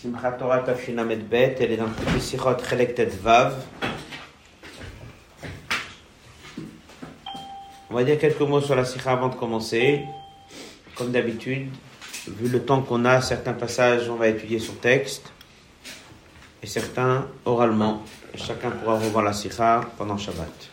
Simchat 0.00 0.32
Torah 0.38 0.60
Bet, 0.60 1.56
elle 1.60 1.72
est 1.72 1.76
dans 1.76 1.90
Sichot 2.18 2.56
Chelek 2.66 2.94
Tet 2.94 3.10
Vav. 3.22 3.54
On 7.90 7.94
va 7.94 8.04
dire 8.04 8.18
quelques 8.18 8.40
mots 8.40 8.62
sur 8.62 8.74
la 8.74 8.86
Sikha 8.86 9.12
avant 9.12 9.28
de 9.28 9.34
commencer. 9.34 10.00
Comme 10.94 11.12
d'habitude, 11.12 11.68
vu 12.28 12.48
le 12.48 12.64
temps 12.64 12.80
qu'on 12.80 13.04
a, 13.04 13.20
certains 13.20 13.52
passages 13.52 14.08
on 14.08 14.14
va 14.14 14.28
étudier 14.28 14.58
sur 14.58 14.80
texte 14.80 15.34
et 16.62 16.66
certains 16.66 17.26
oralement. 17.44 18.02
Et 18.32 18.38
chacun 18.38 18.70
pourra 18.70 18.94
revoir 18.94 19.22
la 19.22 19.34
Sikha 19.34 19.82
pendant 19.98 20.16
Shabbat. 20.16 20.70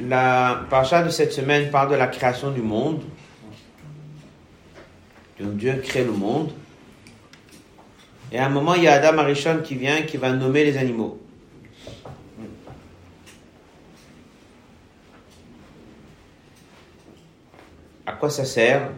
La 0.00 0.64
paracha 0.68 1.04
de 1.04 1.10
cette 1.10 1.32
semaine 1.32 1.70
parle 1.70 1.92
de 1.92 1.94
la 1.94 2.08
création 2.08 2.50
du 2.50 2.62
monde. 2.62 3.04
Donc 5.40 5.56
Dieu 5.56 5.80
crée 5.82 6.04
le 6.04 6.12
monde. 6.12 6.52
Et 8.30 8.38
à 8.38 8.46
un 8.46 8.48
moment, 8.48 8.74
il 8.74 8.84
y 8.84 8.88
a 8.88 8.94
Adam 8.94 9.18
Arishon 9.18 9.60
qui 9.62 9.74
vient, 9.74 10.02
qui 10.02 10.16
va 10.16 10.32
nommer 10.32 10.64
les 10.64 10.76
animaux. 10.76 11.20
À 18.06 18.12
quoi 18.12 18.30
ça 18.30 18.44
sert 18.44 18.90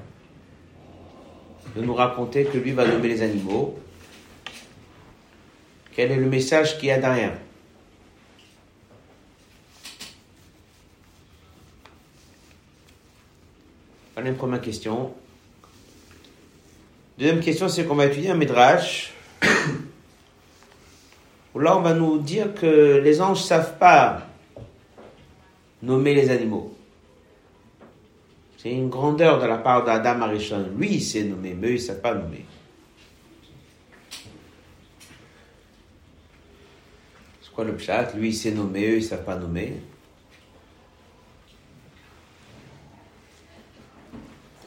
de 1.74 1.83
nous 1.83 1.95
raconter 1.95 2.45
que 2.45 2.59
lui 2.59 2.73
va 2.73 2.87
nommer 2.87 3.09
les 3.09 3.23
animaux? 3.23 3.79
Quel 5.95 6.12
est 6.12 6.16
le 6.16 6.29
message 6.29 6.79
qu'il 6.79 6.88
y 6.88 6.91
a 6.91 6.98
derrière? 6.98 7.38
Voilà 14.15 14.30
une 14.30 14.37
première 14.37 14.60
question. 14.60 15.15
Deuxième 17.19 17.41
question, 17.41 17.69
c'est 17.70 17.87
qu'on 17.87 17.95
va 17.95 18.06
étudier 18.06 18.30
un 18.30 18.34
Midrash. 18.34 19.15
Où 21.54 21.59
là, 21.59 21.74
on 21.74 21.80
va 21.80 21.95
nous 21.95 22.18
dire 22.18 22.54
que 22.54 23.01
les 23.02 23.23
anges 23.23 23.40
ne 23.40 23.45
savent 23.46 23.79
pas 23.79 24.27
nommer 25.82 26.13
les 26.13 26.29
animaux. 26.29 26.77
C'est 28.59 28.71
une 28.71 28.90
grandeur 28.90 29.40
de 29.40 29.46
la 29.46 29.57
part 29.57 29.82
d'Adam 29.85 30.21
Arishon. 30.23 30.66
Lui, 30.77 30.95
il 30.95 31.02
sait 31.02 31.24
nommer, 31.24 31.55
mais 31.55 31.68
eux, 31.68 31.71
ils 31.71 31.74
ne 31.74 31.79
savent 31.79 32.02
pas 32.02 32.13
nommer. 32.13 32.45
C'est 37.40 37.52
quoi 37.55 37.65
le 37.65 37.79
chat 37.79 38.12
Lui, 38.15 38.29
il 38.29 38.35
sait 38.35 38.51
nommer, 38.51 38.90
eux, 38.90 38.96
ils 38.96 39.05
ne 39.05 39.09
savent 39.09 39.24
pas 39.24 39.37
nommer. 39.37 39.80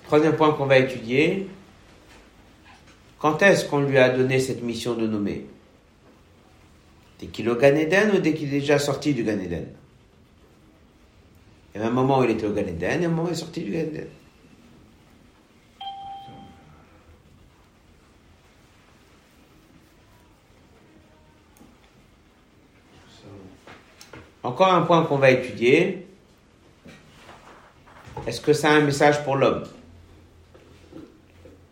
Troisième 0.05 0.35
point 0.35 0.53
qu'on 0.53 0.65
va 0.65 0.79
étudier. 0.79 1.47
Quand 3.19 3.41
est-ce 3.41 3.65
qu'on 3.65 3.81
lui 3.81 3.97
a 3.97 4.09
donné 4.09 4.39
cette 4.39 4.63
mission 4.63 4.95
de 4.95 5.05
nommer? 5.05 5.45
Dès 7.19 7.27
qu'il 7.27 7.47
est 7.47 7.49
au 7.49 7.55
Gan 7.55 7.75
Eden 7.75 8.11
ou 8.15 8.19
dès 8.19 8.33
qu'il 8.33 8.47
est 8.47 8.59
déjà 8.61 8.79
sorti 8.79 9.13
du 9.13 9.23
Gan 9.23 9.39
Eden? 9.39 9.67
Il 11.75 11.81
y 11.81 11.83
a 11.83 11.87
un 11.87 11.91
moment 11.91 12.19
où 12.19 12.23
il 12.23 12.31
était 12.31 12.47
au 12.47 12.53
Gan 12.53 12.61
Eden 12.61 13.03
et 13.03 13.05
un 13.05 13.09
moment 13.09 13.23
où 13.23 13.27
il 13.27 13.33
est 13.33 13.35
sorti 13.35 13.61
du 13.61 13.71
Gan 13.71 13.79
Eden. 13.79 14.07
Encore 24.41 24.73
un 24.73 24.83
point 24.83 25.03
qu'on 25.03 25.17
va 25.17 25.31
étudier. 25.31 26.07
Est-ce 28.25 28.39
que 28.39 28.53
a 28.65 28.69
un 28.69 28.81
message 28.81 29.23
pour 29.25 29.35
l'homme? 29.35 29.65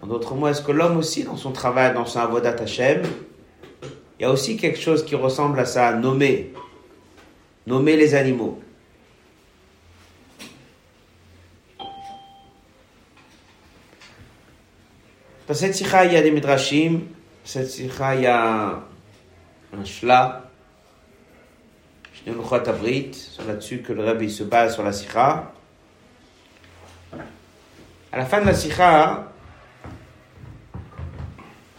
En 0.08 0.10
d'autres 0.10 0.48
est-ce 0.48 0.62
que 0.62 0.72
l'homme 0.72 0.96
aussi, 0.96 1.26
dans 1.26 1.36
son 1.36 1.52
travail, 1.52 1.94
dans 1.94 2.06
son 2.06 2.20
avodat 2.20 2.56
Hashem, 2.62 3.02
il 4.18 4.22
y 4.22 4.24
a 4.24 4.32
aussi 4.32 4.56
quelque 4.56 4.80
chose 4.80 5.04
qui 5.04 5.16
ressemble 5.16 5.60
à 5.60 5.66
ça, 5.66 5.92
nommer, 5.92 6.54
nommer 7.66 7.98
les 7.98 8.16
animaux? 8.16 8.58
Dans 15.46 15.54
cette 15.54 15.76
sikha, 15.76 16.06
il 16.06 16.14
y 16.14 16.16
a 16.16 16.22
des 16.22 16.32
midrashim. 16.32 17.02
Cette 17.44 17.70
sikha, 17.70 18.16
il 18.16 18.22
y 18.22 18.28
a 18.28 18.80
un 19.78 19.84
shla, 19.84 20.50
c'est 22.23 23.46
là-dessus 23.46 23.82
que 23.82 23.92
le 23.92 24.06
rabbi 24.06 24.32
se 24.32 24.44
base 24.44 24.73
sur 24.73 24.84
la 24.84 24.94
sikha. 24.94 25.52
À 28.10 28.17
la 28.17 28.26
fin 28.26 28.40
de 28.40 28.46
la 28.46 28.54
sikha, 28.54 29.34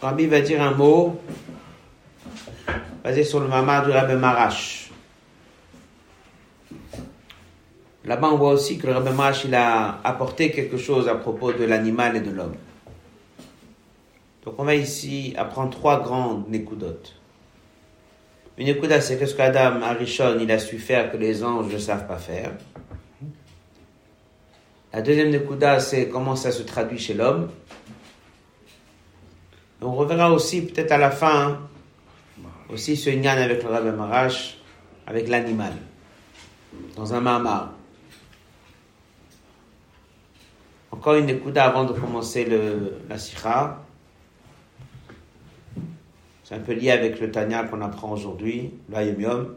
rabbi 0.01 0.27
va 0.27 0.41
dire 0.41 0.61
un 0.61 0.71
mot 0.71 1.19
basé 3.03 3.23
sur 3.23 3.39
le 3.39 3.47
mama 3.47 3.81
du 3.81 3.91
rabbi 3.91 4.15
Marash. 4.15 4.91
Là-bas, 8.05 8.29
on 8.31 8.37
voit 8.37 8.53
aussi 8.53 8.77
que 8.77 8.87
le 8.87 8.93
rabbi 8.93 9.11
Marash 9.11 9.45
il 9.45 9.55
a 9.55 9.99
apporté 10.03 10.51
quelque 10.51 10.77
chose 10.77 11.07
à 11.07 11.15
propos 11.15 11.51
de 11.51 11.63
l'animal 11.65 12.15
et 12.15 12.21
de 12.21 12.31
l'homme. 12.31 12.55
Donc, 14.45 14.55
on 14.57 14.63
va 14.63 14.75
ici 14.75 15.33
apprendre 15.37 15.69
trois 15.69 16.01
grandes 16.01 16.49
nekudotes. 16.49 17.15
Une 18.57 18.67
écoute, 18.67 18.89
c'est 18.99 19.25
ce 19.25 19.35
qu'Adam 19.35 19.81
Arishon, 19.81 20.37
il 20.39 20.51
a 20.51 20.59
su 20.59 20.79
faire 20.79 21.11
que 21.11 21.17
les 21.17 21.43
anges 21.43 21.71
ne 21.71 21.77
savent 21.77 22.07
pas 22.07 22.17
faire. 22.17 22.51
La 24.91 25.01
deuxième 25.01 25.29
Nekuda, 25.29 25.79
c'est 25.79 26.09
comment 26.09 26.35
ça 26.35 26.51
se 26.51 26.63
traduit 26.63 26.97
chez 26.97 27.13
l'homme. 27.13 27.49
On 29.81 29.93
reverra 29.93 30.31
aussi, 30.31 30.61
peut-être 30.65 30.91
à 30.91 30.97
la 30.97 31.11
fin, 31.11 31.59
aussi 32.69 32.97
ce 32.97 33.09
nyan 33.09 33.37
avec 33.37 33.63
le 33.63 33.69
Rabbi 33.69 33.91
Marash, 33.91 34.57
avec 35.07 35.27
l'animal, 35.29 35.73
dans 36.95 37.13
un 37.13 37.21
mamar. 37.21 37.71
Encore 40.91 41.15
une 41.15 41.27
Nekuda 41.27 41.65
avant 41.65 41.85
de 41.85 41.93
commencer 41.93 42.45
le, 42.45 42.97
la 43.07 43.17
sikha. 43.17 43.79
C'est 46.43 46.55
un 46.55 46.59
peu 46.59 46.73
lié 46.73 46.91
avec 46.91 47.19
le 47.19 47.31
Tanya 47.31 47.63
qu'on 47.63 47.81
apprend 47.81 48.11
aujourd'hui, 48.11 48.73
l'Ayom 48.89 49.21
Yom. 49.21 49.55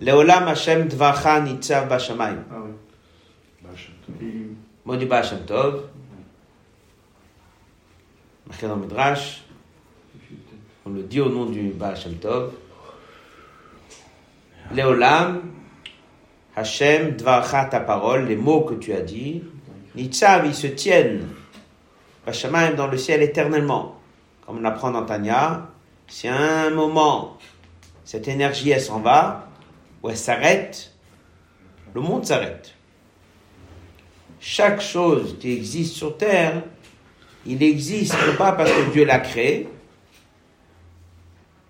Leolam 0.00 0.46
Hashem 0.48 0.86
Dvacha 0.86 1.40
Nitzav 1.40 1.88
Bashamayim. 1.88 2.44
Ah 2.52 2.56
oui. 2.62 2.72
Tov. 4.86 5.06
Bashem 5.08 5.38
Tov. 5.46 5.88
Marqué 8.46 8.66
dans 8.66 8.76
Midrash. 8.76 9.42
On 10.84 10.90
le 10.90 11.02
dit 11.02 11.20
au 11.20 11.28
nom 11.28 11.46
du 11.46 11.70
Bashem 11.70 12.14
Tov. 12.14 12.52
Leolam 14.74 15.52
Hashem 16.54 17.16
Dvacha 17.16 17.66
ta 17.66 17.80
parole, 17.80 18.26
les 18.26 18.36
mots 18.36 18.62
que 18.62 18.74
tu 18.74 18.92
as 18.92 19.00
dit. 19.00 19.42
Nitzav, 19.94 20.46
ils 20.46 20.54
se 20.54 20.66
tiennent. 20.68 21.28
Bashamayim 22.24 22.74
dans 22.74 22.86
le 22.86 22.98
ciel 22.98 23.22
éternellement 23.22 23.96
comme 24.46 24.58
on 24.58 24.64
apprend 24.64 24.92
dans 24.92 25.04
Tanya, 25.04 25.66
si 26.06 26.28
à 26.28 26.66
un 26.66 26.70
moment, 26.70 27.36
cette 28.04 28.28
énergie, 28.28 28.70
elle 28.70 28.80
s'en 28.80 29.00
va, 29.00 29.48
ou 30.02 30.08
elle 30.08 30.16
s'arrête, 30.16 30.92
le 31.94 32.00
monde 32.00 32.24
s'arrête. 32.24 32.74
Chaque 34.38 34.80
chose 34.80 35.36
qui 35.40 35.52
existe 35.52 35.96
sur 35.96 36.16
Terre, 36.16 36.62
il 37.46 37.58
n'existe 37.58 38.36
pas 38.36 38.52
parce 38.52 38.70
que 38.70 38.92
Dieu 38.92 39.04
l'a 39.04 39.18
créé, 39.18 39.68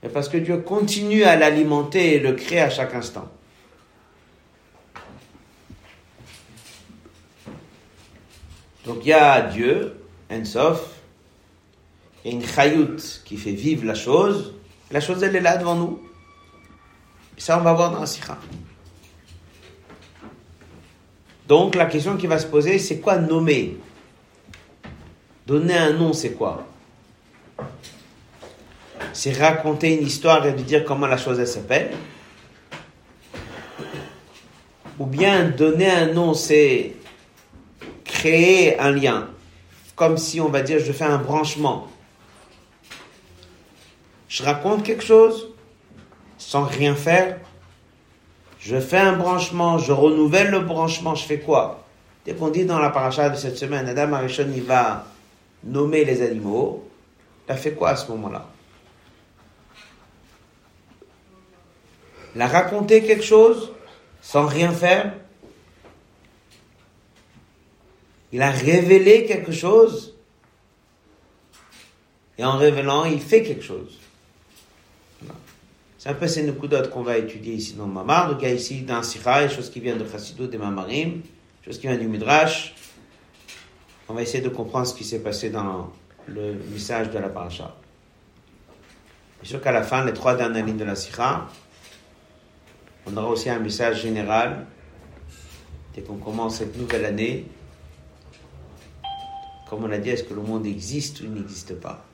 mais 0.03 0.09
parce 0.09 0.29
que 0.29 0.37
Dieu 0.37 0.59
continue 0.59 1.25
à 1.25 1.37
l'alimenter 1.37 2.15
et 2.15 2.21
le 2.21 2.33
créer 2.33 2.61
à 2.61 2.71
chaque 2.71 2.95
instant. 2.95 3.29
Donc 8.85 8.99
il 9.03 9.09
y 9.09 9.13
a 9.13 9.43
Dieu, 9.43 10.01
Ensof, 10.31 10.97
il 12.25 12.31
y 12.31 12.35
a 12.35 12.39
une 12.39 12.47
chayout 12.47 12.97
qui 13.25 13.37
fait 13.37 13.53
vivre 13.53 13.85
la 13.85 13.95
chose. 13.95 14.55
La 14.91 15.01
chose, 15.01 15.23
elle 15.23 15.35
est 15.37 15.41
là 15.41 15.57
devant 15.57 15.75
nous. 15.75 16.01
Et 17.37 17.41
ça, 17.41 17.59
on 17.59 17.63
va 17.63 17.73
voir 17.73 17.91
dans 17.93 18.01
la 18.01 18.07
sikha. 18.07 18.39
Donc, 21.47 21.75
la 21.77 21.87
question 21.87 22.17
qui 22.17 22.27
va 22.27 22.39
se 22.39 22.47
poser, 22.47 22.79
c'est 22.79 22.99
quoi 22.99 23.19
nommer 23.19 23.77
Donner 25.47 25.77
un 25.77 25.93
nom, 25.93 26.13
c'est 26.13 26.33
quoi? 26.33 26.67
C'est 29.13 29.33
raconter 29.33 29.95
une 29.95 30.07
histoire 30.07 30.45
et 30.47 30.53
de 30.53 30.63
dire 30.63 30.85
comment 30.85 31.07
la 31.07 31.17
chose, 31.17 31.39
elle 31.39 31.47
s'appelle 31.47 31.93
Ou 34.99 35.07
bien 35.07 35.49
donner 35.51 35.91
un 35.91 36.13
nom, 36.13 36.35
c'est 36.35 36.95
créer 38.05 38.79
un 38.79 38.91
lien. 38.91 39.29
Comme 39.95 40.19
si, 40.19 40.41
on 40.41 40.49
va 40.49 40.63
dire, 40.63 40.79
je 40.79 40.93
fais 40.93 41.05
un 41.05 41.19
branchement 41.19 41.89
je 44.29 44.43
raconte 44.43 44.83
quelque 44.83 45.03
chose 45.03 45.49
sans 46.39 46.65
rien 46.65 46.95
faire. 46.95 47.39
Je 48.59 48.79
fais 48.79 48.99
un 48.99 49.15
branchement, 49.15 49.79
je 49.79 49.93
renouvelle 49.93 50.51
le 50.51 50.61
branchement, 50.61 51.15
je 51.15 51.25
fais 51.25 51.39
quoi? 51.39 51.85
Dès 52.25 52.35
qu'on 52.35 52.49
dit 52.49 52.65
dans 52.65 52.79
la 52.79 52.91
paracha 52.91 53.31
de 53.31 53.37
cette 53.37 53.57
semaine, 53.57 53.89
Adam 53.89 54.13
Arishon, 54.13 54.49
il 54.55 54.65
va 54.65 55.07
nommer 55.65 56.05
les 56.05 56.23
animaux, 56.23 56.89
il 57.49 57.53
a 57.53 57.57
fait 57.57 57.73
quoi 57.73 57.91
à 57.91 57.97
ce 57.97 58.09
moment-là? 58.11 58.49
Il 62.35 62.43
a 62.43 62.49
raconté 62.49 63.03
quelque 63.03 63.25
chose 63.25 63.73
sans 64.21 64.47
rien 64.47 64.73
faire? 64.73 65.15
Il 68.33 68.43
a 68.43 68.51
révélé 68.51 69.25
quelque 69.25 69.53
chose? 69.53 70.15
Et 72.39 72.45
en 72.45 72.57
révélant, 72.59 73.05
il 73.05 73.21
fait 73.21 73.43
quelque 73.43 73.65
chose. 73.65 73.99
C'est 75.99 76.11
un 76.11 76.15
peu 76.15 76.29
ces 76.29 76.43
noukoudotes 76.43 76.91
qu'on 76.91 77.03
va 77.03 77.19
étudier 77.19 77.55
ici 77.55 77.73
dans 77.73 77.87
le 77.87 77.93
Mamar. 77.93 78.31
Donc 78.31 78.43
il 78.43 78.49
y 78.49 78.53
a 78.53 78.55
ici 78.55 78.83
dans 78.83 79.03
Sikha, 79.03 79.47
des 79.47 79.55
choses 79.55 79.71
qui 79.71 79.81
viennent 79.81 79.99
de 79.99 80.09
Chassidou, 80.09 80.47
des 80.47 80.59
Mamarim, 80.59 81.21
des 81.21 81.65
choses 81.65 81.79
qui 81.79 81.87
viennent 81.87 81.99
du 81.99 82.07
Midrash. 82.07 82.75
On 84.09 84.15
va 84.15 84.23
essayer 84.23 84.43
de 84.43 84.49
comprendre 84.49 84.87
ce 84.87 84.95
qui 84.95 85.05
s'est 85.05 85.21
passé 85.21 85.51
dans 85.51 85.93
le 86.29 86.55
message 86.73 87.11
de 87.11 87.19
la 87.19 87.29
paracha. 87.29 87.75
Bien 89.41 89.51
sûr 89.51 89.61
qu'à 89.61 89.73
la 89.73 89.83
fin, 89.83 90.05
les 90.05 90.13
trois 90.13 90.37
dernières 90.37 90.65
lignes 90.65 90.77
de 90.77 90.85
la 90.85 90.95
Sikha, 90.95 91.49
on 93.07 93.17
aura 93.17 93.29
aussi 93.29 93.51
un 93.51 93.59
message 93.59 94.03
général 94.03 94.67
dès 95.95 96.03
qu'on 96.03 96.17
commence 96.17 96.59
cette 96.59 96.77
nouvelle 96.77 97.05
année. 97.05 97.47
Comme 99.69 99.85
on 99.85 99.91
a 99.91 99.99
dit, 99.99 100.11
est-ce 100.11 100.25
que 100.25 100.35
le 100.35 100.43
monde 100.43 100.67
existe 100.67 101.21
ou 101.23 101.27
n'existe 101.27 101.75
pas? 101.81 102.05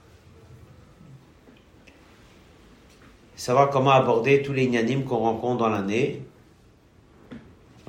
Savoir 3.37 3.71
comment 3.71 3.91
aborder 3.91 4.41
tous 4.41 4.53
les 4.53 4.65
inanimes 4.65 5.05
qu'on 5.05 5.19
rencontre 5.19 5.59
dans 5.59 5.69
l'année. 5.69 6.23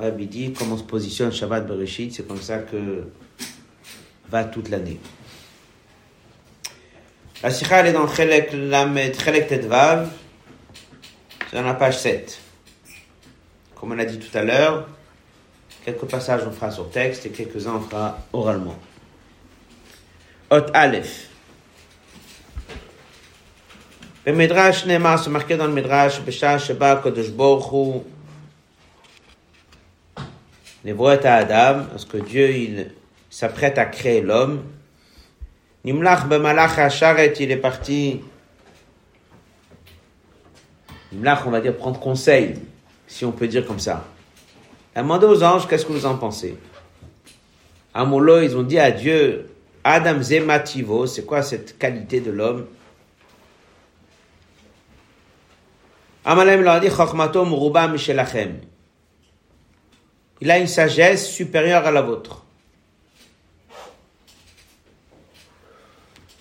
Il 0.02 0.28
dit 0.28 0.52
comment 0.52 0.76
se 0.76 0.84
positionne 0.84 1.32
Shabbat 1.32 1.68
Bereshit, 1.68 2.14
c'est 2.14 2.28
comme 2.28 2.42
ça 2.42 2.58
que 2.58 3.08
va 4.34 4.44
toute 4.46 4.70
l'année. 4.70 5.00
La 7.44 7.52
sikha, 7.52 7.82
elle 7.82 7.88
est 7.88 7.94
dans 7.94 8.08
Chelek 8.08 8.50
Lamed, 8.54 9.16
Chelek 9.20 9.48
Tedvav, 9.48 10.10
c'est 11.50 11.58
dans 11.58 11.64
la 11.64 11.76
page 11.76 12.00
7. 12.00 12.40
Comme 13.76 13.92
on 13.92 14.00
a 14.00 14.06
dit 14.06 14.18
tout 14.18 14.36
à 14.36 14.42
l'heure, 14.42 14.88
quelques 15.86 16.06
passages 16.06 16.42
on 16.48 16.52
fera 16.52 16.72
sur 16.72 16.90
texte 16.90 17.28
et 17.28 17.30
quelques-uns 17.30 17.76
on 17.76 17.82
fera 17.82 18.18
oralement. 18.34 18.80
Ot 20.50 20.66
Aleph. 20.74 21.30
Le 24.26 24.34
Midrash 24.34 24.86
Nema, 24.88 25.18
c'est 25.18 25.30
marqué 25.30 25.58
dans 25.58 25.68
le 25.68 25.74
Midrash, 25.74 26.22
Besha 26.22 26.58
Sheba 26.58 26.96
Kodesh 26.96 27.30
Borchu, 27.30 28.02
Nevoet 30.86 31.24
à 31.24 31.36
Adam, 31.36 31.86
parce 31.92 32.06
que 32.06 32.18
Dieu, 32.18 32.50
il 32.50 32.92
s'apprête 33.34 33.80
à 33.80 33.86
créer 33.86 34.22
l'homme. 34.22 34.62
Nimlach 35.84 36.28
Bemalach 36.28 36.78
Hasharet, 36.78 37.34
il 37.40 37.50
est 37.50 37.58
parti. 37.58 38.22
Nimlach, 41.12 41.42
on 41.48 41.50
va 41.50 41.60
dire 41.60 41.76
prendre 41.76 42.00
conseil, 42.00 42.54
si 43.08 43.26
on 43.26 43.32
peut 43.32 43.48
dire 43.48 43.66
comme 43.66 43.80
ça. 43.80 44.06
Il 44.96 45.00
a 45.00 45.02
demandé 45.02 45.26
aux 45.26 45.42
anges, 45.44 45.68
qu'est-ce 45.68 45.84
que 45.84 45.94
vous 45.94 46.06
en 46.06 46.16
pensez? 46.16 46.56
À 47.92 48.06
Molo, 48.06 48.40
ils 48.40 48.56
ont 48.56 48.62
dit 48.62 48.78
à 48.78 48.92
Dieu, 48.92 49.50
Adam 49.84 50.22
Zemativo, 50.22 51.08
c'est 51.08 51.26
quoi 51.26 51.42
cette 51.42 51.80
qualité 51.80 52.20
de 52.20 52.30
l'homme? 52.30 52.68
Amalem 56.24 56.62
leur 56.62 56.76
a 56.76 56.80
dit, 56.80 56.90
Chochmato 56.92 57.46
Muruba 57.46 57.88
Mishelachem. 57.88 58.60
Il 60.40 60.52
a 60.52 60.60
une 60.60 60.68
sagesse 60.68 61.28
supérieure 61.32 61.88
à 61.88 61.92
la 61.92 62.04
vôtre. 62.04 62.43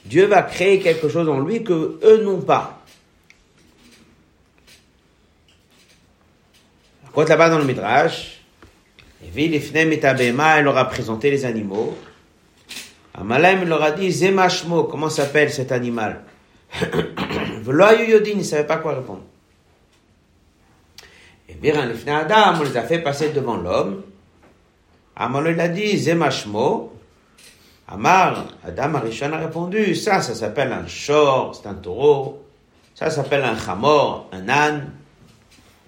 Dieu 0.04 0.26
va 0.26 0.42
créer 0.42 0.80
quelque 0.80 1.08
chose 1.08 1.28
en 1.28 1.40
lui 1.40 1.62
que 1.62 1.98
eux 2.02 2.22
n'ont 2.22 2.40
pas. 2.40 2.82
Quand 7.12 7.28
là-bas 7.28 7.50
dans 7.50 7.58
le 7.58 7.64
Midrash, 7.64 8.40
il 9.34 9.60
leur 10.64 10.76
a 10.78 10.84
présenté 10.88 11.30
les 11.30 11.44
animaux. 11.44 11.96
Amalem 13.14 13.68
leur 13.68 13.82
a 13.82 13.92
dit, 13.92 14.10
Zemashmo, 14.10 14.84
comment 14.84 15.10
s'appelle 15.10 15.52
cet 15.52 15.72
animal? 15.72 16.22
Yodin, 16.80 18.30
il 18.30 18.38
ne 18.38 18.42
savait 18.42 18.66
pas 18.66 18.78
quoi 18.78 18.94
répondre. 18.94 19.22
Et 21.48 21.54
bien, 21.54 21.92
Adam, 22.06 22.58
on 22.60 22.62
les 22.62 22.76
a 22.76 22.82
fait 22.82 23.00
passer 23.00 23.28
devant 23.28 23.56
l'homme. 23.56 24.02
Amar 25.14 25.46
il 25.48 25.60
a 25.60 25.68
dit, 25.68 25.98
Zemashmo. 25.98 26.91
Amar, 27.92 28.46
Adam 28.64 28.94
Arishon 28.94 29.34
a 29.34 29.36
répondu, 29.36 29.94
ça, 29.94 30.22
ça 30.22 30.34
s'appelle 30.34 30.72
un 30.72 30.86
shor, 30.86 31.54
c'est 31.54 31.68
un 31.68 31.74
taureau. 31.74 32.42
Ça 32.94 33.10
s'appelle 33.10 33.44
un 33.44 33.58
chamor, 33.58 34.30
un 34.32 34.48
âne. 34.48 34.92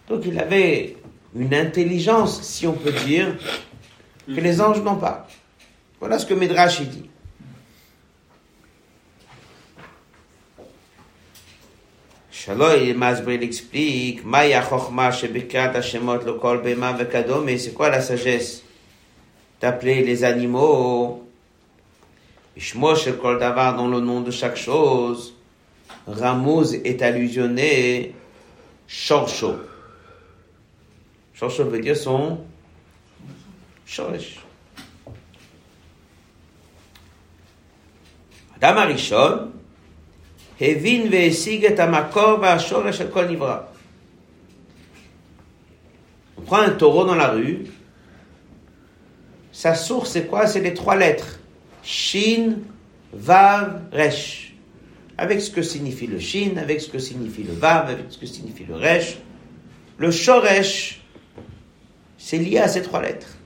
Donc 0.07 0.27
il 0.27 0.39
avait 0.39 0.99
une 1.35 1.55
intelligence, 1.55 2.43
si 2.43 2.67
on 2.67 2.75
peut 2.75 2.93
dire, 2.93 3.35
que 4.27 4.39
les 4.39 4.61
anges 4.61 4.83
n'ont 4.83 4.97
pas. 4.97 5.27
Voilà 5.99 6.19
ce 6.19 6.27
que 6.27 6.35
Midrash 6.35 6.83
dit. 6.83 7.09
Shalom, 12.31 12.99
Masbril 12.99 13.43
explique, 13.43 14.27
Maya 14.27 14.63
Chochma 14.63 15.11
Shebekat 15.11 15.75
Hashemot 15.75 16.19
Lokol 16.27 16.61
Bema 16.61 16.93
Vekadome, 16.93 17.57
c'est 17.57 17.73
quoi 17.73 17.89
la 17.89 18.03
sagesse 18.03 18.63
d'appeler 19.59 20.05
les 20.05 20.25
animaux 20.25 21.24
Kol 22.57 23.39
davar, 23.39 23.77
dans 23.77 23.89
le 23.89 24.01
nom 24.01 24.21
de 24.21 24.31
chaque 24.31 24.57
chose, 24.57 25.35
Ramouz 26.07 26.75
est 26.75 27.03
allusionné 27.03 28.15
Shorcho. 28.87 29.57
Shorcho 31.33 31.65
veut 31.65 31.81
dire 31.81 31.97
son 31.97 32.39
Shoresh. 33.87 34.39
Adam 38.57 38.81
Arishon, 38.81 39.51
Hevin 40.61 41.09
ve'esig 41.09 41.65
et. 41.65 41.75
On 46.37 46.43
prend 46.43 46.59
un 46.59 46.71
taureau 46.71 47.05
dans 47.05 47.15
la 47.15 47.29
rue. 47.29 47.67
Sa 49.53 49.75
source, 49.75 50.11
c'est 50.13 50.27
quoi? 50.27 50.47
C'est 50.47 50.61
les 50.61 50.75
trois 50.75 50.97
lettres. 50.97 51.41
Shin, 51.85 52.57
Vav, 53.13 53.83
Resh. 53.93 54.55
Avec 55.17 55.41
ce 55.41 55.51
que 55.51 55.63
signifie 55.63 56.07
le 56.07 56.19
Shin, 56.19 56.57
avec 56.57 56.81
ce 56.81 56.89
que 56.89 56.99
signifie 56.99 57.45
le 57.45 57.53
Vav, 57.53 57.89
avec 57.89 58.07
ce 58.09 58.19
que 58.19 58.27
signifie 58.27 58.65
le 58.65 58.75
Resh. 58.75 59.19
Le 59.99 60.11
Shoresh, 60.11 61.01
c'est 62.19 62.39
lié 62.39 62.59
à 62.59 62.69
ces 62.69 62.83
trois 62.83 63.01
lettres. 63.01 63.37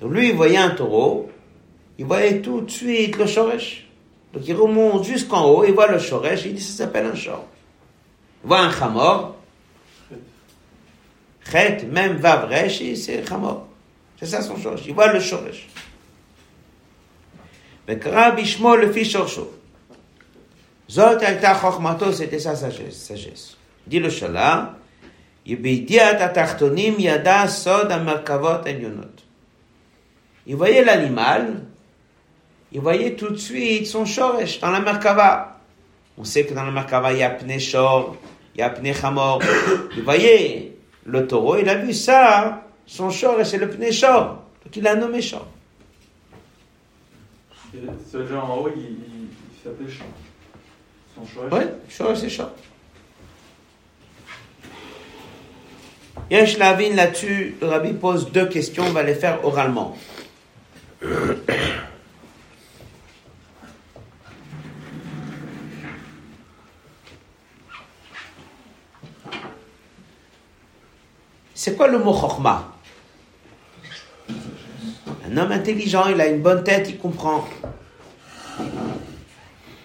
Donc 0.00 0.12
lui, 0.12 0.28
il 0.28 0.34
voyait 0.34 0.58
un 0.58 0.70
taureau, 0.70 1.30
il 1.98 2.04
voyait 2.04 2.40
tout 2.42 2.60
de 2.60 2.70
suite 2.70 3.16
le 3.16 3.26
Shoresh. 3.26 3.88
Donc 4.32 4.46
il 4.46 4.54
remonte 4.54 5.04
jusqu'en 5.04 5.46
haut, 5.46 5.64
il 5.64 5.72
voit 5.72 5.88
le 5.88 5.98
shoresh, 5.98 6.44
il 6.44 6.54
dit 6.54 6.62
ça 6.62 6.84
s'appelle 6.84 7.06
un 7.06 7.14
shor. 7.14 7.46
Il 8.44 8.48
voit 8.48 8.60
un 8.60 8.70
chamor. 8.70 9.36
Chet, 11.50 11.86
même 11.90 12.16
vavresh, 12.18 12.82
c'est 12.94 13.26
chamor. 13.26 13.66
C'est 14.18 14.26
ça 14.26 14.42
son 14.42 14.56
shoresh. 14.56 14.82
Il 14.86 14.94
voit 14.94 15.12
le 15.12 15.20
shoresh. 15.20 15.68
וקרא 17.87 18.29
בשמו 18.29 18.75
לפי 18.75 19.05
שורשו. 19.05 19.45
זאת 20.87 21.21
הייתה 21.21 21.53
חוכמתו, 21.55 22.13
c'était 22.13 22.39
sa 22.39 22.55
sagesse. 22.55 23.07
sagesse. 23.07 23.55
dit 23.87 23.99
le 23.99 24.11
שלה, 24.11 24.65
בידיעת 25.45 26.21
התחתונים 26.21 26.95
ידע 26.99 27.43
סוד 27.47 27.91
המרכבות 27.91 28.65
העליונות. 28.65 29.21
Il 30.45 30.57
voyait 30.57 30.83
l'animal, 30.83 31.63
il 32.73 32.81
voyait 32.81 33.15
tout 33.15 33.29
de 33.29 33.37
suite 33.37 33.87
son 33.87 34.05
shoresh 34.05 34.59
dans 34.59 34.71
la 34.71 34.81
Merkava. 34.81 35.61
On 36.17 36.25
sait 36.25 36.45
que 36.45 36.53
dans 36.53 36.65
la 36.65 36.71
Merkava, 36.71 37.13
il 37.13 37.19
y 37.19 37.23
a 37.23 37.29
Pne 37.29 37.59
Shor, 37.59 38.17
il 38.53 38.59
y 38.59 38.61
a 38.61 38.69
Pne 38.69 38.93
Chamor. 38.93 39.41
Il 39.95 40.03
voyait 40.03 40.73
le 41.05 41.25
taureau, 41.27 41.57
il 41.57 41.69
a 41.69 41.75
vu 41.75 41.93
ça, 41.93 42.63
son 42.85 43.09
shoresh, 43.09 43.47
c'est 43.47 43.57
le 43.57 43.69
Pne 43.69 43.89
Shor. 43.91 44.43
Donc 44.65 44.75
il 44.75 44.85
a 44.85 44.95
nommé 44.95 45.21
Shor. 45.21 45.47
Ce 48.10 48.26
genre 48.26 48.50
en 48.50 48.56
haut, 48.58 48.70
il, 48.74 48.82
il, 48.82 49.28
il 49.52 49.62
s'appelait. 49.62 49.92
Son 51.14 51.26
shoresh 51.26 51.52
Oui, 51.52 51.64
shoresh, 51.88 52.18
c'est 52.18 52.30
Shor. 52.30 52.50
Yesh 56.30 56.58
Lavin, 56.58 56.94
là-dessus, 56.94 57.56
le 57.60 57.68
rabbi 57.68 57.92
pose 57.92 58.30
deux 58.32 58.46
questions, 58.46 58.84
on 58.86 58.92
va 58.92 59.02
les 59.02 59.14
faire 59.14 59.44
oralement. 59.44 59.96
C'est 71.54 71.76
quoi 71.76 71.88
le 71.88 71.98
mot 71.98 72.14
chokma 72.14 72.77
Un 75.30 75.36
homme 75.36 75.52
intelligent, 75.52 76.08
il 76.08 76.20
a 76.20 76.26
une 76.26 76.40
bonne 76.40 76.64
tête, 76.64 76.88
il 76.88 76.96
comprend. 76.96 77.46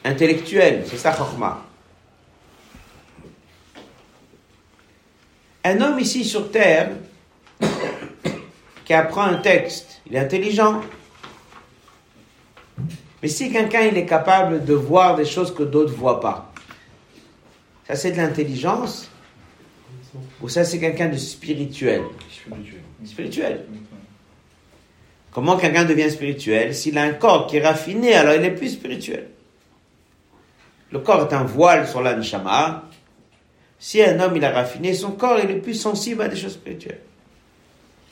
Intellectuel, 0.06 0.86
c'est 0.88 0.98
ça 0.98 1.14
Chokma. 1.14 1.62
Un 5.66 5.82
homme 5.82 6.00
ici 6.00 6.24
sur 6.24 6.52
terre 6.52 6.92
qui 8.86 8.94
apprend 8.94 9.24
un 9.24 9.36
texte, 9.36 10.02
il 10.08 10.16
est 10.16 10.20
intelligent. 10.20 10.82
Mais 13.22 13.28
si 13.30 13.52
quelqu'un 13.52 13.82
il 13.82 13.98
est 13.98 14.06
capable 14.06 14.64
de 14.64 14.74
voir 14.74 15.16
des 15.16 15.26
choses 15.26 15.54
que 15.54 15.64
d'autres 15.64 15.92
ne 15.92 15.98
voient 15.98 16.20
pas, 16.20 16.54
ça 17.88 17.96
c'est 17.96 18.12
de 18.12 18.18
l'intelligence 18.18 19.10
ou 20.42 20.50
ça 20.50 20.64
c'est 20.64 20.80
quelqu'un 20.80 21.10
de 21.10 21.18
spirituel? 21.18 22.02
Spirituel. 22.30 22.82
Spirituel. 23.06 23.66
Comment 25.34 25.58
quelqu'un 25.58 25.84
devient 25.84 26.12
spirituel 26.12 26.76
S'il 26.76 26.98
a 26.98 27.04
un 27.04 27.14
corps 27.14 27.48
qui 27.48 27.58
est 27.58 27.66
raffiné, 27.66 28.14
alors 28.14 28.36
il 28.36 28.46
est 28.46 28.52
plus 28.52 28.70
spirituel. 28.70 29.30
Le 30.92 31.00
corps 31.00 31.28
est 31.28 31.34
un 31.34 31.44
voile 31.44 31.88
sur 31.88 32.02
l'anshama. 32.02 32.84
Si 33.80 34.02
un 34.02 34.20
homme 34.20 34.38
il 34.38 34.46
a 34.46 34.52
raffiné 34.52 34.94
son 34.94 35.12
corps, 35.12 35.40
il 35.44 35.50
est 35.50 35.56
plus 35.56 35.74
sensible 35.74 36.22
à 36.22 36.28
des 36.28 36.36
choses 36.36 36.54
spirituelles. 36.54 37.02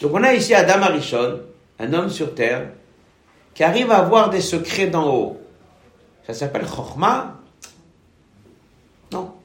Donc 0.01 0.13
on 0.15 0.23
a 0.23 0.33
ici 0.33 0.55
Adam 0.55 0.81
Arishon, 0.81 1.41
un 1.79 1.93
homme 1.93 2.09
sur 2.09 2.33
terre, 2.33 2.71
qui 3.53 3.63
arrive 3.63 3.91
à 3.91 4.01
voir 4.01 4.31
des 4.31 4.41
secrets 4.41 4.87
d'en 4.87 5.07
haut. 5.07 5.41
Ça 6.25 6.33
s'appelle 6.33 6.65
Chokhmah? 6.65 7.39
Non. 9.11 9.35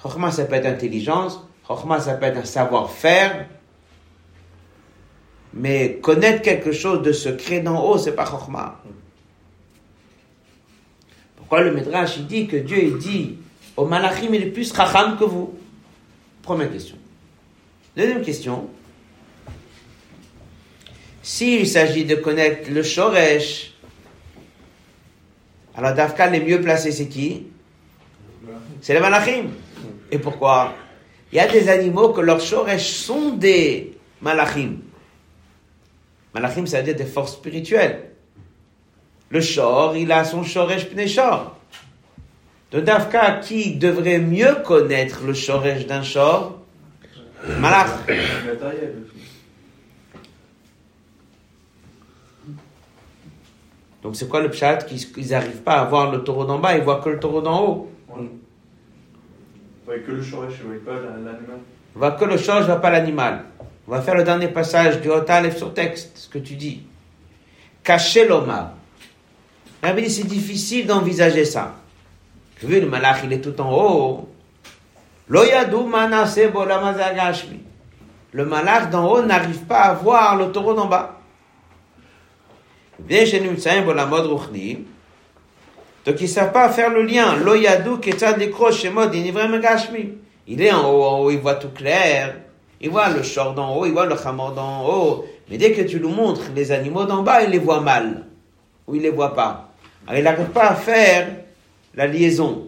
Chokhmah, 0.00 0.30
ça 0.30 0.44
peut 0.44 0.54
être 0.54 0.66
intelligence. 0.66 1.40
Chokhmah, 1.66 2.00
ça 2.00 2.14
peut 2.14 2.26
être 2.26 2.38
un 2.38 2.44
savoir-faire. 2.44 3.48
Mais 5.56 5.98
connaître 6.02 6.42
quelque 6.42 6.72
chose 6.72 7.02
de 7.02 7.12
secret 7.12 7.60
d'en 7.60 7.80
haut, 7.84 7.96
c'est 7.96 8.12
pas 8.12 8.26
Chokhmah. 8.26 8.80
Pourquoi 11.36 11.62
le 11.62 11.72
Midrash, 11.72 12.16
il 12.16 12.26
dit 12.26 12.48
que 12.48 12.56
Dieu, 12.56 12.82
il 12.82 12.98
dit 12.98 13.38
au 13.76 13.86
Malachim, 13.86 14.34
il 14.34 14.42
est 14.42 14.50
plus 14.50 14.74
Chacham 14.74 15.16
que 15.16 15.24
vous? 15.24 15.54
Première 16.42 16.72
question. 16.72 16.96
Deuxième 17.96 18.22
question. 18.22 18.68
S'il 21.22 21.68
s'agit 21.68 22.04
de 22.04 22.16
connaître 22.16 22.70
le 22.70 22.82
Shoresh, 22.82 23.74
alors 25.76 25.94
Dafka, 25.94 26.28
les 26.28 26.40
mieux 26.40 26.60
placés, 26.60 26.92
c'est 26.92 27.08
qui? 27.08 27.46
C'est 28.80 28.94
les 28.94 29.00
Malachim. 29.00 29.50
Et 30.10 30.18
pourquoi? 30.18 30.74
Il 31.32 31.36
y 31.36 31.40
a 31.40 31.46
des 31.46 31.68
animaux 31.68 32.08
que 32.08 32.20
leurs 32.20 32.40
Shoresh 32.40 32.92
sont 32.92 33.30
des 33.30 33.96
Malachim. 34.20 34.78
Malachim, 36.34 36.66
ça 36.66 36.78
veut 36.78 36.84
dire 36.84 36.96
des 36.96 37.04
forces 37.04 37.34
spirituelles. 37.34 38.10
Le 39.30 39.40
Shor, 39.40 39.96
il 39.96 40.10
a 40.12 40.24
son 40.24 40.42
Shoresh 40.42 40.86
Pneshor. 40.90 41.56
De 42.72 42.80
Dafka, 42.80 43.38
qui 43.40 43.76
devrait 43.76 44.18
mieux 44.18 44.56
connaître 44.64 45.22
le 45.24 45.32
Shoresh 45.34 45.86
d'un 45.86 46.02
Shor? 46.02 46.58
Malach. 47.60 47.88
Donc 54.02 54.16
c'est 54.16 54.28
quoi 54.28 54.40
le 54.40 54.50
pshat 54.50 54.78
Qu'ils 54.78 55.28
n'arrivent 55.30 55.62
pas 55.62 55.80
à 55.80 55.84
voir 55.86 56.10
le 56.10 56.22
taureau 56.22 56.44
d'en 56.44 56.58
bas, 56.58 56.76
ils 56.76 56.82
voient 56.82 57.00
que 57.00 57.08
le 57.10 57.18
taureau 57.20 57.40
d'en 57.40 57.62
haut? 57.66 57.90
Ouais. 58.10 58.28
Ouais, 59.86 60.00
que 60.00 60.12
le 60.12 60.22
shoresh, 60.22 60.54
je 60.58 60.62
voyais 60.64 60.80
pas 60.80 60.94
la- 60.94 61.10
l'animal. 61.16 61.58
Voit 61.94 62.12
que 62.12 62.24
le 62.24 62.36
shor, 62.36 62.60
je 62.62 62.66
vois 62.66 62.80
pas 62.80 62.90
l'animal. 62.90 63.44
On 63.86 63.92
va 63.92 64.00
faire 64.00 64.14
le 64.14 64.24
dernier 64.24 64.48
passage 64.48 65.00
du 65.00 65.10
Hotalef 65.10 65.58
sur 65.58 65.74
texte, 65.74 66.16
ce 66.16 66.28
que 66.28 66.38
tu 66.38 66.54
dis. 66.54 66.82
Cacher 67.82 68.26
l'oma. 68.26 68.74
Dit, 69.82 70.10
c'est 70.10 70.26
difficile 70.26 70.86
d'envisager 70.86 71.44
ça. 71.44 71.74
Vois, 72.62 72.80
le 72.80 72.86
malach, 72.86 73.18
il 73.24 73.32
est 73.34 73.40
tout 73.40 73.60
en 73.60 73.70
haut. 73.70 74.28
Le 75.28 75.40
malach 78.46 78.90
d'en 78.90 79.06
haut 79.06 79.22
n'arrive 79.22 79.64
pas 79.64 79.80
à 79.80 79.92
voir 79.92 80.36
le 80.36 80.50
taureau 80.50 80.72
d'en 80.72 80.86
bas. 80.86 81.20
Donc 86.06 86.20
ils 86.20 86.28
savent 86.28 86.52
pas 86.52 86.70
faire 86.70 86.90
le 86.90 87.02
lien. 87.02 87.36
Il 90.46 90.62
est 90.62 90.72
en 90.72 90.90
haut, 90.90 91.02
en 91.02 91.18
haut, 91.20 91.30
il 91.30 91.38
voit 91.38 91.56
tout 91.56 91.70
clair. 91.70 92.36
Il 92.84 92.90
voit 92.90 93.08
le 93.08 93.22
short 93.22 93.54
d'en 93.54 93.74
haut, 93.74 93.86
il 93.86 93.92
voit 93.92 94.04
le 94.04 94.14
chamor 94.14 94.52
d'en 94.52 94.86
haut. 94.86 95.24
Mais 95.48 95.56
dès 95.56 95.72
que 95.72 95.80
tu 95.80 95.98
lui 95.98 96.08
montres 96.08 96.50
les 96.54 96.70
animaux 96.70 97.06
d'en 97.06 97.22
bas, 97.22 97.42
il 97.42 97.48
les 97.48 97.58
voit 97.58 97.80
mal. 97.80 98.26
Ou 98.86 98.96
il 98.96 99.00
les 99.00 99.08
voit 99.08 99.32
pas. 99.34 99.70
Alors 100.06 100.18
il 100.18 100.22
n'arrive 100.24 100.50
pas 100.50 100.68
à 100.68 100.74
faire 100.74 101.28
la 101.94 102.06
liaison. 102.06 102.66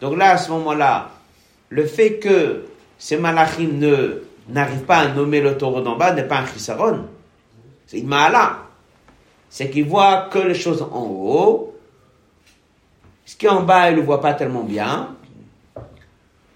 Donc 0.00 0.16
là, 0.16 0.30
à 0.30 0.38
ce 0.38 0.50
moment-là, 0.52 1.10
le 1.68 1.84
fait 1.84 2.14
que 2.14 2.64
ces 2.96 3.18
malachim 3.18 3.72
ne, 3.74 4.22
n'arrivent 4.48 4.84
pas 4.84 5.00
à 5.00 5.08
nommer 5.08 5.42
le 5.42 5.58
taureau 5.58 5.82
d'en 5.82 5.96
bas 5.96 6.14
n'est 6.14 6.22
pas 6.22 6.38
un 6.38 6.46
chisaron. 6.46 7.04
C'est 7.86 7.98
une 7.98 8.08
maala. 8.08 8.65
C'est 9.48 9.70
qu'ils 9.70 9.86
voient 9.86 10.28
que 10.30 10.38
les 10.38 10.54
choses 10.54 10.82
en 10.82 11.04
haut. 11.04 11.74
Ce 13.24 13.36
qui 13.36 13.46
est 13.46 13.50
en 13.50 13.62
bas, 13.62 13.90
ils 13.90 13.92
ne 13.94 14.00
le 14.00 14.06
voient 14.06 14.20
pas 14.20 14.34
tellement 14.34 14.62
bien. 14.62 15.14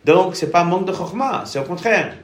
Donc, 0.05 0.37
c'est 0.37 0.51
pas 0.51 0.61
un 0.61 0.65
manque 0.65 0.87
de 0.87 0.93
chokma, 0.93 1.43
c'est 1.45 1.59
au 1.59 1.65
contraire. 1.65 2.15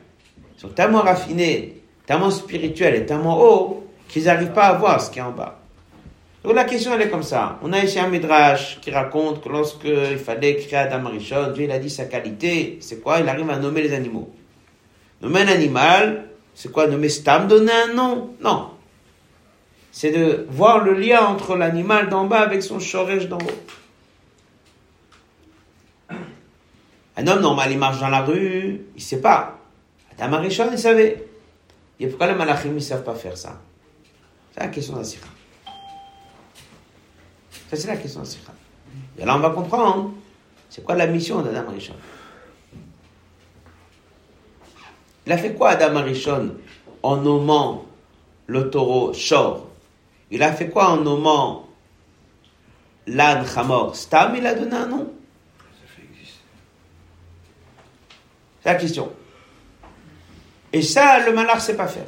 Ils 0.57 0.61
sont 0.61 0.69
tellement 0.69 1.01
raffinés, 1.01 1.83
tellement 2.07 2.31
spirituels 2.31 2.95
et 2.95 3.07
tellement 3.07 3.39
hauts 3.39 3.87
qu'ils 4.09 4.25
n'arrivent 4.25 4.53
pas 4.53 4.69
à 4.69 4.73
voir 4.75 5.01
ce 5.01 5.11
qui 5.11 5.19
est 5.19 5.23
en 5.23 5.33
bas. 5.33 5.59
Donc 6.47 6.55
la 6.55 6.65
question 6.65 6.95
elle 6.95 7.03
est 7.03 7.11
comme 7.11 7.25
ça. 7.25 7.59
On 7.63 7.73
a 7.73 7.81
ici 7.81 7.99
un 7.99 8.09
midrash 8.09 8.81
qui 8.81 8.93
raconte 8.93 9.43
que 9.43 9.49
lorsque 9.49 9.85
il 9.85 10.17
fallait 10.17 10.55
créer 10.55 10.79
Adam 10.79 11.09
Rishon, 11.09 11.51
Dieu 11.53 11.65
il 11.65 11.73
a 11.73 11.81
dit 11.81 11.91
sa 11.91 12.05
qualité, 12.05 12.79
c'est 12.81 13.03
quoi? 13.03 13.19
Il 13.19 13.29
arrive 13.29 13.51
à 13.51 13.57
nommer 13.57 13.83
les 13.83 13.93
animaux. 13.93 14.31
Nommer 15.21 15.41
un 15.41 15.49
animal, 15.49 16.27
c'est 16.55 16.71
quoi? 16.71 16.87
Nommer 16.87 17.09
Stam, 17.09 17.49
donner 17.49 17.73
un 17.73 17.95
nom? 17.95 18.31
Non. 18.41 18.71
C'est 19.97 20.11
de 20.11 20.47
voir 20.51 20.85
le 20.85 20.93
lien 20.93 21.25
entre 21.25 21.57
l'animal 21.57 22.11
d'en 22.11 22.27
bas 22.27 22.41
avec 22.41 22.63
son 22.63 22.79
shoresh 22.79 23.29
d'en 23.29 23.39
haut. 23.39 23.63
Un 27.17 27.27
homme 27.27 27.41
normal, 27.41 27.73
il 27.73 27.79
marche 27.79 27.99
dans 27.99 28.11
la 28.11 28.21
rue, 28.21 28.83
il 28.95 29.01
sait 29.01 29.23
pas. 29.23 29.59
Adam 30.19 30.43
Rishon, 30.43 30.69
il 30.71 30.79
savait. 30.79 31.27
Et 31.99 32.09
pourquoi 32.09 32.27
les 32.27 32.35
malachim, 32.35 32.75
ils 32.77 32.83
savent 32.83 33.05
pas 33.05 33.15
faire 33.15 33.39
ça? 33.39 33.59
C'est 34.53 34.61
la 34.61 34.69
question 34.69 34.99
de. 34.99 35.03
Ça, 35.03 35.17
c'est 37.71 37.87
la 37.87 37.97
question 37.97 38.21
de. 38.21 38.29
Et 39.19 39.25
là, 39.25 39.35
on 39.35 39.41
va 39.41 39.49
comprendre. 39.49 40.13
C'est 40.69 40.85
quoi 40.85 40.95
la 40.95 41.07
mission 41.07 41.41
d'Adam 41.41 41.71
Rishon 41.71 41.95
Il 45.25 45.33
a 45.33 45.39
fait 45.39 45.55
quoi 45.55 45.71
Adam 45.71 46.03
Rishon 46.03 46.55
en 47.03 47.17
nommant 47.17 47.87
le 48.47 48.69
taureau 48.69 49.15
Shor? 49.15 49.66
Il 50.31 50.43
a 50.43 50.53
fait 50.53 50.69
quoi 50.69 50.89
en 50.89 50.97
nommant 50.99 51.69
l'âne 53.07 53.47
Hamor 53.57 53.95
Stam, 53.95 54.35
il 54.37 54.47
a 54.47 54.55
donné 54.55 54.75
un 54.75 54.87
nom? 54.87 55.13
C'est 58.63 58.73
la 58.73 58.75
question. 58.75 59.13
Et 60.73 60.83
ça, 60.83 61.25
le 61.25 61.33
malheur 61.33 61.55
ne 61.55 61.61
sait 61.61 61.77
pas 61.77 61.87
faire. 61.87 62.07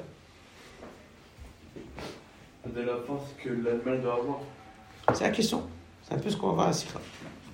De 2.67 2.81
la 2.83 2.95
que 3.43 3.49
l'animal 3.49 4.03
doit 4.03 4.15
avoir. 4.15 4.41
C'est 5.15 5.25
la 5.25 5.31
question. 5.31 5.69
C'est 6.03 6.15
un 6.15 6.19
peu 6.19 6.29
ce 6.29 6.37
qu'on 6.37 6.49
va 6.49 6.55
voir 6.55 6.69
à 6.69 6.73
Sikha. 6.73 6.99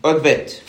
Autre 0.02 0.22
bête. 0.22 0.64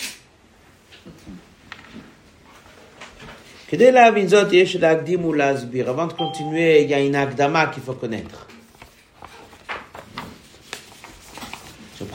Avant 5.88 6.08
de 6.08 6.14
continuer, 6.14 6.84
il 6.84 6.90
y 6.90 6.94
a 6.94 7.00
une 7.00 7.16
Akdama 7.16 7.68
qu'il 7.68 7.84
faut 7.84 7.94
connaître. 7.94 8.48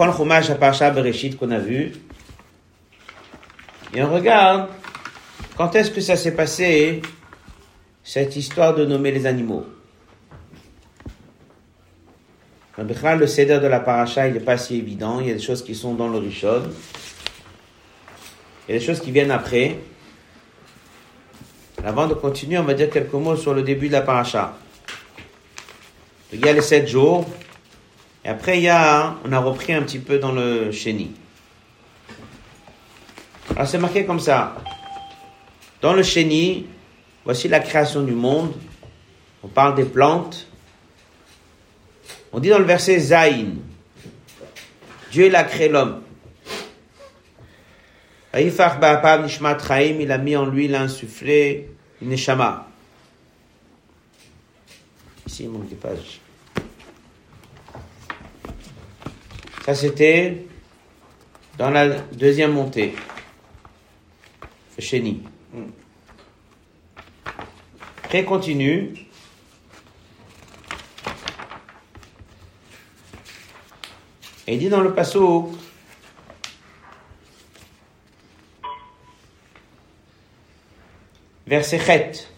Je 0.01 0.03
prends 0.07 0.13
le 0.13 0.17
chômage 0.17 0.49
à 0.49 0.55
Parashat 0.55 0.93
Bereshit 0.93 1.37
qu'on 1.37 1.51
a 1.51 1.59
vu. 1.59 1.93
Et 3.93 4.03
on 4.03 4.11
regarde 4.11 4.71
quand 5.59 5.77
est-ce 5.77 5.91
que 5.91 6.01
ça 6.01 6.17
s'est 6.17 6.35
passé, 6.35 7.03
cette 8.03 8.35
histoire 8.35 8.75
de 8.75 8.87
nommer 8.87 9.11
les 9.11 9.27
animaux? 9.27 9.67
Le 12.79 13.27
céder 13.27 13.59
de 13.59 13.67
la 13.67 13.81
paracha, 13.81 14.27
il 14.27 14.33
n'est 14.33 14.41
pas 14.41 14.57
si 14.57 14.77
évident. 14.77 15.21
Il 15.21 15.27
y 15.27 15.31
a 15.33 15.35
des 15.35 15.39
choses 15.39 15.63
qui 15.63 15.75
sont 15.75 15.93
dans 15.93 16.09
le 16.09 16.17
Rishon. 16.17 16.63
Il 18.67 18.73
y 18.73 18.77
a 18.77 18.79
des 18.79 18.87
choses 18.87 19.01
qui 19.01 19.11
viennent 19.11 19.31
après. 19.31 19.81
Avant 21.85 22.07
de 22.07 22.15
continuer, 22.15 22.57
on 22.57 22.65
va 22.65 22.73
dire 22.73 22.89
quelques 22.89 23.13
mots 23.13 23.37
sur 23.37 23.53
le 23.53 23.63
début 23.63 23.89
de 23.89 23.93
la 23.93 24.01
paracha. 24.01 24.57
Il 26.33 26.41
y 26.41 26.49
a 26.49 26.55
les 26.55 26.63
sept 26.63 26.89
jours. 26.89 27.27
Et 28.25 28.29
après, 28.29 28.59
il 28.59 28.65
y 28.65 28.69
a, 28.69 29.17
on 29.25 29.33
a 29.33 29.39
repris 29.39 29.73
un 29.73 29.83
petit 29.83 29.99
peu 29.99 30.19
dans 30.19 30.33
le 30.33 30.71
chéni. 30.73 31.13
Alors 33.57 33.67
c'est 33.67 33.79
marqué 33.79 34.05
comme 34.05 34.21
ça. 34.21 34.57
Dans 35.81 35.95
le 35.95 36.03
chéni, 36.03 36.67
voici 37.25 37.49
la 37.49 37.61
création 37.61 38.03
du 38.03 38.13
monde. 38.13 38.53
On 39.43 39.49
parle 39.49 39.75
des 39.75 39.85
plantes. 39.85 40.47
On 42.33 42.39
dit 42.39 42.51
dans 42.51 42.59
le 42.59 42.65
verset 42.65 42.99
Zaïn, 42.99 43.57
Dieu 45.11 45.27
il 45.27 45.35
a 45.35 45.45
créé 45.45 45.69
l'homme. 45.69 46.03
Il 48.33 50.13
a 50.13 50.19
mis 50.19 50.37
en 50.37 50.47
lui, 50.47 50.67
il 50.67 50.75
a 50.77 50.87
une 52.01 52.09
neshama. 52.09 52.69
Ici, 55.27 55.43
il 55.45 55.51
manque. 55.51 55.67
Ça, 59.71 59.77
c'était 59.77 60.47
dans 61.57 61.71
la 61.71 61.91
deuxième 61.91 62.51
montée. 62.51 62.93
Chéni. 64.81 65.23
Après, 68.03 68.25
continue. 68.25 68.95
Et 74.49 74.55
il 74.55 74.59
dit 74.59 74.69
dans 74.69 74.81
le 74.81 74.93
passo, 74.93 75.53
verset 81.47 81.79
7. 81.79 82.33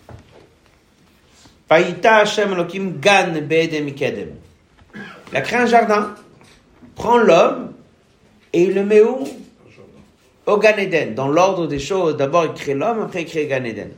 Païta 1.66 2.16
Hashem 2.16 2.52
Elohim 2.52 3.00
gan 3.00 3.40
be'edem 3.40 3.88
ikedem. 3.88 4.34
Il 5.30 5.36
a 5.38 5.40
créé 5.40 5.60
un 5.60 5.64
jardin, 5.64 6.14
prend 6.94 7.18
l'homme 7.18 7.72
et 8.52 8.62
il 8.62 8.74
le 8.74 8.84
met 8.84 9.00
où? 9.00 9.26
Au 10.46 10.58
Gan 10.58 10.76
Eden. 10.76 11.14
Dans 11.14 11.28
l'ordre 11.28 11.66
des 11.66 11.78
choses, 11.78 12.16
d'abord 12.16 12.44
il 12.44 12.52
crée 12.52 12.74
l'homme, 12.74 13.00
après 13.00 13.22
il 13.22 13.26
crée 13.26 13.46
Gan 13.46 13.64
Eden. 13.64 13.90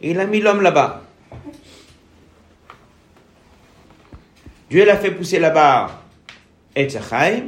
Et 0.00 0.10
il 0.10 0.20
a 0.20 0.26
mis 0.26 0.40
l'homme 0.40 0.60
là-bas. 0.60 1.02
Dieu 4.68 4.84
l'a 4.84 4.96
fait 4.96 5.12
pousser 5.12 5.38
là-bas 5.38 6.02
Etzachaim 6.74 7.44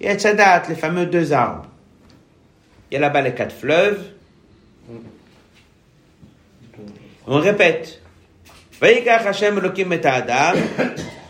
et 0.00 0.06
Etzadat, 0.06 0.62
les 0.68 0.74
fameux 0.74 1.06
deux 1.06 1.32
arbres. 1.32 1.66
Il 2.90 2.94
y 2.94 2.96
a 2.96 3.00
là-bas 3.00 3.20
les 3.20 3.34
quatre 3.34 3.54
fleuves. 3.54 4.02
On 7.26 7.38
répète. 7.38 8.00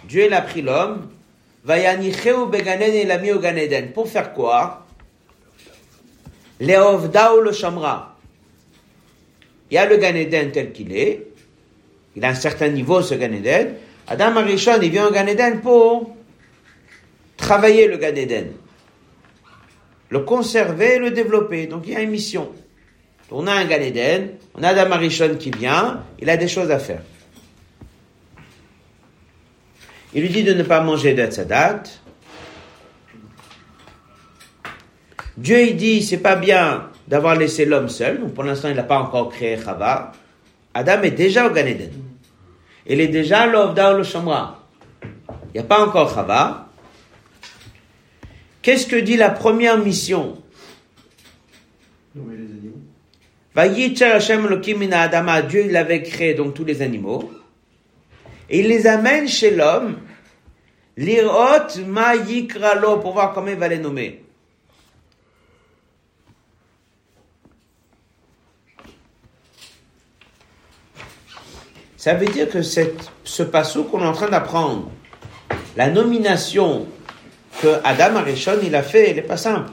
Dieu 0.04 0.28
l'a 0.28 0.42
pris 0.42 0.62
l'homme. 0.62 1.08
Et 1.66 2.62
Ganeden. 3.40 3.92
Pour 3.92 4.08
faire 4.08 4.32
quoi? 4.32 4.86
Leovdao 6.60 7.40
le 7.40 7.52
Shamra. 7.52 8.16
Il 9.70 9.74
y 9.74 9.78
a 9.78 9.86
le 9.86 9.96
Ganeden 9.96 10.50
tel 10.50 10.72
qu'il 10.72 10.96
est. 10.96 11.26
Il 12.16 12.24
a 12.24 12.28
un 12.28 12.34
certain 12.34 12.68
niveau 12.68 13.02
ce 13.02 13.14
Ganeden. 13.14 13.74
Adam 14.06 14.36
Arishon, 14.36 14.80
il 14.82 14.90
vient 14.90 15.06
au 15.06 15.12
Ganeden 15.12 15.60
pour 15.60 16.14
travailler 17.36 17.86
le 17.86 17.98
Ganeden. 17.98 18.52
Le 20.10 20.20
conserver, 20.20 20.98
le 20.98 21.10
développer. 21.10 21.66
Donc 21.66 21.84
il 21.86 21.92
y 21.92 21.96
a 21.96 22.00
une 22.00 22.10
mission. 22.10 22.50
On 23.30 23.46
a 23.46 23.52
un 23.52 23.64
Gan 23.66 23.80
Eden, 23.80 24.30
on 24.54 24.62
a 24.62 24.68
Adam 24.68 24.92
Arishon 24.92 25.36
qui 25.38 25.50
vient, 25.50 26.02
il 26.18 26.30
a 26.30 26.36
des 26.36 26.48
choses 26.48 26.70
à 26.70 26.78
faire. 26.78 27.02
Il 30.14 30.22
lui 30.22 30.30
dit 30.30 30.42
de 30.42 30.54
ne 30.54 30.62
pas 30.62 30.80
manger 30.80 31.14
d'Atzadat. 31.14 31.82
Dieu, 35.36 35.60
il 35.62 35.76
dit, 35.76 36.02
c'est 36.02 36.18
pas 36.18 36.36
bien 36.36 36.90
d'avoir 37.06 37.36
laissé 37.36 37.64
l'homme 37.64 37.88
seul, 37.88 38.20
donc 38.20 38.34
pour 38.34 38.44
l'instant, 38.44 38.68
il 38.68 38.76
n'a 38.76 38.82
pas 38.82 38.98
encore 38.98 39.28
créé 39.30 39.56
Chava. 39.56 40.12
Adam 40.74 41.02
est 41.02 41.12
déjà 41.12 41.46
au 41.46 41.50
Gan 41.50 41.66
Eden. 41.66 41.92
Il 42.86 43.00
est 43.00 43.08
déjà 43.08 43.46
l'Ovda 43.46 43.92
le 43.92 44.02
Shamra. 44.02 44.66
Il 45.02 45.54
n'y 45.54 45.60
a 45.60 45.64
pas 45.64 45.84
encore 45.84 46.12
Chava. 46.14 46.68
Qu'est-ce 48.62 48.86
que 48.86 48.96
dit 48.96 49.16
la 49.16 49.30
première 49.30 49.78
mission? 49.78 50.36
Dieu 55.48 55.64
il 55.66 55.76
avait 55.76 56.02
créé 56.02 56.34
donc 56.34 56.54
tous 56.54 56.64
les 56.64 56.82
animaux, 56.82 57.30
et 58.50 58.60
il 58.60 58.68
les 58.68 58.86
amène 58.86 59.28
chez 59.28 59.50
l'homme, 59.50 59.98
l'irot 60.96 61.84
ma 61.86 62.16
yikralo, 62.16 62.98
pour 62.98 63.12
voir 63.12 63.32
comment 63.32 63.48
il 63.48 63.56
va 63.56 63.68
les 63.68 63.78
nommer. 63.78 64.24
Ça 71.96 72.14
veut 72.14 72.26
dire 72.26 72.48
que 72.48 72.62
ce 72.62 73.42
passage 73.42 73.82
qu'on 73.90 74.00
est 74.00 74.06
en 74.06 74.12
train 74.12 74.28
d'apprendre, 74.28 74.90
la 75.76 75.90
nomination 75.90 76.86
que 77.60 77.80
Adam 77.84 78.16
Arishon 78.16 78.58
a 78.72 78.82
fait, 78.82 79.10
elle 79.10 79.16
n'est 79.16 79.22
pas 79.22 79.36
simple. 79.36 79.70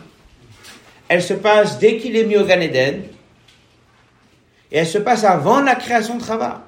Elle 1.08 1.22
se 1.22 1.36
passe 1.36 1.78
dès 1.78 1.98
qu'il 1.98 2.16
est 2.18 2.24
mis 2.24 2.36
au 2.36 2.44
Gan 2.44 2.60
Eden, 2.60 3.04
et 4.72 4.80
elle 4.80 4.88
se 4.88 4.98
passe 4.98 5.24
avant 5.24 5.62
la 5.62 5.76
création 5.76 6.18
de 6.18 6.24
Chava. 6.24 6.65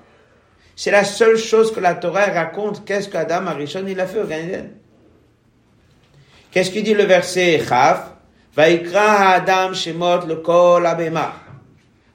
C'est 0.79 0.91
la 0.91 1.03
seule 1.03 1.37
chose 1.37 1.73
que 1.73 1.79
la 1.79 1.95
Torah 1.95 2.25
raconte. 2.25 2.85
Qu'est-ce 2.85 3.09
qu'Adam 3.09 3.47
Arishon 3.47 3.83
il 3.87 3.99
a 3.99 4.05
fait 4.05 4.21
au 4.21 4.27
Gan 4.27 4.35
Eden 4.35 4.69
Qu'est-ce 6.51 6.69
qu'il 6.69 6.83
dit 6.83 6.93
le 6.93 7.03
verset 7.03 7.59
Chaf 7.67 8.11
Vaikra 8.55 9.31
Adam 9.31 9.73
Shemot 9.73 10.27
le 10.27 10.35
Kol 10.35 10.85
Abema. 10.85 11.33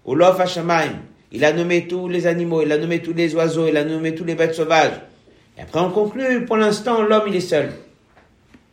Ulof 0.06 0.38
Hashamayim. 0.38 1.00
Il 1.32 1.44
a 1.44 1.52
nommé 1.52 1.88
tous 1.88 2.06
les 2.06 2.28
animaux, 2.28 2.62
il 2.62 2.70
a 2.70 2.78
nommé 2.78 3.02
tous 3.02 3.12
les 3.12 3.34
oiseaux, 3.34 3.66
il 3.66 3.76
a 3.76 3.84
nommé 3.84 4.14
tous 4.14 4.24
les 4.24 4.36
bêtes 4.36 4.54
sauvages. 4.54 5.00
Et 5.58 5.62
après 5.62 5.80
on 5.80 5.90
conclut, 5.90 6.44
pour 6.44 6.56
l'instant 6.56 7.02
l'homme 7.02 7.24
il 7.26 7.34
est 7.34 7.40
seul. 7.40 7.72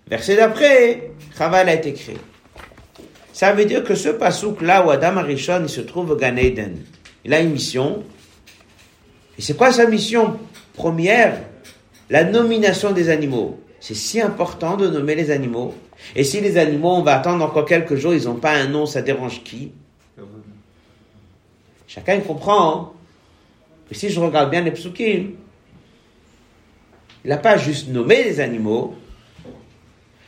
Verset 0.08 0.36
d'après, 0.36 1.14
Chava 1.36 1.62
elle 1.62 1.70
a 1.70 1.74
été 1.74 1.94
créé. 1.94 2.18
Ça 3.34 3.54
veut 3.54 3.66
dire 3.66 3.84
que 3.84 3.96
ce 3.96 4.10
pasouk 4.10 4.62
là 4.62 4.86
où 4.86 4.92
Adam 4.92 5.18
Arishon 5.18 5.68
se 5.68 5.82
trouve 5.82 6.12
au 6.12 6.16
Gan 6.16 6.36
Eden, 6.36 6.78
il 7.26 7.34
a 7.34 7.40
une 7.40 7.54
mission. 7.54 8.04
Et 9.40 9.42
c'est 9.42 9.56
quoi 9.56 9.72
sa 9.72 9.86
mission 9.86 10.38
première? 10.74 11.40
La 12.10 12.26
nomination 12.26 12.92
des 12.92 13.10
animaux. 13.10 13.58
C'est 13.80 13.94
si 13.94 14.20
important 14.20 14.76
de 14.76 14.90
nommer 14.90 15.16
les 15.16 15.32
animaux. 15.32 15.74
Et 16.14 16.26
si 16.26 16.42
les 16.42 16.58
animaux, 16.58 16.90
on 16.90 17.04
va 17.04 17.16
attendre 17.16 17.46
encore 17.46 17.64
quelques 17.64 17.96
jours, 17.96 18.14
ils 18.14 18.26
n'ont 18.26 18.36
pas 18.36 18.52
un 18.52 18.68
nom, 18.68 18.86
ça 18.86 19.02
dérange 19.02 19.42
qui? 19.46 19.72
Chacun 21.88 22.20
comprend. 22.20 22.74
Hein 22.74 22.90
et 23.90 23.96
si 23.96 24.10
je 24.10 24.20
regarde 24.20 24.52
bien 24.52 24.60
les 24.60 24.72
psukim, 24.72 25.32
il 27.24 27.30
n'a 27.30 27.38
pas 27.38 27.56
juste 27.56 27.88
nommé 27.88 28.22
les 28.26 28.42
animaux, 28.42 28.94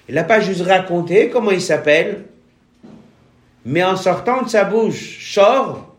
il 0.07 0.15
n'a 0.15 0.23
pas 0.23 0.39
juste 0.39 0.61
raconté 0.61 1.29
comment 1.29 1.51
ils 1.51 1.61
s'appellent, 1.61 2.23
mais 3.65 3.83
en 3.83 3.97
sortant 3.97 4.43
de 4.43 4.47
sa 4.47 4.63
bouche, 4.63 5.17
Shor, 5.19 5.93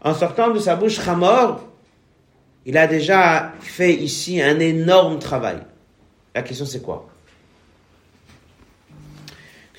en 0.00 0.14
sortant 0.14 0.52
de 0.52 0.60
sa 0.60 0.76
bouche, 0.76 1.00
Hamor, 1.08 1.73
il 2.65 2.77
a 2.77 2.87
déjà 2.87 3.53
fait 3.59 3.93
ici 3.93 4.41
un 4.41 4.59
énorme 4.59 5.19
travail. 5.19 5.57
La 6.35 6.41
question 6.41 6.65
c'est 6.65 6.81
quoi 6.81 7.09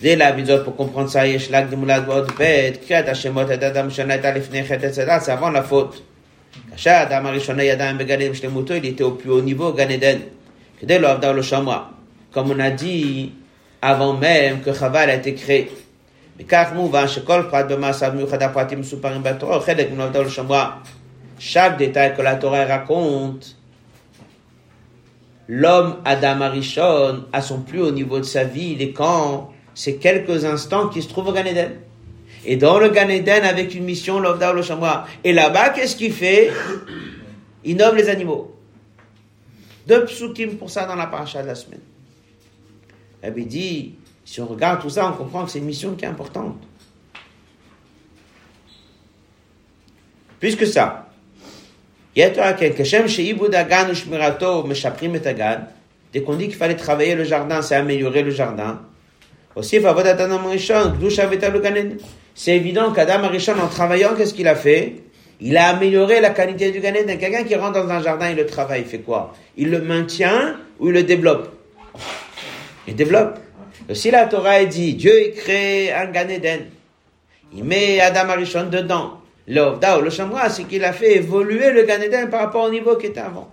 Dès 0.00 0.16
la 0.16 0.32
vidéo 0.32 0.64
pour 0.64 0.76
comprendre 0.76 1.10
ça, 1.10 1.26
yesh 1.26 1.50
lag 1.50 1.68
de 1.68 1.76
moulad 1.76 2.06
bod 2.06 2.32
bet, 2.38 2.80
kriyat 2.82 3.06
hashemot 3.06 3.48
et 3.50 3.62
adam 3.62 3.90
shana 3.90 4.16
et 4.16 4.24
alif 4.24 4.50
nechet 4.50 4.80
et 4.82 4.92
c'est 4.92 5.08
avant 5.08 5.50
la 5.50 5.62
faute. 5.62 6.02
Kasha 6.70 7.00
adam 7.00 7.26
arishona 7.26 7.64
yadam 7.64 7.98
begalim 7.98 8.34
shlemuto, 8.34 8.74
il 8.74 8.86
était 8.86 9.04
au 9.04 9.12
plus 9.12 9.30
haut 9.30 9.42
niveau, 9.42 9.72
Gan 9.74 9.90
Eden. 9.90 10.20
Dès 10.82 10.98
lo 10.98 11.08
avda 11.08 11.34
lo 11.34 11.42
shamra. 11.42 11.90
Comme 12.32 12.50
on 12.50 12.58
a 12.60 12.70
dit 12.70 13.32
avant 13.82 14.14
même 14.14 14.62
que 14.62 14.72
Chaval 14.72 15.10
a 15.10 15.14
été 15.16 15.34
créé. 15.34 15.70
מכך 16.40 16.68
מובן 16.74 17.08
שכל 17.08 17.42
פרט 17.50 17.66
במעשיו 17.68 18.12
מיוחד 18.14 18.42
הפרטים 18.42 18.80
מסופרים 18.80 19.22
בתורה, 19.22 19.56
הוא 19.56 19.64
חלק 19.64 19.90
מנולדו 19.92 20.22
לשמרה. 20.22 20.70
Chaque 21.37 21.77
détail 21.77 22.15
que 22.15 22.21
la 22.21 22.35
Torah 22.35 22.65
raconte, 22.65 23.57
l'homme 25.47 25.97
Adam 26.05 26.41
Arishon, 26.41 27.25
à 27.33 27.41
son 27.41 27.61
plus 27.61 27.81
haut 27.81 27.91
niveau 27.91 28.19
de 28.19 28.23
sa 28.23 28.43
vie, 28.43 28.71
il 28.71 28.81
est 28.81 28.93
quand? 28.93 29.51
C'est 29.73 29.97
quelques 29.97 30.45
instants 30.45 30.87
qu'il 30.87 31.03
se 31.03 31.09
trouve 31.09 31.27
au 31.27 31.33
Gan 31.33 31.45
Eden. 31.45 31.73
Et 32.45 32.55
dans 32.57 32.79
le 32.79 32.89
Gan 32.89 33.09
Eden, 33.09 33.43
avec 33.43 33.75
une 33.75 33.83
mission, 33.83 34.19
l'Ovda 34.19 34.53
le 34.53 34.61
Shamra. 34.61 35.05
Et 35.23 35.33
là-bas, 35.33 35.69
qu'est-ce 35.69 35.95
qu'il 35.95 36.13
fait? 36.13 36.51
Il 37.63 37.75
nomme 37.75 37.95
les 37.95 38.07
animaux. 38.07 38.55
Deux 39.87 40.05
psukim 40.05 40.55
pour 40.57 40.69
ça 40.69 40.85
dans 40.85 40.95
la 40.95 41.07
paracha 41.07 41.41
de 41.41 41.47
la 41.47 41.55
semaine. 41.55 41.81
Rabbi 43.23 43.45
dit, 43.45 43.95
si 44.23 44.39
on 44.39 44.47
regarde 44.47 44.81
tout 44.81 44.89
ça, 44.89 45.07
on 45.09 45.13
comprend 45.13 45.45
que 45.45 45.51
c'est 45.51 45.59
une 45.59 45.65
mission 45.65 45.95
qui 45.95 46.05
est 46.05 46.07
importante. 46.07 46.61
Puisque 50.39 50.67
ça, 50.67 51.04
qu'il 56.47 56.55
fallait 56.55 56.75
travailler 56.75 57.15
le 57.15 57.25
jardin, 57.25 57.61
c'est 57.61 57.75
évident 62.55 62.85
en 62.85 63.67
travaillant, 63.67 64.15
qu'est-ce 64.15 64.33
qu'il 64.33 64.47
a 64.47 64.55
fait 64.55 65.03
Il 65.41 65.57
a 65.57 65.67
amélioré 65.67 66.21
la 66.21 66.29
qualité 66.29 66.71
du 66.71 66.79
Gan 66.79 66.93
Quelqu'un 66.93 67.43
qui 67.43 67.55
rentre 67.55 67.83
dans 67.83 67.89
un 67.89 68.01
jardin, 68.01 68.29
il 68.29 68.37
le 68.37 68.45
travaille, 68.45 68.81
il 68.81 68.87
fait 68.87 68.99
quoi 68.99 69.33
Il 69.57 69.69
le 69.69 69.81
maintient 69.81 70.55
ou 70.79 70.87
il 70.87 70.93
le 70.93 71.03
développe 71.03 71.49
Il 72.87 72.95
développe. 72.95 73.39
Si 73.93 74.09
la 74.09 74.25
Torah 74.25 74.63
dit, 74.63 74.93
Dieu 74.93 75.11
a 75.11 75.37
créé 75.37 75.91
un 75.91 76.05
Gan 76.05 76.27
il 77.55 77.63
met 77.63 78.01
Adam 78.01 78.29
Arishon 78.29 78.69
dedans. 78.69 79.21
L'Ovda 79.47 79.99
ou 79.99 80.01
le 80.01 80.09
Shamra, 80.09 80.49
c'est 80.49 80.63
qu'il 80.63 80.83
a 80.83 80.91
fait 80.91 81.17
évoluer 81.17 81.71
le 81.71 81.83
Gan 81.83 82.27
par 82.29 82.41
rapport 82.41 82.63
au 82.65 82.69
niveau 82.69 82.95
qui 82.95 83.07
était 83.07 83.19
avant. 83.19 83.51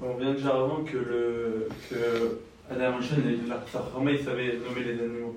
On 0.00 0.14
vient 0.16 0.32
déjà 0.32 0.48
avant 0.50 0.84
que, 0.84 0.96
le, 0.96 1.68
que 1.90 2.38
Adam 2.70 2.94
Arishon, 2.94 3.16
il 3.26 4.24
savait 4.24 4.58
nommer 4.66 4.84
les 4.84 4.92
animaux. 4.92 5.36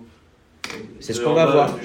C'est 1.01 1.13
ce 1.13 1.21
qu'on 1.21 1.33
va 1.33 1.45
voir. 1.45 1.75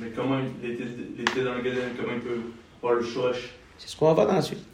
Mais 0.00 0.10
comment 0.14 0.38
il 0.62 0.70
était, 0.72 0.84
il 1.16 1.22
était 1.22 1.42
dans 1.42 1.54
le 1.54 1.62
Gan 1.62 1.70
comment 1.98 2.12
il 2.14 2.20
peut 2.20 2.40
voir 2.82 2.94
le 2.94 3.02
Shoresh? 3.04 3.54
C'est 3.78 3.88
ce 3.88 3.96
qu'on 3.96 4.06
va 4.08 4.12
voir 4.12 4.26
dans 4.26 4.34
la 4.34 4.42
suite. 4.42 4.64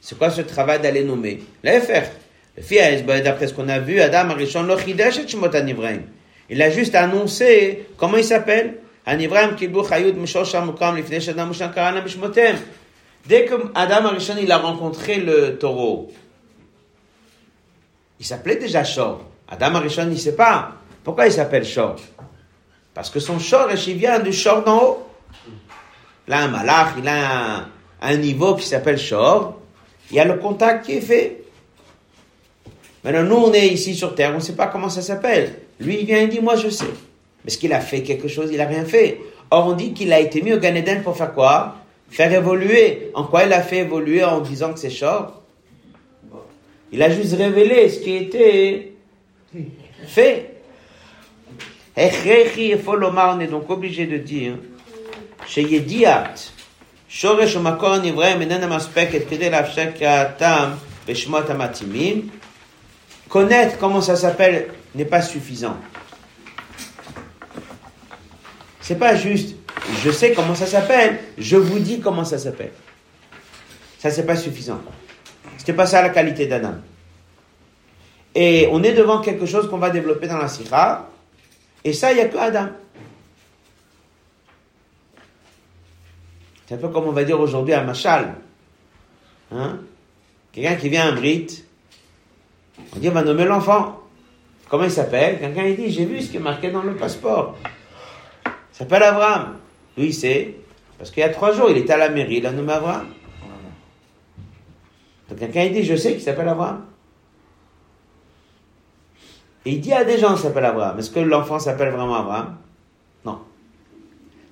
C'est 0.00 0.18
quoi 0.18 0.30
ce 0.30 0.40
travail 0.40 0.80
d'aller 0.80 1.04
nommer? 1.04 1.44
L'affaire. 1.62 2.10
D'après 2.56 3.46
ce 3.46 3.54
qu'on 3.54 3.68
a 3.68 3.78
vu, 3.78 4.00
Adam 4.00 4.30
Arishon 4.30 4.66
Il 6.50 6.62
a 6.62 6.70
juste 6.70 6.94
annoncé 6.94 7.86
comment 7.96 8.18
il 8.18 8.24
s'appelle? 8.24 8.78
Dès 13.26 13.44
que 13.44 13.54
Adam 13.74 14.04
Arishon 14.06 14.34
il 14.40 14.52
a 14.52 14.58
rencontré 14.58 15.16
le 15.16 15.56
taureau, 15.58 16.12
il 18.20 18.26
s'appelait 18.26 18.56
déjà 18.56 18.84
Shor. 18.84 19.24
Adam 19.48 19.74
Arishon, 19.76 20.04
il 20.04 20.10
ne 20.10 20.16
sait 20.16 20.36
pas. 20.36 20.72
Pourquoi 21.02 21.26
il 21.26 21.32
s'appelle 21.32 21.64
Shor? 21.64 21.96
Parce 22.94 23.10
que 23.10 23.18
son 23.18 23.38
Shor, 23.38 23.68
il 23.72 23.96
vient 23.96 24.20
du 24.20 24.32
Shor 24.32 24.62
d'en 24.62 24.78
haut. 24.78 25.08
Là, 26.28 26.42
un 26.42 26.48
malach, 26.48 26.90
il 26.98 27.08
a 27.08 27.56
un, 27.56 27.68
un 28.00 28.16
niveau 28.16 28.54
qui 28.54 28.66
s'appelle 28.66 28.98
Shor. 28.98 29.58
Il 30.10 30.16
y 30.16 30.20
a 30.20 30.24
le 30.24 30.34
contact 30.34 30.84
qui 30.86 30.92
est 30.98 31.00
fait. 31.00 31.41
Maintenant, 33.03 33.23
nous, 33.23 33.35
on 33.35 33.53
est 33.53 33.67
ici 33.67 33.95
sur 33.95 34.15
Terre, 34.15 34.31
on 34.31 34.35
ne 34.35 34.39
sait 34.39 34.55
pas 34.55 34.67
comment 34.67 34.89
ça 34.89 35.01
s'appelle. 35.01 35.53
Lui, 35.79 35.99
il 36.01 36.05
vient 36.05 36.21
et 36.21 36.27
dit, 36.27 36.39
moi, 36.39 36.55
je 36.55 36.69
sais. 36.69 36.85
Est-ce 37.45 37.57
qu'il 37.57 37.71
a 37.73 37.79
fait 37.79 38.01
quelque 38.01 38.27
chose 38.27 38.49
Il 38.51 38.57
n'a 38.57 38.65
rien 38.65 38.85
fait. 38.85 39.19
Or, 39.51 39.67
on 39.67 39.73
dit 39.73 39.93
qu'il 39.93 40.11
a 40.11 40.19
été 40.19 40.41
mis 40.41 40.53
au 40.53 40.59
Gan 40.59 40.75
Eden 40.75 41.03
pour 41.03 41.15
faire 41.15 41.33
quoi 41.33 41.75
Faire 42.09 42.33
évoluer. 42.33 43.11
En 43.13 43.23
quoi 43.23 43.43
il 43.43 43.53
a 43.53 43.61
fait 43.61 43.79
évoluer 43.79 44.23
en 44.23 44.41
disant 44.41 44.73
que 44.73 44.79
c'est 44.79 44.89
short 44.89 45.33
Il 46.91 47.01
a 47.01 47.09
juste 47.09 47.35
révélé 47.35 47.89
ce 47.89 47.99
qui 47.99 48.15
était 48.15 48.93
fait. 50.07 50.51
Il 51.97 52.77
faut 52.77 52.95
on 53.01 53.39
est 53.39 53.47
donc 53.47 53.69
obligé 53.69 54.05
de 54.05 54.17
dire, 54.17 54.53
chez 55.47 55.63
Yediat, 55.63 56.35
שורש 57.09 57.55
ומקור 57.55 57.93
הנבראים 57.93 58.41
איננה 58.41 58.75
מספקת 58.75 59.21
כדי 59.29 59.49
לאפשר 59.49 59.85
קריאתם 59.99 60.69
בשמות 61.07 61.49
המתאימים, 61.49 62.29
Connaître 63.32 63.78
comment 63.78 64.02
ça 64.02 64.14
s'appelle 64.14 64.68
n'est 64.94 65.06
pas 65.06 65.22
suffisant. 65.22 65.78
C'est 68.82 68.98
pas 68.98 69.16
juste, 69.16 69.56
je 70.04 70.10
sais 70.10 70.34
comment 70.34 70.54
ça 70.54 70.66
s'appelle, 70.66 71.18
je 71.38 71.56
vous 71.56 71.78
dis 71.78 72.00
comment 72.00 72.26
ça 72.26 72.36
s'appelle. 72.36 72.72
Ça, 73.98 74.10
c'est 74.10 74.26
pas 74.26 74.36
suffisant. 74.36 74.82
C'était 75.56 75.72
pas 75.72 75.86
ça 75.86 76.02
la 76.02 76.10
qualité 76.10 76.44
d'Adam. 76.44 76.74
Et 78.34 78.68
on 78.70 78.82
est 78.82 78.92
devant 78.92 79.22
quelque 79.22 79.46
chose 79.46 79.66
qu'on 79.70 79.78
va 79.78 79.88
développer 79.88 80.28
dans 80.28 80.36
la 80.36 80.48
Sikha, 80.48 81.08
et 81.84 81.94
ça, 81.94 82.12
il 82.12 82.16
n'y 82.16 82.20
a 82.20 82.28
que 82.28 82.36
Adam. 82.36 82.68
C'est 86.68 86.74
un 86.74 86.78
peu 86.78 86.88
comme 86.88 87.04
on 87.04 87.12
va 87.12 87.24
dire 87.24 87.40
aujourd'hui 87.40 87.72
à 87.72 87.82
Machal. 87.82 88.34
Hein? 89.52 89.78
Quelqu'un 90.52 90.74
qui 90.74 90.90
vient 90.90 91.06
à 91.06 91.08
un 91.08 91.14
Brit, 91.14 91.64
on 92.94 92.98
dit, 92.98 93.08
on 93.08 93.12
va 93.12 93.22
nommer 93.22 93.44
l'enfant. 93.44 94.00
Comment 94.68 94.84
il 94.84 94.90
s'appelle? 94.90 95.38
Quelqu'un 95.38 95.64
il 95.64 95.76
dit, 95.76 95.90
j'ai 95.90 96.04
vu 96.04 96.20
ce 96.20 96.30
qui 96.30 96.36
est 96.38 96.40
marqué 96.40 96.70
dans 96.70 96.82
le 96.82 96.94
passeport. 96.94 97.56
Il 98.46 98.50
s'appelle 98.72 99.02
Abraham. 99.02 99.56
Lui, 99.96 100.06
il 100.06 100.14
sait, 100.14 100.56
parce 100.98 101.10
qu'il 101.10 101.20
y 101.20 101.24
a 101.24 101.28
trois 101.28 101.52
jours, 101.52 101.70
il 101.70 101.76
était 101.76 101.92
à 101.92 101.98
la 101.98 102.08
mairie, 102.08 102.38
il 102.38 102.46
a 102.46 102.52
nommé 102.52 102.72
Abraham. 102.72 103.06
Donc 105.28 105.38
quelqu'un 105.38 105.62
il 105.64 105.72
dit, 105.72 105.84
je 105.84 105.96
sais 105.96 106.12
qu'il 106.12 106.22
s'appelle 106.22 106.48
Abraham. 106.48 106.84
Et 109.64 109.72
il 109.72 109.80
dit 109.80 109.92
à 109.92 110.04
des 110.04 110.18
gens 110.18 110.30
qu'il 110.30 110.42
s'appelle 110.42 110.64
Abraham. 110.64 110.98
Est-ce 110.98 111.10
que 111.10 111.20
l'enfant 111.20 111.58
s'appelle 111.58 111.90
vraiment 111.90 112.16
Abraham? 112.16 112.56
Non. 113.24 113.40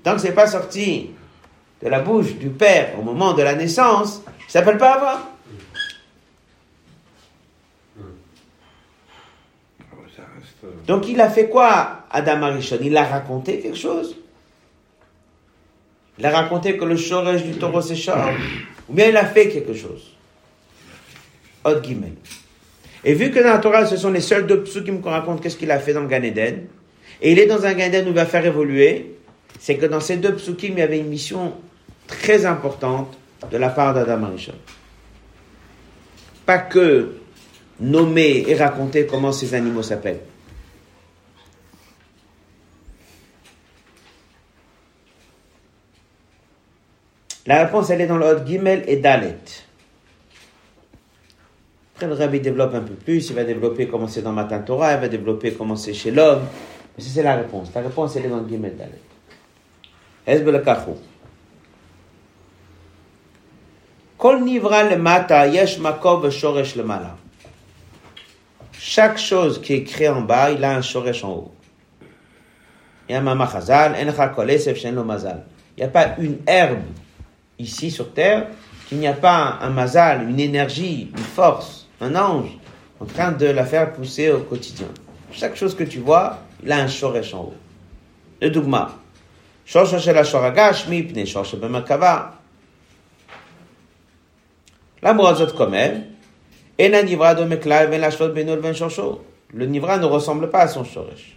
Tant 0.03 0.14
que 0.14 0.20
c'est 0.20 0.35
pas 0.35 0.46
sorti 0.46 1.11
de 1.83 1.88
la 1.88 2.00
bouche 2.00 2.35
du 2.35 2.50
père 2.50 2.98
au 2.98 3.03
moment 3.03 3.33
de 3.33 3.42
la 3.42 3.55
naissance, 3.55 4.22
il 4.26 4.50
s'appelle 4.50 4.79
pas 4.79 4.94
Abraham. 4.94 5.20
Donc 10.86 11.08
il 11.08 11.20
a 11.20 11.30
fait 11.30 11.48
quoi, 11.48 12.04
Adam 12.10 12.42
Arishon? 12.42 12.78
Il 12.82 12.96
a 12.96 13.04
raconté 13.04 13.60
quelque 13.60 13.78
chose 13.78 14.16
Il 16.18 16.26
a 16.26 16.30
raconté 16.30 16.76
que 16.76 16.84
le 16.84 16.96
chorège 16.96 17.44
du 17.44 17.52
taureau 17.52 17.80
s'échappe 17.80 18.34
Ou 18.88 18.92
bien 18.92 19.08
il 19.08 19.16
a 19.16 19.24
fait 19.24 19.48
quelque 19.48 19.74
chose 19.74 20.12
Autre 21.64 21.80
guillemets. 21.82 22.12
Et 23.04 23.14
vu 23.14 23.30
que 23.30 23.38
dans 23.38 23.50
la 23.50 23.58
Torah, 23.58 23.86
ce 23.86 23.96
sont 23.96 24.10
les 24.10 24.20
seuls 24.20 24.46
deux 24.46 24.62
psukim 24.62 25.00
qu'on 25.00 25.10
raconte 25.10 25.42
qu'est-ce 25.42 25.56
qu'il 25.56 25.70
a 25.70 25.78
fait 25.78 25.92
dans 25.92 26.02
le 26.02 26.08
Gan 26.08 26.22
et 27.22 27.32
il 27.32 27.38
est 27.38 27.46
dans 27.46 27.64
un 27.66 27.74
Gan 27.74 27.84
Eden 27.84 28.06
où 28.06 28.10
il 28.10 28.14
va 28.14 28.26
faire 28.26 28.44
évoluer, 28.44 29.16
c'est 29.58 29.76
que 29.76 29.86
dans 29.86 30.00
ces 30.00 30.16
deux 30.16 30.34
psukim, 30.34 30.72
il 30.72 30.78
y 30.78 30.82
avait 30.82 30.98
une 30.98 31.08
mission 31.08 31.52
très 32.06 32.46
importante 32.46 33.16
de 33.50 33.56
la 33.58 33.68
part 33.68 33.94
d'Adam 33.94 34.24
Arishon. 34.24 34.54
Pas 36.46 36.58
que 36.58 37.12
nommer 37.78 38.44
et 38.46 38.54
raconter 38.54 39.06
comment 39.06 39.32
ces 39.32 39.54
animaux 39.54 39.82
s'appellent. 39.82 40.20
La 47.50 47.64
réponse, 47.64 47.90
elle 47.90 48.00
est 48.00 48.06
dans 48.06 48.16
le 48.16 48.26
Hot 48.26 48.46
Gimel 48.46 48.84
et 48.86 48.98
Dalet. 48.98 49.34
Après, 51.96 52.06
le 52.06 52.14
rabbi 52.14 52.38
développe 52.38 52.72
un 52.76 52.80
peu 52.82 52.94
plus, 52.94 53.28
il 53.28 53.34
va 53.34 53.42
développer 53.42 53.88
comment 53.88 54.06
c'est 54.06 54.22
dans 54.22 54.30
Matan 54.30 54.62
Torah, 54.62 54.94
il 54.94 55.00
va 55.00 55.08
développer 55.08 55.54
comment 55.54 55.74
c'est 55.74 55.92
chez 55.92 56.12
l'homme. 56.12 56.42
Mais 56.96 57.02
c'est 57.02 57.24
la 57.24 57.34
réponse. 57.34 57.72
La 57.74 57.80
réponse, 57.80 58.14
elle 58.14 58.26
est 58.26 58.28
dans 58.28 58.38
le 58.38 58.48
Gimel 58.48 58.76
Dalet. 58.76 59.00
Hezbel 60.28 60.62
Kachou? 60.62 60.96
Kol 64.16 64.44
nivra 64.44 64.84
le 64.84 64.96
mata 64.96 65.48
yesh 65.48 65.80
makov 65.80 66.30
shoresh 66.30 66.76
le 66.76 66.84
mala. 66.84 67.16
Chaque 68.70 69.18
chose 69.18 69.60
qui 69.60 69.74
est 69.74 69.82
créée 69.82 70.08
en 70.08 70.20
bas, 70.20 70.52
il 70.52 70.62
a 70.62 70.76
un 70.76 70.82
shoresh 70.82 71.24
en 71.24 71.32
haut. 71.32 71.54
Il 73.08 73.12
y 73.12 73.14
a 73.16 73.18
un 73.18 73.22
mama 73.22 73.48
chazal, 73.50 73.96
en 73.96 74.28
kol 74.36 74.50
esef 74.52 74.78
shen 74.78 74.94
lo 74.94 75.02
mazal. 75.02 75.42
Il 75.76 75.80
n'y 75.80 75.86
a 75.86 75.88
pas 75.88 76.14
une 76.20 76.38
herbe 76.46 76.84
ici 77.60 77.90
sur 77.90 78.12
Terre, 78.12 78.48
qu'il 78.88 78.98
n'y 78.98 79.06
a 79.06 79.12
pas 79.12 79.58
un, 79.60 79.70
mazal, 79.70 80.28
une 80.28 80.40
énergie, 80.40 81.10
une 81.16 81.22
force, 81.22 81.86
un 82.00 82.16
ange 82.16 82.50
en 83.00 83.04
train 83.06 83.32
de 83.32 83.46
la 83.46 83.64
faire 83.64 83.92
pousser 83.92 84.30
au 84.30 84.40
quotidien. 84.40 84.88
Chaque 85.32 85.56
chose 85.56 85.74
que 85.76 85.84
tu 85.84 86.00
vois, 86.00 86.38
il 86.62 86.72
a 86.72 86.78
un 86.78 86.88
shoresh 86.88 87.34
en 87.34 87.44
haut. 87.44 87.54
Le 88.40 88.50
dogma. 88.50 88.92
Le 99.52 99.66
nivra 99.66 99.98
ne 99.98 100.04
ressemble 100.04 100.50
pas 100.50 100.60
à 100.60 100.68
son 100.68 100.84
shoresh. 100.84 101.36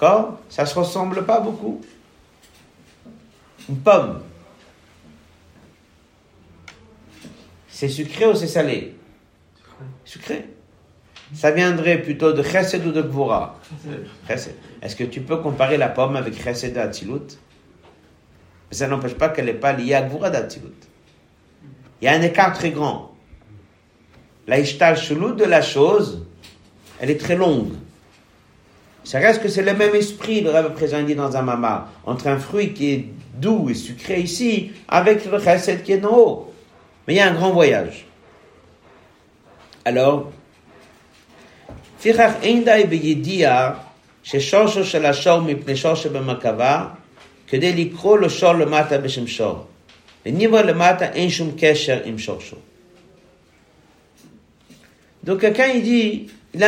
D'accord? 0.00 0.38
Ça 0.48 0.62
ne 0.62 0.68
se 0.68 0.78
ressemble 0.78 1.24
pas 1.24 1.40
beaucoup? 1.40 1.80
Une 3.68 3.78
pomme. 3.78 4.22
C'est 7.68 7.88
sucré 7.88 8.26
ou 8.26 8.34
c'est 8.34 8.46
salé? 8.46 8.96
Sucré. 10.04 10.50
Ça 11.34 11.50
viendrait 11.50 12.00
plutôt 12.00 12.32
de 12.32 12.44
chesed 12.44 12.86
ou 12.86 12.92
de 12.92 13.02
gvura? 13.02 13.58
Est-ce 14.28 14.94
que 14.94 15.04
tu 15.04 15.20
peux 15.20 15.38
comparer 15.38 15.76
la 15.76 15.88
pomme 15.88 16.14
avec 16.14 16.40
chesed 16.40 16.76
et 16.76 16.80
atzilut 16.80 17.36
Ça 18.70 18.86
n'empêche 18.86 19.14
pas 19.14 19.30
qu'elle 19.30 19.46
n'est 19.46 19.52
pas 19.52 19.72
liée 19.72 19.94
à 19.94 20.02
gvura 20.02 20.30
d'atzilut. 20.30 20.68
Il 22.00 22.04
y 22.04 22.08
a 22.08 22.12
un 22.12 22.22
écart 22.22 22.52
très 22.52 22.70
grand. 22.70 23.16
La 24.46 24.60
ishtal 24.60 24.94
de 24.94 25.44
la 25.44 25.60
chose, 25.60 26.24
elle 27.00 27.10
est 27.10 27.20
très 27.20 27.34
longue. 27.34 27.72
Ça 29.08 29.20
reste 29.20 29.42
que 29.42 29.48
c'est 29.48 29.62
le 29.62 29.72
même 29.72 29.94
esprit, 29.94 30.42
le 30.42 30.50
rêve 30.50 30.74
présenté 30.74 31.14
dans 31.14 31.34
un 31.34 31.40
maman, 31.40 31.84
entre 32.04 32.26
un 32.26 32.38
fruit 32.38 32.74
qui 32.74 32.92
est 32.92 33.06
doux 33.36 33.70
et 33.70 33.74
sucré 33.74 34.20
ici, 34.20 34.70
avec 34.86 35.24
le 35.24 35.38
recette 35.38 35.82
qui 35.82 35.92
est 35.92 36.04
en 36.04 36.14
haut? 36.14 36.52
Mais 37.06 37.14
il 37.14 37.16
y 37.16 37.20
a 37.20 37.30
un 37.30 37.32
grand 37.32 37.52
voyage. 37.52 38.04
Alors, 39.86 40.30
Firar 41.98 42.34
Indaïbé 42.44 42.98
Yédia, 42.98 43.82
chez 44.22 44.40
Chorchou, 44.40 44.84
chez 44.84 45.00
la 45.00 45.14
Chor, 45.14 45.40
mais 45.40 45.54
Pnechorchou, 45.54 46.02
chez 46.02 46.10
Bema 46.10 46.34
Kava, 46.34 46.98
que 47.46 47.56
dès 47.56 47.72
le 47.72 47.88
Chor 47.88 48.18
le 48.18 48.66
matin, 48.66 49.00
il 50.26 50.42
y 50.42 50.44
a 50.44 50.52
un 52.04 52.16
Chorchou. 52.18 52.56
Donc, 55.22 55.40
quand 55.40 55.72
il 55.74 55.82
dit, 55.82 56.26
il 56.52 56.60
y 56.60 56.64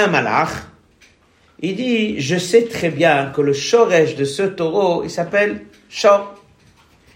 il 1.62 1.76
dit, 1.76 2.20
je 2.20 2.36
sais 2.36 2.64
très 2.64 2.90
bien 2.90 3.32
que 3.34 3.42
le 3.42 3.52
shoresh 3.52 4.16
de 4.16 4.24
ce 4.24 4.42
taureau, 4.42 5.04
il 5.04 5.10
s'appelle 5.10 5.62
shor. 5.90 6.34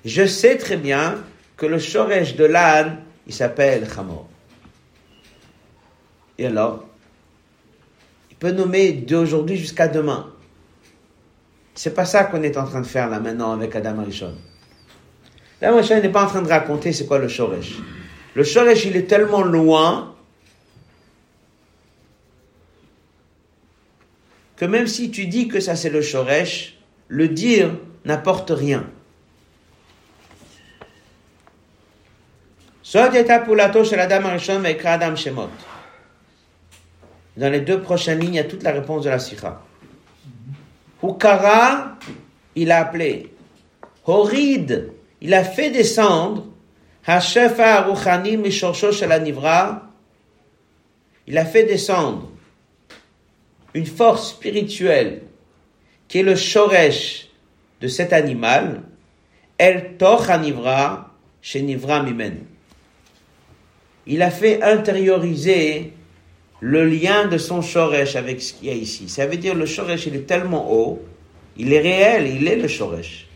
Je 0.04 0.26
sais 0.26 0.58
très 0.58 0.76
bien 0.76 1.16
que 1.56 1.64
le 1.64 1.78
shoresh 1.78 2.36
de 2.36 2.44
l'âne, 2.44 2.98
il 3.26 3.32
s'appelle 3.32 3.88
chamor. 3.88 4.28
Et 6.36 6.46
alors, 6.46 6.84
il 8.30 8.36
peut 8.36 8.50
nommer 8.50 8.92
d'aujourd'hui 8.92 9.56
jusqu'à 9.56 9.88
demain. 9.88 10.30
C'est 11.74 11.94
pas 11.94 12.04
ça 12.04 12.24
qu'on 12.24 12.42
est 12.42 12.56
en 12.58 12.66
train 12.66 12.82
de 12.82 12.86
faire 12.86 13.08
là 13.08 13.20
maintenant 13.20 13.52
avec 13.52 13.74
Adam 13.74 13.98
Arishon. 14.00 14.34
Adam 15.62 15.78
Arishon 15.78 16.00
n'est 16.00 16.10
pas 16.10 16.24
en 16.24 16.28
train 16.28 16.42
de 16.42 16.48
raconter 16.48 16.92
c'est 16.92 17.06
quoi 17.06 17.18
le 17.18 17.28
Shoresh. 17.28 17.78
Le 18.34 18.44
Shoresh, 18.44 18.84
il 18.84 18.96
est 18.96 19.08
tellement 19.08 19.42
loin 19.42 20.13
que 24.56 24.64
même 24.64 24.86
si 24.86 25.10
tu 25.10 25.26
dis 25.26 25.48
que 25.48 25.60
ça 25.60 25.76
c'est 25.76 25.90
le 25.90 26.02
Shoresh, 26.02 26.78
le 27.08 27.28
dire 27.28 27.70
n'apporte 28.04 28.50
rien. 28.50 28.86
Dans 37.36 37.50
les 37.50 37.60
deux 37.60 37.80
prochaines 37.80 38.20
lignes, 38.20 38.34
il 38.34 38.36
y 38.36 38.38
a 38.38 38.44
toute 38.44 38.62
la 38.62 38.70
réponse 38.72 39.04
de 39.04 39.10
la 39.10 39.18
sikha. 39.18 39.60
Hukara, 41.02 41.96
il 42.54 42.70
a 42.70 42.80
appelé. 42.80 43.32
Horid, 44.06 44.92
il 45.20 45.34
a 45.34 45.44
fait 45.44 45.70
descendre. 45.70 46.46
Hashefa 47.06 47.80
Aruchani 47.80 48.36
Mishorsho 48.36 48.90
Nivra, 49.20 49.90
il 51.26 51.36
a 51.36 51.44
fait 51.44 51.64
descendre 51.64 52.30
une 53.74 53.86
force 53.86 54.30
spirituelle 54.30 55.22
qui 56.08 56.20
est 56.20 56.22
le 56.22 56.36
shoresh 56.36 57.28
de 57.80 57.88
cet 57.88 58.12
animal, 58.12 58.82
El 59.58 59.96
Toch 59.98 60.30
Anivra 60.30 61.10
chez 61.42 61.62
Nivra 61.62 62.02
Mimen. 62.02 62.38
Il 64.06 64.22
a 64.22 64.30
fait 64.30 64.62
intérioriser 64.62 65.92
le 66.60 66.84
lien 66.84 67.26
de 67.26 67.36
son 67.36 67.62
shoresh 67.62 68.16
avec 68.16 68.40
ce 68.40 68.54
qu'il 68.54 68.68
y 68.68 68.70
a 68.70 68.74
ici. 68.74 69.08
Ça 69.08 69.26
veut 69.26 69.36
dire 69.36 69.54
le 69.54 69.66
shoresh, 69.66 70.06
il 70.06 70.16
est 70.16 70.26
tellement 70.26 70.72
haut, 70.72 71.02
il 71.56 71.72
est 71.72 71.80
réel, 71.80 72.26
il 72.26 72.46
est 72.46 72.56
le 72.56 72.68
shoresh. 72.68 73.26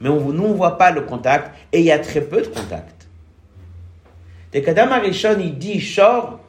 Mais 0.00 0.08
on, 0.08 0.32
nous, 0.32 0.44
on 0.44 0.50
ne 0.50 0.54
voit 0.54 0.76
pas 0.78 0.90
le 0.90 1.02
contact 1.02 1.56
et 1.72 1.80
il 1.80 1.84
y 1.84 1.92
a 1.92 1.98
très 1.98 2.20
peu 2.20 2.42
de 2.42 2.48
contact. 2.48 3.08
Qu'Adam 4.52 4.90
Arishon, 4.90 5.38
il 5.40 5.58
dit 5.58 5.80
shor, 5.80 6.40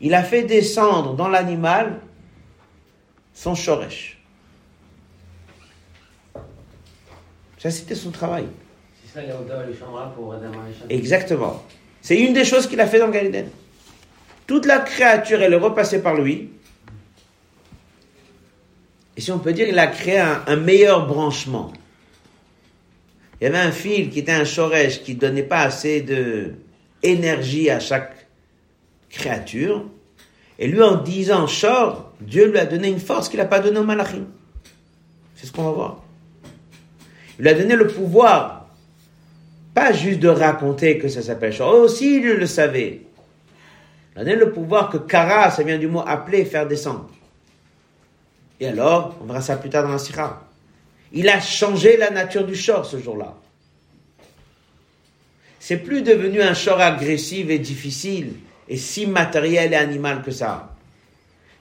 il 0.00 0.14
a 0.14 0.22
fait 0.22 0.42
descendre 0.42 1.14
dans 1.14 1.28
l'animal 1.28 2.00
son 3.32 3.54
shoresh. 3.54 4.18
Ça, 7.58 7.70
c'était 7.70 7.94
son 7.94 8.10
travail. 8.10 8.46
C'est 9.04 9.14
ça, 9.14 9.24
il 9.24 9.32
pour 10.14 10.34
Adam. 10.34 10.52
Exactement. 10.88 11.62
C'est 12.02 12.18
une 12.18 12.34
des 12.34 12.44
choses 12.44 12.66
qu'il 12.66 12.80
a 12.80 12.86
fait 12.86 12.98
dans 12.98 13.08
Galilée. 13.08 13.46
Toute 14.46 14.66
la 14.66 14.78
créature, 14.78 15.42
elle 15.42 15.52
est 15.52 15.56
repassée 15.56 16.02
par 16.02 16.14
lui. 16.14 16.50
Et 19.16 19.20
si 19.20 19.32
on 19.32 19.38
peut 19.38 19.52
dire, 19.52 19.66
il 19.68 19.78
a 19.78 19.86
créé 19.86 20.18
un, 20.18 20.56
meilleur 20.56 21.06
branchement. 21.06 21.72
Il 23.40 23.44
y 23.44 23.46
avait 23.48 23.58
un 23.58 23.72
fil 23.72 24.10
qui 24.10 24.20
était 24.20 24.32
un 24.32 24.44
shoresh 24.44 25.02
qui 25.02 25.14
donnait 25.14 25.42
pas 25.42 25.62
assez 25.62 26.02
de 26.02 26.54
énergie 27.02 27.70
à 27.70 27.80
chaque 27.80 28.15
créature. 29.16 29.84
Et 30.58 30.68
lui, 30.68 30.82
en 30.82 30.96
disant 30.96 31.46
shor, 31.46 32.12
Dieu 32.20 32.50
lui 32.50 32.58
a 32.58 32.66
donné 32.66 32.88
une 32.88 33.00
force 33.00 33.28
qu'il 33.28 33.38
n'a 33.38 33.44
pas 33.44 33.60
donnée 33.60 33.78
au 33.78 33.84
malachim. 33.84 34.26
C'est 35.34 35.46
ce 35.46 35.52
qu'on 35.52 35.64
va 35.64 35.70
voir. 35.72 36.02
Il 37.38 37.42
lui 37.42 37.50
a 37.50 37.54
donné 37.54 37.76
le 37.76 37.86
pouvoir, 37.86 38.68
pas 39.74 39.92
juste 39.92 40.20
de 40.20 40.28
raconter 40.28 40.98
que 40.98 41.08
ça 41.08 41.20
s'appelle 41.20 41.52
shor. 41.52 41.74
Aussi, 41.74 42.16
il 42.16 42.24
le 42.24 42.46
savait. 42.46 43.02
Il 44.14 44.20
a 44.20 44.24
donné 44.24 44.36
le 44.36 44.50
pouvoir 44.50 44.88
que 44.88 44.96
kara, 44.96 45.50
ça 45.50 45.62
vient 45.62 45.78
du 45.78 45.88
mot 45.88 46.02
appeler, 46.06 46.46
faire 46.46 46.66
descendre. 46.66 47.10
Et 48.58 48.68
alors, 48.68 49.16
on 49.20 49.26
verra 49.26 49.42
ça 49.42 49.56
plus 49.56 49.68
tard 49.68 49.82
dans 49.82 49.92
la 49.92 49.98
sikha. 49.98 50.40
Il 51.12 51.28
a 51.28 51.40
changé 51.40 51.98
la 51.98 52.10
nature 52.10 52.46
du 52.46 52.54
shor 52.54 52.86
ce 52.86 52.98
jour-là. 52.98 53.34
C'est 55.60 55.78
plus 55.78 56.02
devenu 56.02 56.40
un 56.40 56.54
shor 56.54 56.80
agressif 56.80 57.50
et 57.50 57.58
difficile 57.58 58.34
et 58.68 58.76
si 58.76 59.06
matériel 59.06 59.72
et 59.72 59.76
animal 59.76 60.22
que 60.22 60.30
ça. 60.30 60.74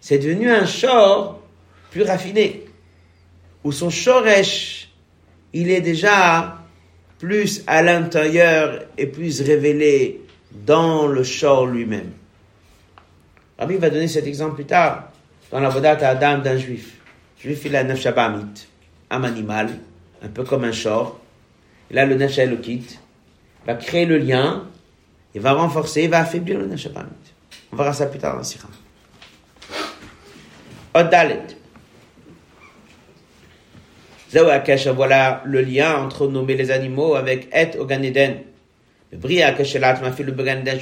C'est 0.01 0.19
devenu 0.19 0.51
un 0.51 0.65
shor 0.65 1.41
plus 1.91 2.03
raffiné, 2.03 2.65
où 3.63 3.71
son 3.71 3.89
shoresh, 3.89 4.89
il 5.53 5.71
est 5.71 5.81
déjà 5.81 6.57
plus 7.19 7.63
à 7.67 7.81
l'intérieur 7.81 8.83
et 8.97 9.07
plus 9.07 9.41
révélé 9.41 10.21
dans 10.51 11.07
le 11.07 11.23
shor 11.23 11.67
lui-même. 11.67 12.11
Rabbi 13.57 13.77
va 13.77 13.89
donner 13.89 14.07
cet 14.07 14.27
exemple 14.27 14.55
plus 14.55 14.65
tard 14.65 15.11
dans 15.51 15.59
la 15.59 15.69
Vodat 15.69 15.97
à 16.01 16.09
Adam 16.09 16.39
d'un 16.39 16.57
juif. 16.57 16.97
Le 17.37 17.51
juif, 17.51 17.65
il 17.65 17.75
a 17.75 17.79
un 17.79 17.83
nefesh 17.83 18.07
un 19.09 19.23
animal, 19.23 19.69
un 20.21 20.27
peu 20.27 20.43
comme 20.43 20.63
un 20.63 20.71
shor. 20.71 21.19
A 21.95 22.05
le 22.05 22.17
il 22.17 22.83
va 23.65 23.75
créer 23.75 24.05
le 24.05 24.17
lien, 24.17 24.65
il 25.35 25.41
va 25.41 25.51
renforcer, 25.51 26.03
il 26.03 26.09
va 26.09 26.19
affaiblir 26.19 26.57
le 26.57 26.65
nefesh 26.65 26.87
On 27.71 27.75
verra 27.75 27.91
ça 27.91 28.05
plus 28.05 28.19
tard 28.19 28.31
dans 28.31 28.37
la 28.39 28.45
Sikha. 28.45 28.67
Odalet. 30.93 31.41
Voilà 34.95 35.41
le 35.45 35.61
lien 35.61 35.97
entre 35.97 36.27
nommer 36.27 36.55
les 36.55 36.71
animaux 36.71 37.15
avec 37.15 37.49
Et 37.53 37.77
au 37.77 37.85
Ganeden. 37.85 38.43
Le 39.11 39.17
le 39.17 40.31
Ganeden, 40.31 40.79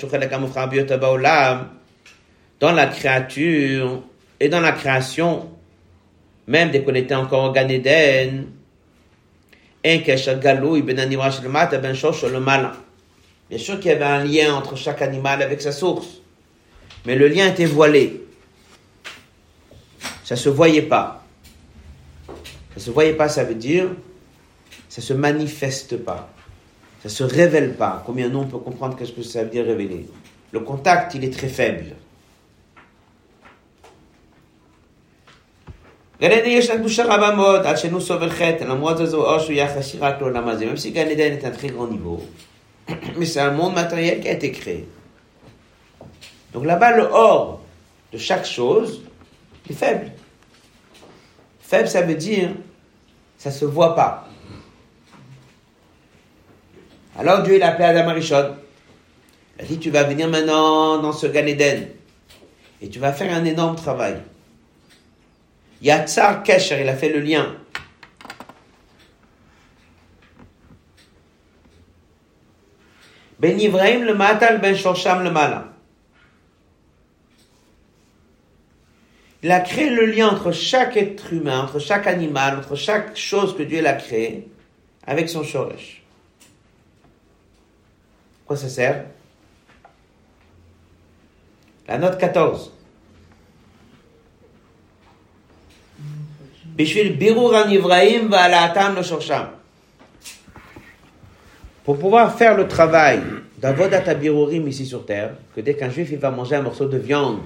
dans 2.59 2.71
la 2.71 2.85
créature 2.87 4.03
et 4.39 4.49
dans 4.49 4.61
la 4.61 4.71
création, 4.71 5.49
même 6.47 6.71
dès 6.71 6.83
qu'on 6.83 6.93
était 6.93 7.15
encore 7.15 7.49
au 7.49 7.51
Gan 7.51 7.69
Eden, 7.69 8.47
ben 9.83 11.93
Bien 13.53 13.61
sûr 13.61 13.79
qu'il 13.79 13.91
y 13.91 13.93
avait 13.93 14.03
un 14.03 14.23
lien 14.23 14.55
entre 14.55 14.75
chaque 14.75 15.03
animal 15.03 15.43
avec 15.43 15.61
sa 15.61 15.71
source, 15.71 16.07
mais 17.05 17.15
le 17.15 17.27
lien 17.27 17.45
était 17.47 17.67
voilé. 17.67 18.25
Ça 20.23 20.35
se 20.35 20.49
voyait 20.49 20.81
pas. 20.81 21.23
Ça 22.73 22.79
se 22.79 22.89
voyait 22.89 23.13
pas, 23.13 23.29
ça 23.29 23.43
veut 23.43 23.53
dire 23.53 23.89
ça 24.89 25.01
se 25.01 25.13
manifeste 25.13 25.97
pas. 25.97 26.33
Ça 27.03 27.09
se 27.09 27.23
révèle 27.23 27.75
pas. 27.75 28.01
Combien 28.07 28.27
nous 28.27 28.39
on 28.39 28.47
peut 28.47 28.57
comprendre 28.57 28.97
qu'est-ce 28.97 29.11
que 29.11 29.21
ça 29.21 29.43
veut 29.43 29.51
dire 29.51 29.65
révéler? 29.65 30.07
Le 30.51 30.59
contact, 30.61 31.13
il 31.13 31.23
est 31.23 31.33
très 31.33 31.47
faible. 31.47 31.95
Même 36.19 36.43
si 40.77 40.91
Gan 40.91 41.07
est 41.07 41.45
un 41.45 41.51
très 41.51 41.67
grand 41.67 41.87
niveau, 41.87 42.19
mais 43.17 43.25
c'est 43.25 43.39
un 43.39 43.51
monde 43.51 43.73
matériel 43.73 44.19
qui 44.19 44.27
a 44.27 44.33
été 44.33 44.51
créé. 44.51 44.87
Donc 46.53 46.65
là-bas, 46.65 46.97
le 46.97 47.03
or 47.03 47.61
de 48.11 48.17
chaque 48.17 48.45
chose 48.45 49.03
est 49.69 49.73
faible. 49.73 50.11
Faible, 51.61 51.87
ça 51.87 52.01
veut 52.01 52.15
dire, 52.15 52.51
ça 53.37 53.51
se 53.51 53.65
voit 53.65 53.95
pas. 53.95 54.27
Alors 57.17 57.43
Dieu, 57.43 57.55
il 57.55 57.63
a 57.63 57.69
appelé 57.69 57.85
Adam 57.85 58.09
Arishon. 58.09 58.55
Il 59.57 59.65
a 59.65 59.67
dit, 59.67 59.79
tu 59.79 59.91
vas 59.91 60.03
venir 60.03 60.27
maintenant 60.27 60.99
dans 60.99 61.13
ce 61.13 61.27
Gan 61.27 61.45
Eden 61.45 61.87
et 62.81 62.89
tu 62.89 62.99
vas 62.99 63.13
faire 63.13 63.33
un 63.33 63.45
énorme 63.45 63.75
travail. 63.75 64.17
Yatsar 65.81 66.43
Kesher, 66.43 66.81
il 66.81 66.89
a 66.89 66.95
fait 66.95 67.09
le 67.09 67.19
lien. 67.19 67.55
Ben 73.43 73.60
Ibrahim 73.60 74.06
le 74.06 74.13
matal, 74.13 74.62
ben 74.62 74.73
Shorsham 74.73 75.21
le 75.21 75.29
mala. 75.29 75.67
Il 79.41 79.51
a 79.51 79.60
créé 79.60 79.89
le 79.89 80.06
lien 80.06 80.29
entre 80.29 80.53
chaque 80.53 80.95
être 80.95 81.34
humain, 81.34 81.63
entre 81.63 81.77
chaque 81.77 82.08
animal, 82.08 82.58
entre 82.60 82.77
chaque 82.77 83.17
chose 83.17 83.53
que 83.58 83.63
Dieu 83.63 83.82
l'a 83.82 83.95
créé, 83.95 84.47
avec 85.06 85.27
son 85.27 85.43
shoresh. 85.43 86.01
Quoi 88.45 88.56
ça 88.56 88.69
sert? 88.69 89.08
La 91.89 91.97
note 91.97 92.17
14. 92.17 92.71
Bishvil 96.77 97.17
birur 97.17 97.53
an 97.53 97.69
Ibrahim 97.69 98.29
va 98.29 99.03
shorsham. 99.03 99.62
Pour 101.83 101.99
pouvoir 101.99 102.37
faire 102.37 102.55
le 102.55 102.67
travail 102.67 103.21
d'avodat 103.57 104.13
birurim 104.13 104.67
ici 104.67 104.85
sur 104.85 105.05
terre, 105.05 105.35
que 105.55 105.61
dès 105.61 105.75
qu'un 105.75 105.89
juif 105.89 106.09
il 106.11 106.17
va 106.17 106.31
manger 106.31 106.55
un 106.55 106.61
morceau 106.61 106.85
de 106.85 106.97
viande, 106.97 107.41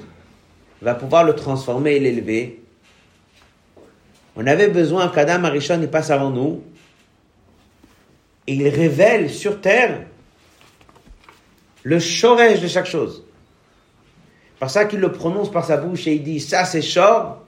va 0.81 0.93
pouvoir 0.93 1.23
le 1.23 1.33
transformer 1.33 1.95
et 1.95 1.99
l'élever. 1.99 2.61
On 4.35 4.45
avait 4.45 4.67
besoin 4.67 5.09
qu'Adam 5.09 5.43
Arishon 5.43 5.81
y 5.81 5.87
passe 5.87 6.11
avant 6.11 6.29
nous. 6.29 6.61
Et 8.45 8.53
il 8.53 8.67
révèle 8.67 9.29
sur 9.29 9.59
terre 9.59 10.05
le 11.83 11.99
chorège 11.99 12.61
de 12.61 12.67
chaque 12.67 12.85
chose. 12.85 13.23
Par 14.59 14.69
ça 14.69 14.85
qu'il 14.85 14.99
le 14.99 15.11
prononce 15.11 15.51
par 15.51 15.65
sa 15.65 15.77
bouche 15.77 16.07
et 16.07 16.13
il 16.13 16.23
dit 16.23 16.39
ça 16.39 16.63
c'est 16.63 16.81
chor. 16.81 17.43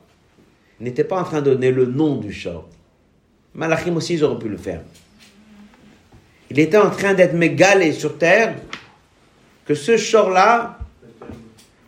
Il 0.80 0.86
n'était 0.86 1.04
pas 1.04 1.20
en 1.20 1.24
train 1.24 1.42
de 1.42 1.52
donner 1.52 1.72
le 1.72 1.86
nom 1.86 2.16
du 2.16 2.36
chor. 2.36 2.68
Malachim 3.54 3.96
aussi 3.96 4.16
ils 4.16 4.24
auraient 4.24 4.40
pu 4.40 4.50
le 4.50 4.58
faire 4.58 4.82
Il 6.51 6.59
était 6.59 6.77
en 6.77 6.91
train 6.91 7.15
d'être 7.15 7.35
mégalé 7.35 7.93
sur 7.93 8.19
terre 8.19 8.55
que 9.65 9.75
ce 9.75 9.97
chor-là, 9.97 10.79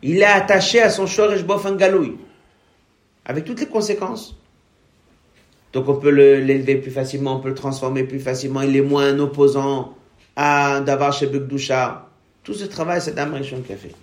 il 0.02 0.18
est 0.18 0.24
attaché 0.24 0.81
à 0.81 0.90
son 0.90 1.07
Shoresh 1.07 1.44
Bofen 1.44 1.76
Galoui, 1.76 2.16
avec 3.24 3.44
toutes 3.44 3.61
les 3.61 3.66
conséquences. 3.66 4.37
Donc 5.72 5.88
on 5.88 5.96
peut 5.96 6.11
l'élever 6.11 6.76
plus 6.76 6.90
facilement, 6.90 7.37
on 7.37 7.40
peut 7.40 7.50
le 7.50 7.55
transformer 7.55 8.05
plus 8.05 8.20
facilement, 8.20 8.62
il 8.62 8.74
est 8.76 8.81
moins 8.81 9.18
opposant 9.18 9.94
à 10.35 10.81
d'avoir 10.81 11.12
chez 11.12 11.26
Bukdusha. 11.26 12.07
Tout 12.42 12.55
ce 12.55 12.64
travail, 12.64 13.00
c'est 13.00 13.14
Dame 13.14 13.35
Rishon 13.35 13.61
qui 13.61 13.72
a 13.72 13.76
fait. 13.76 13.94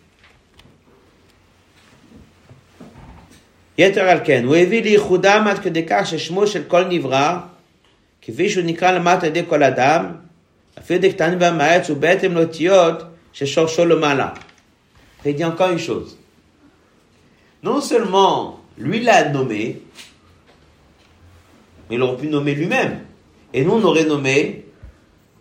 יתר 3.77 4.01
על 4.01 4.19
כן, 4.23 4.45
הוא 4.45 4.55
הביא 4.55 4.83
לייחודם 4.83 5.45
עד 5.49 5.59
כדי 5.59 5.85
כך 5.87 6.07
ששמו 6.07 6.47
של 6.47 6.63
כל 6.67 6.83
נברא, 6.83 7.39
כפי 8.21 8.49
שהוא 8.49 8.63
נקרא 8.65 8.91
למטה 8.91 9.21
על 9.21 9.27
ידי 9.27 9.43
כל 9.49 9.63
אדם, 9.63 10.05
il 15.24 15.34
dit 15.34 15.44
encore 15.44 15.70
une 15.70 15.78
chose. 15.78 16.18
Non 17.62 17.80
seulement 17.80 18.60
lui 18.76 19.00
l'a 19.00 19.30
nommé, 19.30 19.82
mais 21.88 21.96
il 21.96 22.02
aurait 22.02 22.16
pu 22.16 22.28
nommer 22.28 22.54
lui-même. 22.54 23.00
Et 23.52 23.64
nous, 23.64 23.72
on 23.72 23.82
aurait 23.82 24.04
nommé 24.04 24.66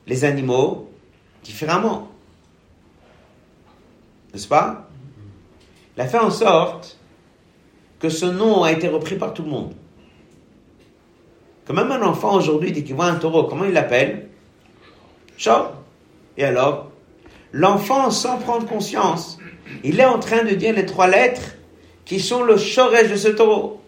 les 0.08 0.26
animaux 0.26 0.89
différemment. 1.43 2.10
N'est-ce 4.34 4.47
pas? 4.47 4.89
Il 5.95 6.02
a 6.02 6.08
fait 6.08 6.19
en 6.19 6.32
sorte 6.32 6.97
que 8.00 8.10
ce 8.10 8.26
nom 8.26 8.63
a 8.63 8.71
été 8.71 8.88
repris 8.88 9.15
par 9.15 9.34
tout 9.34 9.43
le 9.43 9.50
monde. 9.50 9.73
Quand 11.65 11.73
même 11.73 11.91
un 11.91 12.02
enfant 12.02 12.36
aujourd'hui 12.36 12.71
dit 12.71 12.84
qu'il 12.84 12.95
voit 12.95 13.08
un 13.08 13.15
taureau, 13.15 13.43
comment 13.43 13.65
il 13.65 13.73
l'appelle? 13.73 14.26
Et 16.38 16.43
alors 16.43 16.91
L'enfant, 17.54 18.12
sans 18.12 18.38
prendre 18.38 18.67
conscience, 18.67 19.39
il 19.84 20.00
est 20.00 20.06
en 20.06 20.19
train 20.19 20.43
de 20.43 20.52
dire 20.52 20.76
les 20.76 20.86
trois 20.86 21.08
lettres 21.08 21.56
qui 22.06 22.19
sont 22.19 22.43
le 22.43 22.56
chorège 22.56 23.10
de 23.10 23.15
ce 23.15 23.30
taureau. 23.30 23.82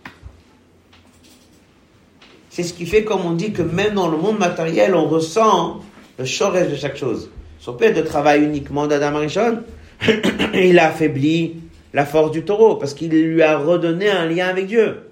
C'est 2.49 2.63
ce 2.63 2.73
qui 2.73 2.85
fait, 2.85 3.03
comme 3.03 3.25
on 3.25 3.33
dit, 3.33 3.51
que 3.51 3.61
même 3.61 3.93
dans 3.93 4.07
le 4.07 4.17
monde 4.17 4.39
matériel, 4.39 4.95
on 4.95 5.07
ressent 5.07 5.81
le 6.17 6.25
chorège 6.25 6.71
de 6.71 6.75
chaque 6.75 6.97
chose. 6.97 7.29
Son 7.59 7.73
père 7.73 7.93
de 7.93 8.01
travail 8.01 8.43
uniquement 8.43 8.87
d'Adam 8.87 9.15
Arishon, 9.15 9.59
il 10.53 10.79
a 10.79 10.87
affaibli 10.87 11.57
la 11.93 12.05
force 12.05 12.31
du 12.31 12.43
taureau 12.43 12.75
parce 12.75 12.93
qu'il 12.93 13.11
lui 13.11 13.41
a 13.41 13.57
redonné 13.57 14.09
un 14.09 14.25
lien 14.25 14.47
avec 14.47 14.67
Dieu. 14.67 15.03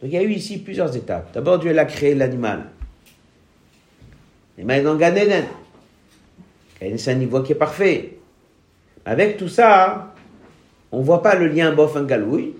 Donc 0.00 0.10
il 0.10 0.14
y 0.14 0.16
a 0.16 0.22
eu 0.22 0.32
ici 0.32 0.58
plusieurs 0.58 0.96
étapes. 0.96 1.32
D'abord, 1.32 1.58
Dieu 1.58 1.76
a 1.76 1.84
créé 1.84 2.14
l'animal. 2.14 2.70
Est 4.58 4.68
Eden. 4.68 5.44
C'est 6.98 7.10
un 7.10 7.14
niveau 7.14 7.42
qui 7.42 7.52
est 7.52 7.56
parfait. 7.56 8.18
Avec 9.04 9.36
tout 9.36 9.48
ça, 9.48 10.14
on 10.90 11.00
ne 11.00 11.04
voit 11.04 11.22
pas 11.22 11.34
le 11.34 11.48
lien 11.48 11.72
bof 11.72 11.96
galoui. 12.06 12.54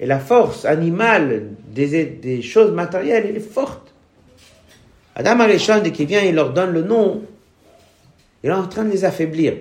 Et 0.00 0.06
la 0.06 0.18
force 0.18 0.64
animale 0.64 1.50
des, 1.68 2.04
des 2.04 2.42
choses 2.42 2.72
matérielles, 2.72 3.26
elle 3.28 3.36
est 3.36 3.40
forte. 3.40 3.92
Adam 5.14 5.40
Arishon, 5.40 5.80
dès 5.82 5.92
qu'il 5.92 6.06
vient, 6.06 6.22
il 6.22 6.34
leur 6.34 6.52
donne 6.52 6.72
le 6.72 6.82
nom, 6.82 7.22
il 8.42 8.50
est 8.50 8.52
en 8.52 8.66
train 8.66 8.84
de 8.84 8.90
les 8.90 9.04
affaiblir. 9.04 9.54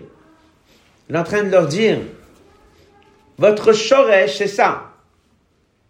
Il 1.09 1.15
est 1.15 1.19
en 1.19 1.23
train 1.23 1.43
de 1.43 1.49
leur 1.49 1.67
dire, 1.67 1.99
votre 3.37 3.73
shoresh, 3.73 4.37
c'est 4.37 4.47
ça. 4.47 4.93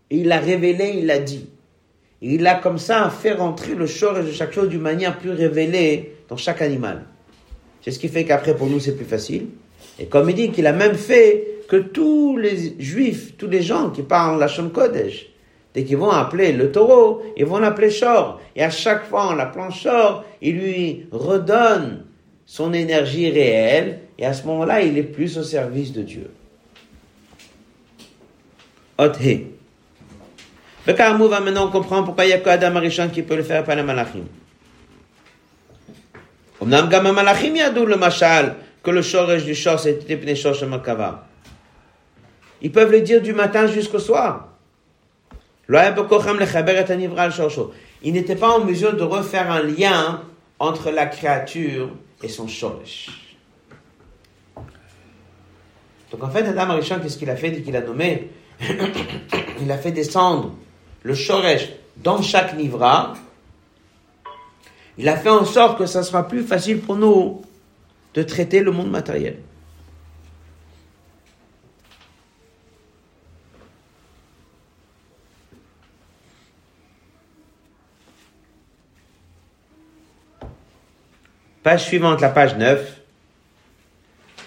Et 0.10 0.18
il 0.18 0.28
l'a 0.28 0.40
révélé, 0.40 0.96
il 0.98 1.06
l'a 1.06 1.20
dit. 1.20 1.48
Il 2.22 2.46
a 2.46 2.56
comme 2.56 2.78
ça 2.78 3.10
fait 3.10 3.34
rentrer 3.34 3.74
le 3.74 3.88
shoresh 3.88 4.26
de 4.26 4.32
chaque 4.32 4.54
chose 4.54 4.70
d'une 4.70 4.82
manière 4.82 5.18
plus 5.18 5.32
révélée 5.32 6.16
dans 6.30 6.38
chaque 6.38 6.62
animal. 6.62 7.04
C'est 7.82 7.92
ce 7.92 7.98
qui 7.98 8.10
fait 8.10 8.26
qu'après, 8.26 8.56
pour 8.56 8.68
nous, 8.68 8.80
c'est 8.80 8.96
plus 8.96 9.06
facile. 9.06 9.48
Et 10.00 10.06
comme 10.06 10.30
il 10.30 10.36
dit 10.36 10.52
qu'il 10.52 10.68
a 10.68 10.74
même 10.74 10.96
fait 10.96 11.48
que 11.68 11.78
tous 11.78 12.38
les 12.38 12.76
juifs, 12.80 13.38
tous 13.38 13.48
les 13.48 13.64
gens 13.64 13.90
qui 13.90 14.04
parlent 14.04 14.40
la 14.40 14.48
Shon 14.48 14.70
Kodesh, 14.70 15.30
dès 15.74 15.84
qu'ils 15.84 15.98
vont 15.98 16.12
appeler 16.12 16.52
le 16.52 16.72
taureau, 16.72 17.24
ils 17.38 17.46
vont 17.46 17.58
l'appeler 17.58 17.90
Shor. 17.90 18.40
Et 18.56 18.64
à 18.64 18.70
chaque 18.70 19.06
fois, 19.06 19.28
en 19.28 19.34
l'appelant 19.34 19.72
Shor, 19.72 20.24
il 20.42 20.58
lui 20.58 21.08
redonne 21.12 22.06
son 22.46 22.74
énergie 22.74 23.32
réelle. 23.32 24.00
Et 24.20 24.26
à 24.26 24.34
ce 24.34 24.46
moment-là, 24.46 24.82
il 24.82 24.98
est 24.98 25.04
plus 25.04 25.38
au 25.40 25.44
service 25.44 25.92
de 25.92 26.04
Dieu. 26.04 26.30
Le 30.87 30.93
Karmou 30.93 31.29
va 31.29 31.41
maintenant 31.41 31.69
comprendre 31.69 32.05
pourquoi 32.05 32.25
il 32.25 32.29
n'y 32.29 32.35
a 32.35 32.39
que 32.39 32.49
Adam 32.49 32.77
Arishon 32.77 33.09
qui 33.09 33.23
peut 33.23 33.37
le 33.37 33.43
faire 33.43 33.65
par 33.65 33.77
les 33.77 33.83
Malachim. 33.83 34.25
אמנם 36.63 36.89
גם 36.91 37.07
המלאכים 37.07 37.57
ידעו 37.57 37.87
למשל 37.87 38.51
que 38.83 38.91
le 38.91 39.03
shoresh 39.03 39.45
du 39.45 39.55
shor 39.55 39.79
c'était 39.79 40.17
pnei 40.17 40.35
shor 40.35 40.55
makava. 40.67 41.27
Ils 42.63 42.73
peuvent 42.73 42.91
le 42.91 43.03
dire 43.03 43.21
du 43.21 43.35
matin 43.35 43.67
jusqu'au 43.67 43.99
soir. 43.99 44.57
Il 45.69 45.77
n'était 48.13 48.37
pas 48.37 48.49
en 48.49 48.65
mesure 48.65 48.97
de 48.97 49.03
refaire 49.03 49.51
un 49.51 49.63
lien 49.63 50.23
entre 50.59 50.91
la 50.91 51.07
créature 51.07 51.91
et 52.23 52.29
son 52.29 52.47
shoresh. 52.47 53.11
Donc 56.13 56.23
en 56.23 56.31
fait, 56.31 56.47
Adam 56.47 56.71
Arishon, 56.71 57.01
qu'est-ce 57.03 57.19
qu'il 57.19 57.29
a 57.29 57.37
fait 57.37 57.51
dès 57.51 57.63
qu'il 57.63 57.77
a 57.77 57.81
nommé 57.81 58.31
Il 59.61 59.71
a 59.71 59.77
fait 59.77 59.91
descendre 59.91 60.55
le 61.04 61.16
shoresh 61.16 61.70
dans 61.98 62.22
chaque 62.22 62.56
nivra 62.56 63.14
il 64.98 65.10
a 65.10 65.18
fait 65.18 65.30
en 65.30 65.46
sorte 65.46 65.78
que 65.78 65.86
ça 65.86 66.04
sera 66.04 66.28
plus 66.28 66.44
facile 66.44 66.80
pour 66.80 66.96
nous 66.96 67.42
de 68.14 68.24
traiter 68.24 68.62
le 68.62 68.72
monde 68.72 68.92
matériel. 68.92 69.38
Page 81.64 81.86
suivante, 81.86 82.22
la 82.22 82.30
page 82.30 82.58
9. 82.58 83.02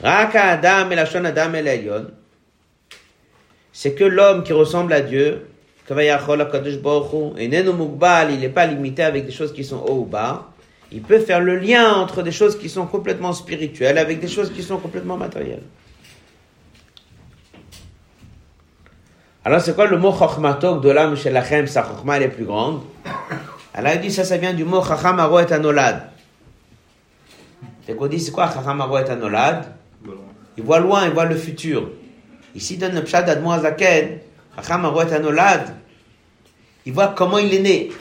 Raka 0.03 0.43
Adam 0.43 0.91
et 0.91 0.97
la 0.97 1.03
Adam 1.03 1.55
et 1.55 1.81
C'est 3.73 3.95
que 3.95 4.05
l'homme 4.05 4.43
qui 4.43 4.53
ressemble 4.53 4.93
à 4.93 5.01
Dieu, 5.01 5.49
il 5.91 5.97
n'est 8.41 8.49
pas 8.49 8.67
limité 8.67 9.03
avec 9.03 9.27
des 9.27 9.33
choses 9.33 9.53
qui 9.53 9.65
sont 9.65 9.79
haut 9.79 10.01
ou 10.01 10.05
bas. 10.05 10.49
Il 10.93 11.03
peut 11.03 11.19
faire 11.19 11.41
le 11.41 11.57
lien 11.57 11.95
entre 11.95 12.23
des 12.23 12.33
choses 12.33 12.59
qui 12.59 12.69
sont 12.69 12.87
complètement 12.87 13.33
spirituelles 13.33 13.99
avec 13.99 14.21
des 14.21 14.29
choses 14.29 14.53
qui 14.53 14.63
sont 14.63 14.79
complètement 14.79 15.17
matérielles. 15.17 15.63
Alors 19.45 19.61
c'est 19.61 19.75
quoi 19.75 19.87
le 19.87 19.99
mot 19.99 20.13
chokhmatok 20.13 20.83
de 20.83 20.91
l'âme 20.91 21.17
chez 21.17 21.31
Lachem, 21.31 21.67
sa 21.67 21.83
chokhma 21.83 22.17
elle 22.17 22.23
est 22.23 22.29
plus 22.29 22.47
grande. 22.47 22.81
Elle 23.75 23.87
a 23.87 23.97
dit 23.97 24.11
ça, 24.11 24.25
ça 24.25 24.37
vient 24.39 24.55
du 24.55 24.65
mot 24.65 24.83
chacham 24.83 25.19
et 25.19 25.53
anolad. 25.53 26.15
C'est 27.87 27.95
qu'on 27.95 28.07
dit, 28.07 28.21
c'est 28.21 28.33
quoi 28.33 28.51
Chacham 28.51 28.81
Aroet 28.81 29.11
Anolad 29.11 29.67
Il 30.57 30.65
voit 30.65 30.81
loin, 30.81 31.07
il 31.07 31.13
voit 31.13 31.27
le 31.27 31.37
futur. 31.37 31.91
Ici, 32.55 32.79
dans 32.79 32.95
le 32.95 33.03
Pshat 33.03 33.23
d'Admo 33.23 33.51
Azaken, 33.53 34.21
Anolad, 34.57 35.77
il 36.87 36.93
voit 36.93 37.09
comment 37.09 37.39
il 37.39 37.55
est 37.55 37.61
né. 37.61 37.93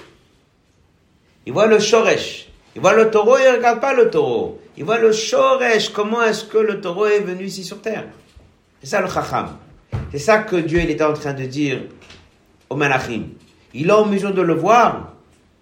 Il 1.45 1.53
voit 1.53 1.67
le 1.67 1.79
Shoresh. 1.79 2.47
Il 2.75 2.81
voit 2.81 2.93
le 2.93 3.11
taureau, 3.11 3.37
il 3.37 3.45
ne 3.45 3.57
regarde 3.57 3.79
pas 3.79 3.93
le 3.93 4.09
taureau. 4.09 4.59
Il 4.77 4.83
voit 4.83 4.97
le 4.97 5.11
Shoresh, 5.11 5.89
comment 5.89 6.23
est-ce 6.23 6.45
que 6.45 6.57
le 6.57 6.81
taureau 6.81 7.05
est 7.05 7.19
venu 7.19 7.45
ici 7.45 7.63
sur 7.63 7.81
terre. 7.81 8.05
C'est 8.81 8.89
ça 8.89 9.01
le 9.01 9.07
Chacham. 9.07 9.57
C'est 10.11 10.19
ça 10.19 10.39
que 10.39 10.55
Dieu 10.55 10.79
il 10.81 10.89
était 10.89 11.03
en 11.03 11.13
train 11.13 11.33
de 11.33 11.43
dire 11.45 11.81
au 12.69 12.75
Malachim. 12.75 13.25
Il 13.73 13.89
est 13.89 13.93
en 13.93 14.05
mesure 14.05 14.33
de 14.33 14.41
le 14.41 14.53
voir, 14.53 15.13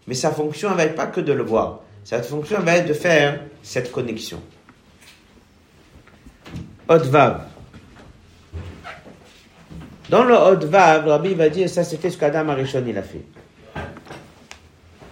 mais 0.08 0.16
sa 0.16 0.32
fonction 0.32 0.72
ne 0.72 0.76
va 0.76 0.86
être 0.86 0.96
pas 0.96 1.08
que 1.08 1.22
de 1.22 1.34
le 1.34 1.44
voir. 1.44 1.80
Sa 2.04 2.22
fonction 2.22 2.60
va 2.60 2.78
être 2.78 2.88
de 2.88 2.94
faire 2.94 3.42
cette 3.62 3.92
connexion. 3.92 4.42
Vav. 6.88 7.51
Dans 10.12 10.26
le 10.26 10.66
Vav, 10.66 11.08
Rabbi 11.08 11.36
va 11.36 11.48
dire 11.48 11.70
ça 11.70 11.86
c'était 11.86 12.10
ce 12.10 12.18
qu'Adam 12.18 12.50
Arishon 12.50 12.84
il 12.86 12.98
a 12.98 13.02
fait. 13.02 13.24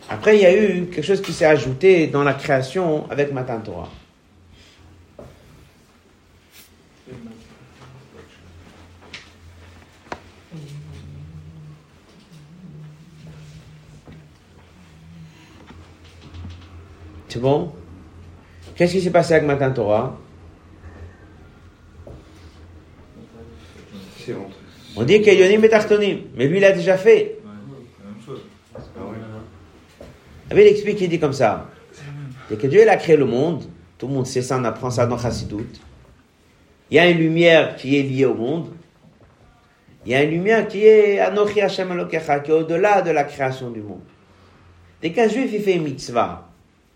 Après, 0.10 0.36
il 0.36 0.42
y 0.42 0.46
a 0.46 0.54
eu 0.54 0.88
quelque 0.88 1.06
chose 1.06 1.22
qui 1.22 1.32
s'est 1.32 1.46
ajouté 1.46 2.08
dans 2.08 2.26
la 2.26 2.34
création 2.34 3.10
avec 3.10 3.32
Matan 3.32 3.62
Torah. 3.62 3.88
C'est 17.30 17.40
bon? 17.40 17.72
Qu'est-ce 18.76 18.92
qui 18.92 19.02
s'est 19.02 19.12
passé 19.12 19.36
avec 19.36 19.46
Matan 19.46 19.72
Torah? 19.72 20.18
On 25.00 25.06
dit 25.06 25.16
a 25.30 25.34
Yonim 25.34 25.66
Tartonim, 25.70 26.24
mais 26.36 26.46
lui 26.46 26.58
il 26.58 26.66
a 26.66 26.74
déjà 26.74 26.98
fait. 26.98 27.40
il 30.52 30.60
explique, 30.60 31.00
il 31.00 31.08
dit 31.08 31.20
comme 31.20 31.32
ça. 31.32 31.70
C'est 32.50 32.60
que 32.60 32.68
Dieu 32.68 32.86
a 32.90 32.98
créé 32.98 33.16
le 33.16 33.24
monde, 33.24 33.64
tout 33.98 34.10
le 34.10 34.14
monde 34.14 34.28
sait 34.28 34.42
ça, 34.42 34.58
on 34.58 34.64
apprend 34.66 34.90
ça 34.90 35.06
dans 35.06 35.18
Chassidut. 35.18 35.70
Il 36.92 36.98
y 36.98 37.00
a 37.00 37.10
une 37.10 37.18
lumière 37.18 37.78
qui 37.78 37.98
est 37.98 38.04
liée 38.04 38.26
au 38.26 38.34
monde. 38.34 38.74
Il 40.06 40.12
y 40.12 40.16
a 40.16 40.24
une 40.24 40.32
lumière 40.32 40.68
qui 40.68 40.86
est 40.86 41.20
Anochi 41.20 41.62
Hashem 41.62 42.06
qui 42.10 42.18
est 42.18 42.52
au-delà 42.52 43.02
de 43.02 43.12
la 43.12 43.24
création 43.24 43.70
du 43.70 43.80
monde. 43.82 44.02
Dès 45.02 45.14
qu'un 45.14 45.30
juif 45.30 45.50
il 45.54 45.62
fait 45.62 45.76
une 45.76 45.84
mitzvah, 45.84 46.50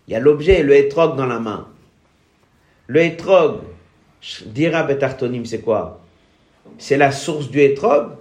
il 0.08 0.12
y 0.12 0.14
a 0.14 0.20
l'objet, 0.20 0.62
le 0.62 0.76
hétrog 0.76 1.16
dans 1.16 1.24
la 1.24 1.40
main. 1.40 1.68
Le 2.86 3.00
hétrog, 3.00 3.60
dira 4.44 4.82
Betartonim, 4.82 5.46
c'est 5.46 5.60
quoi? 5.60 6.03
C'est 6.78 6.96
la 6.96 7.12
source 7.12 7.50
du 7.50 7.60
hétrog 7.60 8.12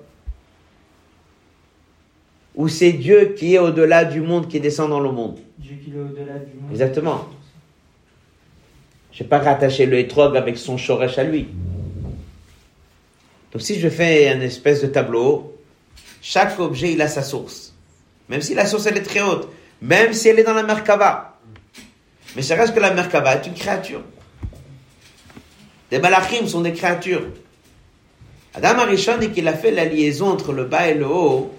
Ou 2.55 2.67
c'est 2.67 2.93
Dieu 2.93 3.35
qui 3.37 3.55
est 3.55 3.59
au-delà 3.59 4.05
du 4.05 4.21
monde, 4.21 4.47
qui 4.47 4.59
descend 4.59 4.89
dans 4.89 4.99
le 4.99 5.11
monde? 5.11 5.39
Dieu 5.57 5.77
qui 5.83 5.91
est 5.91 5.99
au-delà 5.99 6.39
du 6.39 6.53
monde. 6.59 6.71
Exactement. 6.71 7.27
Je 9.11 9.23
n'ai 9.23 9.29
pas 9.29 9.39
rattaché 9.39 9.85
le 9.85 9.97
hétrog 9.99 10.35
avec 10.35 10.57
son 10.57 10.77
shoresh 10.77 11.17
à 11.17 11.23
lui. 11.23 11.47
Donc 13.51 13.61
si 13.61 13.79
je 13.79 13.87
fais 13.87 14.29
un 14.29 14.41
espèce 14.41 14.81
de 14.81 14.87
tableau, 14.87 15.55
chaque 16.21 16.59
objet 16.59 16.93
il 16.93 17.01
a 17.01 17.07
sa 17.07 17.21
source. 17.21 17.73
Même 18.29 18.41
si 18.41 18.55
la 18.55 18.65
source 18.65 18.87
elle 18.87 18.97
est 18.97 19.03
très 19.03 19.21
haute, 19.21 19.47
même 19.81 20.13
si 20.13 20.29
elle 20.29 20.39
est 20.39 20.43
dans 20.43 20.55
la 20.55 20.63
Merkava. 20.63 21.37
Mais 22.35 22.41
ça 22.41 22.55
reste 22.55 22.73
que 22.73 22.79
la 22.79 22.93
Merkava 22.93 23.35
est 23.35 23.45
une 23.45 23.53
créature. 23.53 24.01
Les 25.91 25.99
malachim 25.99 26.47
sont 26.47 26.61
des 26.61 26.73
créatures. 26.73 27.27
Adam 28.55 28.79
Arishon 28.79 29.17
dit 29.17 29.31
qu'il 29.31 29.47
a 29.47 29.53
fait 29.53 29.71
la 29.71 29.85
liaison 29.85 30.27
entre 30.27 30.53
le 30.53 30.65
bas 30.65 30.87
et 30.87 30.93
le 30.93 31.07
haut. 31.07 31.53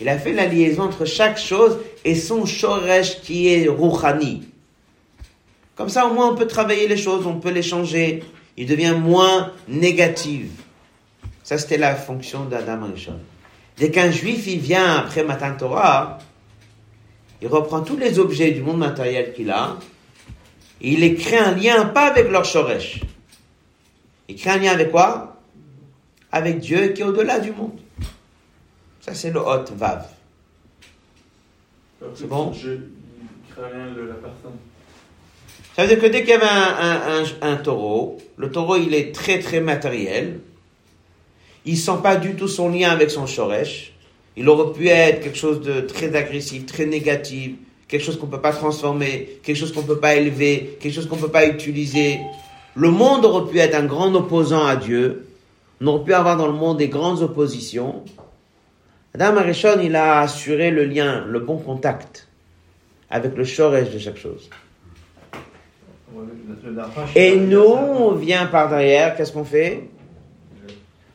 Il 0.00 0.08
a 0.08 0.18
fait 0.18 0.32
la 0.32 0.46
liaison 0.46 0.84
entre 0.84 1.04
chaque 1.04 1.38
chose 1.38 1.78
et 2.04 2.14
son 2.14 2.46
shoresh 2.46 3.20
qui 3.22 3.48
est 3.48 3.66
rouhani. 3.66 4.46
Comme 5.74 5.88
ça, 5.88 6.06
au 6.06 6.14
moins, 6.14 6.30
on 6.30 6.36
peut 6.36 6.46
travailler 6.46 6.86
les 6.86 6.96
choses, 6.96 7.26
on 7.26 7.40
peut 7.40 7.50
les 7.50 7.62
changer. 7.62 8.22
Il 8.56 8.66
devient 8.66 8.96
moins 8.98 9.52
négatif. 9.66 10.46
Ça, 11.42 11.58
c'était 11.58 11.78
la 11.78 11.96
fonction 11.96 12.44
d'Adam 12.44 12.84
Arishon. 12.84 13.18
Dès 13.76 13.90
qu'un 13.90 14.10
juif, 14.10 14.46
il 14.46 14.58
vient 14.58 14.96
après 14.96 15.24
Matan 15.24 15.56
Torah, 15.56 16.18
il 17.40 17.48
reprend 17.48 17.80
tous 17.80 17.96
les 17.96 18.18
objets 18.18 18.50
du 18.50 18.60
monde 18.60 18.78
matériel 18.78 19.32
qu'il 19.32 19.50
a, 19.50 19.76
il 20.80 21.16
crée 21.16 21.38
un 21.38 21.52
lien 21.52 21.86
pas 21.86 22.06
avec 22.06 22.30
leur 22.30 22.44
shoresh. 22.44 23.00
Il 24.28 24.36
crée 24.36 24.50
un 24.50 24.58
lien 24.58 24.72
avec 24.72 24.90
quoi? 24.90 25.37
Avec 26.32 26.60
Dieu 26.60 26.88
qui 26.88 27.02
est 27.02 27.04
au-delà 27.04 27.38
du 27.40 27.52
monde. 27.52 27.78
Ça, 29.00 29.14
c'est 29.14 29.30
le 29.30 29.40
hot 29.40 29.64
vav. 29.76 30.06
C'est 32.14 32.28
bon? 32.28 32.52
Je 32.52 32.70
lien 33.60 33.92
de 33.94 34.02
la 34.02 34.14
personne. 34.14 34.56
Ça 35.74 35.82
veut 35.82 35.88
dire 35.88 36.00
que 36.00 36.06
dès 36.06 36.20
qu'il 36.20 36.30
y 36.30 36.32
avait 36.32 36.44
un, 36.46 37.24
un, 37.42 37.56
taureau, 37.56 38.18
le 38.36 38.50
taureau, 38.50 38.76
il 38.76 38.94
est 38.94 39.14
très, 39.14 39.38
très 39.38 39.60
matériel. 39.60 40.40
Il 41.64 41.76
sent 41.76 41.98
pas 42.02 42.16
du 42.16 42.34
tout 42.34 42.48
son 42.48 42.68
lien 42.68 42.90
avec 42.90 43.10
son 43.10 43.26
shoresh. 43.26 43.92
Il 44.36 44.48
aurait 44.48 44.72
pu 44.72 44.88
être 44.88 45.20
quelque 45.22 45.38
chose 45.38 45.60
de 45.60 45.80
très 45.80 46.14
agressif, 46.14 46.66
très 46.66 46.86
négatif, 46.86 47.52
quelque 47.88 48.04
chose 48.04 48.18
qu'on 48.18 48.26
ne 48.26 48.32
peut 48.32 48.40
pas 48.40 48.52
transformer, 48.52 49.38
quelque 49.42 49.56
chose 49.56 49.72
qu'on 49.72 49.82
ne 49.82 49.86
peut 49.86 49.98
pas 49.98 50.14
élever, 50.14 50.76
quelque 50.80 50.94
chose 50.94 51.08
qu'on 51.08 51.16
ne 51.16 51.20
peut 51.20 51.30
pas 51.30 51.46
utiliser. 51.46 52.18
Le 52.74 52.90
monde 52.90 53.24
aurait 53.24 53.50
pu 53.50 53.58
être 53.58 53.74
un 53.74 53.84
grand 53.84 54.14
opposant 54.14 54.64
à 54.64 54.76
Dieu. 54.76 55.27
On 55.80 55.86
aurait 55.86 56.04
pu 56.04 56.14
avoir 56.14 56.36
dans 56.36 56.46
le 56.46 56.52
monde 56.52 56.78
des 56.78 56.88
grandes 56.88 57.22
oppositions. 57.22 58.04
Adam 59.14 59.36
Arishon, 59.36 59.80
il 59.82 59.96
a 59.96 60.20
assuré 60.20 60.70
le 60.70 60.84
lien, 60.84 61.24
le 61.26 61.40
bon 61.40 61.58
contact 61.58 62.28
avec 63.10 63.36
le 63.36 63.44
shoresh 63.44 63.90
de 63.90 63.98
chaque 63.98 64.16
chose. 64.16 64.50
Et 67.14 67.36
nous, 67.36 67.60
on 67.60 68.12
vient 68.12 68.46
par 68.46 68.68
derrière, 68.68 69.16
qu'est-ce 69.16 69.32
qu'on 69.32 69.44
fait? 69.44 69.88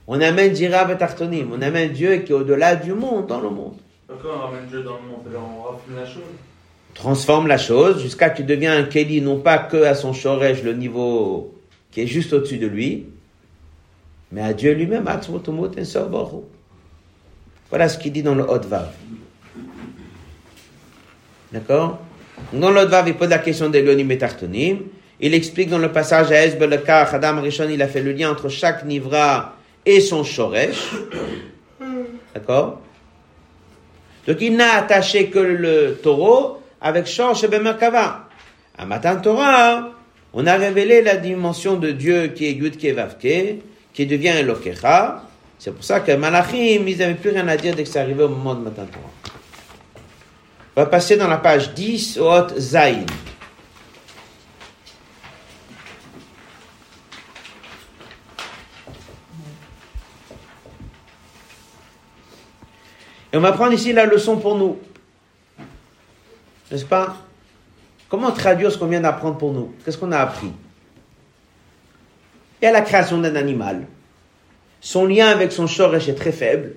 On 0.08 0.20
amène 0.20 0.56
Jirab 0.56 0.92
et 0.92 0.98
Tartonim, 0.98 1.52
on 1.54 1.62
amène 1.62 1.92
Dieu 1.92 2.18
qui 2.18 2.32
est 2.32 2.36
au-delà 2.36 2.76
du 2.76 2.94
monde, 2.94 3.28
dans 3.28 3.40
le 3.40 3.50
monde. 3.50 3.76
Pourquoi 4.08 4.36
on 4.36 4.40
ramène 4.48 4.66
Dieu 4.70 4.84
dans 4.84 4.98
le 4.98 5.04
monde? 5.04 5.26
On 5.36 5.64
raffine 5.64 5.96
la 5.96 6.06
chose 6.06 6.24
transforme 6.94 7.48
la 7.48 7.58
chose 7.58 8.02
jusqu'à 8.02 8.30
ce 8.30 8.38
qu'il 8.38 8.46
devienne 8.46 8.72
un 8.72 8.84
Keli, 8.84 9.22
non 9.22 9.40
pas 9.40 9.58
que 9.58 9.84
à 9.84 9.96
son 9.96 10.14
Shoresh, 10.14 10.64
le 10.64 10.74
niveau 10.74 11.54
qui 11.92 12.02
est 12.02 12.08
juste 12.08 12.34
au-dessus 12.34 12.58
de 12.58 12.68
lui, 12.68 13.08
mais 14.34 14.42
à 14.42 14.52
Dieu 14.52 14.74
lui-même, 14.74 15.08
Voilà 17.70 17.90
ce 17.90 17.98
qu'il 18.00 18.12
dit 18.12 18.24
dans 18.24 18.34
le 18.34 18.44
Hot 18.44 18.62
Vav. 18.68 18.90
D'accord? 21.52 22.00
Dans 22.52 22.72
le 22.72 22.82
Hot 22.82 22.88
Vav, 22.88 23.08
il 23.08 23.14
pose 23.14 23.30
la 23.30 23.38
question 23.38 23.70
d'Elionim 23.70 24.10
et 24.10 24.18
Tartonim. 24.18 24.80
Il 25.20 25.36
explique 25.36 25.70
dans 25.70 25.78
le 25.78 25.92
passage 25.92 26.32
à 26.32 26.44
Esbelekar, 26.46 27.14
Adam 27.14 27.42
Rishon, 27.42 27.70
il 27.70 27.82
a 27.84 27.88
fait 27.88 28.02
le 28.02 28.12
lien 28.12 28.32
entre 28.32 28.50
chaque 28.50 28.84
Nivra 28.86 29.56
et 29.86 30.02
son 30.02 30.24
Shoresh. 30.24 30.94
D'accord? 32.34 32.82
Donc 34.28 34.38
il 34.42 34.56
n'a 34.56 34.74
attaché 34.74 35.30
que 35.30 35.38
le 35.38 36.00
taureau, 36.02 36.60
avec 36.82 37.06
Shor 37.06 37.40
ben 37.52 37.62
Merkava. 37.62 38.30
À 38.76 38.86
Matan 38.88 39.22
Torah, 39.22 39.92
on 40.34 40.48
a 40.48 40.56
révélé 40.56 41.04
la 41.04 41.18
dimension 41.18 41.76
de 41.76 41.92
Dieu 41.92 42.30
qui 42.30 42.48
est 42.48 42.54
Yud 42.54 42.84
Vavke, 42.96 43.62
qui 43.94 44.06
devient 44.06 44.30
Elokecha. 44.30 45.24
C'est 45.60 45.72
pour 45.72 45.84
ça 45.84 46.00
que 46.02 46.12
Malachim, 46.12 46.88
ils 46.88 46.98
n'avaient 46.98 47.14
plus 47.14 47.30
rien 47.30 47.48
à 47.48 47.56
dire 47.56 47.76
dès 47.76 47.84
que 47.84 47.90
c'est 47.90 48.00
arrivé 48.00 48.24
au 48.24 48.30
moment 48.30 48.56
de 48.56 48.62
Matan 48.62 48.86
Torah. 48.86 49.12
On 50.76 50.82
va 50.82 50.88
passer 50.88 51.16
dans 51.16 51.28
la 51.28 51.38
page 51.38 51.74
10, 51.74 52.18
Hot 52.18 52.48
Zayin. 52.58 53.06
Et 63.32 63.38
on 63.38 63.42
va 63.42 63.52
prendre 63.52 63.74
ici 63.74 63.94
la 63.94 64.06
leçon 64.06 64.38
pour 64.38 64.56
nous. 64.58 64.80
N'est-ce 66.72 66.86
pas? 66.86 67.18
Comment 68.10 68.32
traduire 68.32 68.72
ce 68.72 68.78
qu'on 68.78 68.88
vient 68.88 69.02
d'apprendre 69.02 69.38
pour 69.38 69.54
nous? 69.54 69.74
Qu'est-ce 69.84 69.98
qu'on 69.98 70.12
a 70.12 70.20
appris? 70.20 70.52
A 72.64 72.72
la 72.72 72.82
création 72.82 73.20
d'un 73.20 73.36
animal. 73.36 73.88
Son 74.80 75.06
lien 75.06 75.28
avec 75.28 75.52
son 75.52 75.68
shoresh 75.68 76.08
est 76.08 76.16
très 76.16 76.32
faible. 76.32 76.76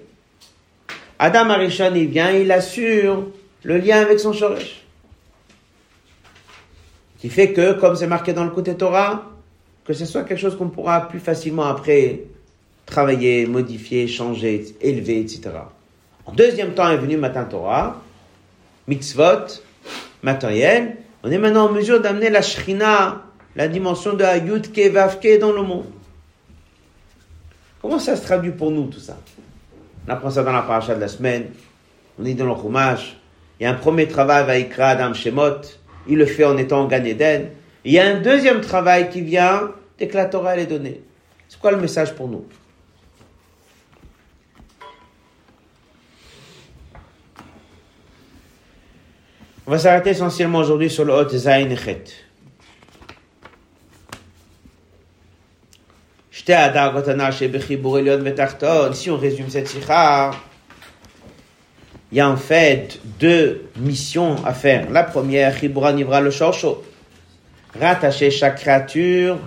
Adam 1.18 1.49
Arishan, 1.51 1.95
il 1.95 2.09
vient, 2.09 2.32
il 2.32 2.51
assure 2.51 3.28
le 3.62 3.78
lien 3.78 4.01
avec 4.01 4.18
son 4.18 4.32
shoresh. 4.32 4.82
Qui 7.18 7.28
fait 7.30 7.53
que, 7.53 7.72
comme 7.74 7.95
c'est 7.95 8.09
marqué 8.09 8.32
dans 8.32 8.45
le 8.45 8.51
côté 8.51 8.74
Torah, 8.74 9.30
que 9.84 9.93
ce 9.93 10.05
soit 10.05 10.24
quelque 10.24 10.41
chose 10.41 10.57
qu'on 10.57 10.68
pourra 10.68 11.09
plus 11.09 11.20
facilement 11.20 11.66
après 11.66 12.22
travailler, 12.84 13.47
modifier, 13.47 14.09
changer, 14.09 14.64
élever, 14.80 15.20
etc. 15.20 15.51
En 16.24 16.32
deuxième 16.32 16.74
temps 16.74 16.89
est 16.89 16.97
venu 16.97 17.16
Matin 17.16 17.45
Torah, 17.45 18.03
mitzvot, 18.89 19.62
matériel, 20.22 20.97
on 21.22 21.30
est 21.30 21.39
maintenant 21.39 21.66
en 21.66 21.72
mesure 21.72 22.01
d'amener 22.01 22.30
la 22.30 22.43
shrina 22.43 23.26
la 23.57 23.69
dimension 23.69 24.13
de 24.13 24.23
Hayut 24.23 24.61
Kevavke 24.73 25.39
dans 25.41 25.53
le 25.53 25.63
monde. 25.63 25.87
Comment 27.81 27.99
ça 27.99 28.15
se 28.15 28.23
traduit 28.23 28.53
pour 28.53 28.71
nous 28.71 28.87
tout 28.87 29.01
ça? 29.01 29.17
On 30.07 30.13
apprend 30.13 30.31
ça 30.31 30.43
dans 30.43 30.53
la 30.53 30.63
paracha 30.63 30.95
de 30.95 31.01
la 31.01 31.09
semaine, 31.09 31.47
on 32.19 32.25
est 32.25 32.35
dans 32.35 32.47
le 32.47 32.55
Chumash, 32.55 33.17
il 33.59 33.65
y 33.65 33.67
a 33.67 33.71
un 33.71 33.75
premier 33.75 34.07
travail 34.07 34.45
Vaikra 34.47 34.89
Adam 34.89 35.15
Shemot, 35.15 35.63
il 36.07 36.19
le 36.19 36.27
fait 36.27 36.45
en 36.45 36.57
étant 36.59 36.85
en 36.85 36.91
Eden. 36.91 37.49
Il 37.85 37.93
y 37.93 37.99
a 37.99 38.07
un 38.07 38.21
deuxième 38.21 38.61
travail 38.61 39.09
qui 39.09 39.23
vient 39.23 39.73
dès 39.99 40.09
que 40.09 40.17
la 40.17 40.27
Torah 40.27 40.57
est 40.57 40.67
donnée. 40.67 41.01
C'est 41.49 41.59
quoi 41.59 41.71
le 41.71 41.79
message 41.79 42.15
pour 42.15 42.29
nous? 42.29 42.45
On 49.67 49.71
va 49.71 49.79
s'arrêter 49.79 50.11
essentiellement 50.11 50.59
aujourd'hui 50.59 50.91
sur 50.91 51.05
le 51.05 51.13
Hot 51.13 51.29
Zayin 51.29 51.71
Echet. 51.71 52.26
Si 56.47 56.53
on 59.11 59.16
résume 59.16 59.49
cette 59.49 59.66
sikha, 59.66 60.30
il 62.12 62.18
y 62.18 62.20
a 62.20 62.30
en 62.30 62.36
fait 62.36 63.01
deux 63.18 63.64
missions 63.76 64.36
à 64.44 64.55
faire. 64.55 64.88
La 64.92 65.03
première, 65.03 65.59
Chibura 65.59 65.92
Nivra 65.92 66.20
le 66.20 66.30
Shorcho. 66.30 66.84
Rattacher 67.80 68.30
chaque 68.30 68.61
créature 68.61 69.40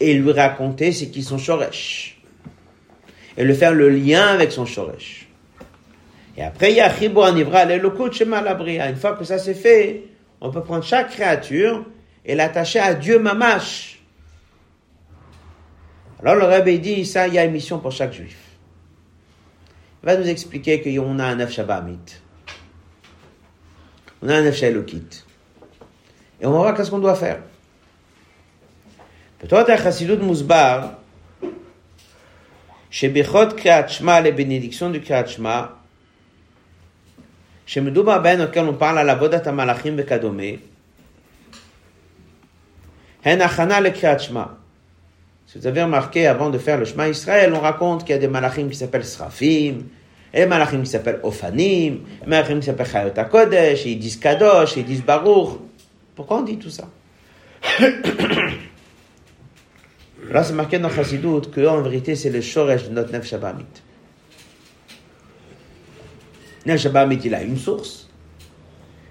et 0.00 0.14
lui 0.14 0.32
raconter 0.32 0.90
ce 0.90 1.04
qui 1.04 1.22
sont 1.22 1.38
Shoresh. 1.38 2.20
Et 3.36 3.44
le 3.44 3.54
faire 3.54 3.72
le 3.72 3.88
lien 3.88 4.26
avec 4.26 4.50
son 4.50 4.66
Shoresh. 4.66 5.28
Et 6.36 6.42
après, 6.42 6.72
il 6.72 6.78
y 6.78 6.80
a 6.80 6.92
Chibura 6.92 7.30
Nivra 7.30 7.64
le 7.64 7.76
Lokut. 7.76 8.24
Une 8.24 8.96
fois 8.96 9.12
que 9.12 9.22
ça 9.22 9.38
c'est 9.38 9.54
fait, 9.54 10.02
on 10.40 10.50
peut 10.50 10.62
prendre 10.62 10.82
chaque 10.82 11.10
créature 11.10 11.84
et 12.26 12.34
l'attacher 12.34 12.80
à 12.80 12.94
Dieu 12.94 13.20
Mamash. 13.20 13.99
Alors 16.20 16.34
le 16.34 16.44
Rabbi 16.44 16.78
dit, 16.78 17.06
ça, 17.06 17.28
il 17.28 17.34
y 17.34 17.38
a 17.38 17.44
une 17.44 17.52
mission 17.52 17.78
pour 17.78 17.92
chaque 17.92 18.12
juif. 18.12 18.36
Il 20.02 20.06
va 20.06 20.16
nous 20.16 20.28
expliquer 20.28 20.82
qu'on 20.82 21.18
a 21.18 21.24
un 21.24 21.36
neuf 21.36 21.52
Shabbat 21.52 21.84
On 24.22 24.28
a 24.28 24.36
un 24.36 24.42
neuf 24.42 24.62
Elokit. 24.62 25.24
Et 26.40 26.46
on 26.46 26.52
va 26.52 26.58
voir 26.58 26.74
qu'est-ce 26.74 26.90
qu'on 26.90 26.98
doit 26.98 27.14
faire. 27.14 27.40
Peut-être 29.38 29.82
Chassidut 29.82 30.18
Mousbar, 30.18 30.98
chez 32.90 33.08
Bechot 33.08 33.54
Kriyat 33.56 33.88
Shema, 33.88 34.20
les 34.20 34.32
bénédictions 34.32 34.90
du 34.90 35.00
Kriyat 35.00 35.26
Shema, 35.26 35.78
chez 37.64 37.80
Medouba 37.80 38.18
Ben, 38.18 38.42
auquel 38.42 38.66
on 38.66 38.74
parle 38.74 38.98
à 38.98 39.04
la 39.04 39.14
Vodat 39.14 39.42
Amalachim 39.46 39.92
Bekadome, 39.92 40.58
Hen 43.22 43.40
Achana 43.40 43.80
le 43.80 43.90
Kriyat 43.90 44.18
Shema. 44.18 44.59
Si 45.50 45.58
vous 45.58 45.66
avez 45.66 45.82
remarqué, 45.82 46.28
avant 46.28 46.48
de 46.48 46.58
faire 46.58 46.78
le 46.78 46.84
chemin 46.84 47.08
Israël, 47.08 47.52
on 47.52 47.58
raconte 47.58 48.04
qu'il 48.04 48.10
y 48.10 48.14
a 48.14 48.20
des 48.20 48.28
malachim 48.28 48.68
qui 48.68 48.76
s'appellent 48.76 49.04
Srafim, 49.04 49.80
et 50.32 50.42
des 50.42 50.46
malachim 50.46 50.80
qui 50.80 50.88
s'appellent 50.88 51.18
Ophanim, 51.24 52.04
des 52.20 52.26
malachim 52.28 52.60
qui 52.60 52.66
s'appellent 52.66 52.86
Chayot 52.86 53.10
HaKodesh, 53.16 53.84
ils 53.84 53.98
disent 53.98 54.20
Kadosh, 54.20 54.76
ils 54.76 54.84
disent 54.84 55.02
Baruch. 55.02 55.58
Pourquoi 56.14 56.38
on 56.38 56.42
dit 56.42 56.56
tout 56.56 56.70
ça? 56.70 56.88
Là, 60.30 60.44
c'est 60.44 60.52
marqué 60.52 60.78
dans 60.78 60.88
Chassidut 60.88 61.50
que, 61.52 61.66
en 61.66 61.82
vérité, 61.82 62.14
c'est 62.14 62.30
le 62.30 62.40
Shoresh 62.40 62.84
de 62.84 62.90
notre 62.90 63.10
Nef 63.10 63.26
Shabamit. 63.26 63.64
Nef 66.64 66.80
Shabamit, 66.80 67.18
il 67.24 67.34
a 67.34 67.42
une 67.42 67.58
source. 67.58 68.08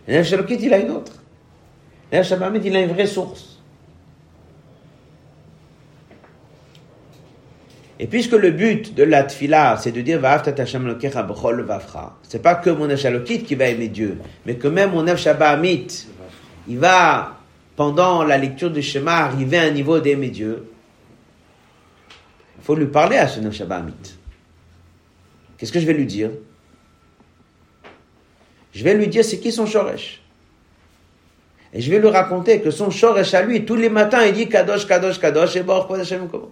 Nef 0.07 0.25
Shalokit, 0.25 0.59
il 0.61 0.73
a 0.73 0.77
une 0.77 0.91
autre. 0.91 1.21
Nef 2.13 2.25
Shabamit, 2.25 2.61
il 2.63 2.73
a 2.77 2.79
une 2.79 2.93
vraie 2.93 3.07
source. 3.07 3.48
Et 8.01 8.07
puisque 8.07 8.31
le 8.31 8.51
but 8.51 8.95
de 8.95 9.03
la 9.03 9.23
tfila, 9.23 9.75
c'est 9.77 9.91
de 9.91 9.99
dire 9.99 10.21
c'est 12.23 12.41
pas 12.41 12.55
que 12.55 12.69
mon 12.69 12.89
Echalokit 12.89 13.43
qui 13.43 13.55
va 13.55 13.67
aimer 13.67 13.89
Dieu, 13.89 14.17
mais 14.45 14.55
que 14.55 14.69
même 14.69 14.91
mon 14.91 15.15
Shabamit, 15.17 16.07
il 16.69 16.79
va, 16.79 17.37
pendant 17.75 18.23
la 18.23 18.37
lecture 18.37 18.71
du 18.71 18.81
schéma, 18.81 19.17
arriver 19.17 19.57
à 19.57 19.63
un 19.63 19.71
niveau 19.71 19.99
d'aimer 19.99 20.29
Dieu. 20.29 20.71
Il 22.57 22.63
faut 22.63 22.75
lui 22.75 22.85
parler 22.85 23.17
à 23.17 23.27
ce 23.27 23.51
Shabamit. 23.51 24.15
Qu'est-ce 25.57 25.73
que 25.73 25.79
je 25.81 25.85
vais 25.85 25.93
lui 25.93 26.05
dire? 26.05 26.29
Je 28.71 28.81
vais 28.81 28.93
lui 28.93 29.09
dire 29.09 29.25
c'est 29.25 29.39
qui 29.39 29.51
son 29.51 29.65
Shoresh? 29.65 30.21
Et 31.73 31.81
je 31.81 31.91
vais 31.91 31.99
lui 31.99 32.07
raconter 32.07 32.61
que 32.61 32.71
son 32.71 32.91
Shoresh 32.91 33.33
à 33.33 33.41
lui, 33.41 33.65
tous 33.65 33.75
les 33.75 33.89
matins, 33.89 34.23
il 34.23 34.33
dit 34.33 34.47
Kadosh, 34.47 34.87
Kadosh, 34.87 35.19
Kadosh, 35.19 35.57
et 35.57 35.63
Baruch 35.63 35.99
Hashem 35.99 36.29
comment? 36.29 36.51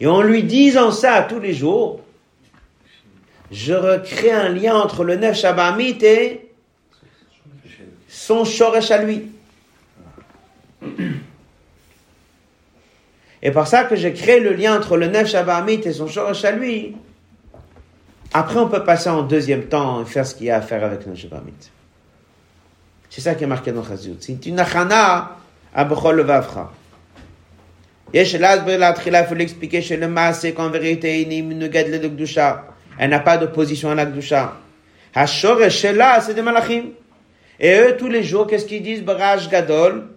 Et 0.00 0.06
en 0.06 0.22
lui 0.22 0.42
disant 0.42 0.90
ça 0.90 1.22
tous 1.28 1.40
les 1.40 1.52
jours, 1.52 2.00
je 3.50 3.74
recrée 3.74 4.32
un 4.32 4.48
lien 4.48 4.74
entre 4.74 5.04
le 5.04 5.16
Nef 5.16 5.36
Shabamit 5.36 5.98
et 6.02 6.50
son 8.08 8.44
Shoresh 8.44 8.90
à 8.90 9.02
lui. 9.02 9.30
Et 13.42 13.50
par 13.50 13.66
ça 13.66 13.84
que 13.84 13.96
j'ai 13.96 14.12
créé 14.12 14.40
le 14.40 14.52
lien 14.52 14.76
entre 14.76 14.96
le 14.96 15.06
Nef 15.08 15.28
Shabamit 15.28 15.80
et 15.84 15.92
son 15.92 16.06
Shoresh 16.06 16.44
à 16.44 16.52
lui, 16.52 16.96
après 18.32 18.58
on 18.58 18.68
peut 18.68 18.84
passer 18.84 19.10
en 19.10 19.22
deuxième 19.22 19.64
temps 19.64 20.02
et 20.02 20.06
faire 20.06 20.26
ce 20.26 20.34
qu'il 20.34 20.46
y 20.46 20.50
a 20.50 20.56
à 20.56 20.60
faire 20.62 20.84
avec 20.84 21.04
le 21.04 21.14
Shabamit. 21.14 21.52
C'est 23.10 23.20
ça 23.20 23.34
qui 23.34 23.44
est 23.44 23.48
marqué 23.48 23.72
dans 23.72 23.82
Chazut. 23.82 24.16
C'est 24.20 24.46
une 24.46 24.60
achana 24.60 25.36
à 25.74 25.84
Bechol 25.84 26.20
Vavra 26.20 26.72
il 28.12 29.26
faut 29.28 29.34
l'expliquer 29.34 29.82
chez 29.82 29.96
le 29.96 30.08
Maase 30.08 30.46
qu'en 30.54 30.68
vérité, 30.70 31.28
elle 32.98 33.10
n'a 33.10 33.20
pas 33.20 33.38
d'opposition 33.38 33.90
à 33.90 33.94
la 33.94 34.06
Gdusha. 34.06 34.56
c'est 35.14 36.34
des 36.34 36.42
Malachim. 36.42 36.90
Et 37.58 37.78
eux, 37.78 37.96
tous 37.98 38.08
les 38.08 38.22
jours, 38.22 38.46
qu'est-ce 38.46 38.66
qu'ils 38.66 38.82
disent? 38.82 39.02
Baraj 39.02 39.48
Gadol. 39.48 40.08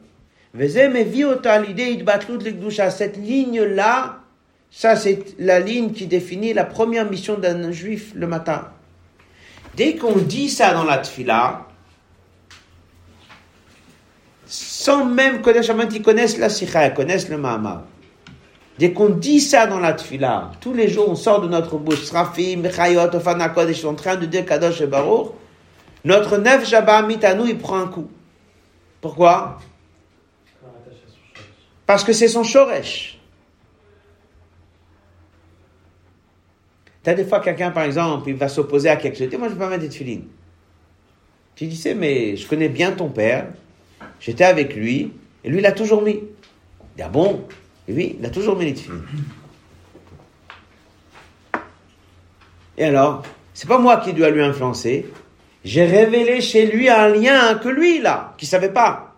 Cette 2.89 3.17
ligne-là, 3.17 4.17
ça 4.69 4.95
c'est 4.95 5.19
la 5.39 5.59
ligne 5.59 5.91
qui 5.93 6.05
définit 6.07 6.53
la 6.53 6.63
première 6.63 7.09
mission 7.09 7.37
d'un 7.37 7.71
juif 7.71 8.11
le 8.15 8.27
matin. 8.27 8.67
Dès 9.75 9.95
qu'on 9.95 10.17
dit 10.17 10.49
ça 10.49 10.73
dans 10.73 10.83
la 10.83 10.99
tfila, 10.99 11.65
sans 14.54 15.06
même 15.06 15.41
connaître, 15.41 15.74
ils 15.93 16.01
connaissent 16.04 16.38
la 16.38 16.47
sikha, 16.47 16.91
connaissent 16.91 17.28
le 17.28 17.39
mahama. 17.39 17.88
Dès 18.78 18.93
qu'on 18.93 19.10
dit 19.10 19.39
ça 19.39 19.66
dans 19.66 19.80
la 19.80 19.93
tfila, 19.93 20.51
tous 20.62 20.74
les 20.74 20.88
jours 20.88 21.10
on 21.10 21.16
sort 21.16 21.41
de 21.41 21.47
notre 21.47 21.78
bouche, 21.78 22.04
Srafim, 22.04 22.58
Mechayot, 22.58 23.16
Ofanakod, 23.16 23.68
ils 23.70 23.76
sont 23.76 23.88
en 23.88 23.95
train 23.95 24.16
de 24.16 24.28
dire 24.28 24.45
Kadosh 24.45 24.82
et 24.82 24.86
Baruch, 24.86 25.32
notre 26.06 26.38
neuf 26.38 26.68
Shabbat 26.68 27.08
nous, 27.36 27.47
il 27.47 27.58
prend 27.58 27.80
un 27.80 27.88
coup. 27.88 28.08
Pourquoi? 29.01 29.58
Parce 31.88 32.04
que 32.04 32.14
c'est 32.14 32.28
son 32.28 32.43
Shoresh. 32.43 33.20
T'as 37.01 37.16
des 37.16 37.26
fois 37.26 37.39
quelqu'un, 37.39 37.72
par 37.72 37.84
exemple, 37.84 38.30
il 38.30 38.36
va 38.36 38.47
s'opposer 38.47 38.89
à 38.89 38.97
quelque 38.97 39.18
chose. 39.18 39.28
Moi, 39.38 39.49
je 39.49 39.54
vais 39.54 39.60
pas 39.60 39.70
mettre 39.70 39.84
des. 39.84 39.89
Tu 41.56 41.66
dis, 41.66 41.93
mais 41.95 42.36
je 42.36 42.47
connais 42.47 42.70
bien 42.70 42.91
ton 42.91 43.10
père, 43.10 43.47
J'étais 44.20 44.43
avec 44.43 44.76
lui, 44.76 45.14
et 45.43 45.49
lui, 45.49 45.60
il 45.60 45.66
a 45.66 45.72
toujours 45.72 46.01
mis. 46.01 46.12
Il 46.14 46.97
dit, 46.97 47.01
ah 47.04 47.10
bon? 47.10 47.45
Et 47.88 47.93
oui, 47.93 48.16
il 48.20 48.26
a 48.26 48.30
toujours 48.30 48.58
mis 48.58 48.66
les 48.66 48.76
filles. 48.76 48.93
Et 52.78 52.86
alors, 52.86 53.24
c'est 53.54 53.68
pas 53.68 53.78
moi 53.78 53.97
qui 53.97 54.14
dois 54.14 54.30
lui 54.30 54.41
influencer. 54.41 55.06
J'ai 55.64 55.86
révélé 55.86 56.41
chez 56.41 56.66
lui 56.66 56.89
un 56.89 57.10
lien 57.10 57.56
que 57.56 57.70
lui, 57.70 57.99
là, 57.99 58.34
qui 58.38 58.45
savait 58.45 58.72
pas. 58.72 59.16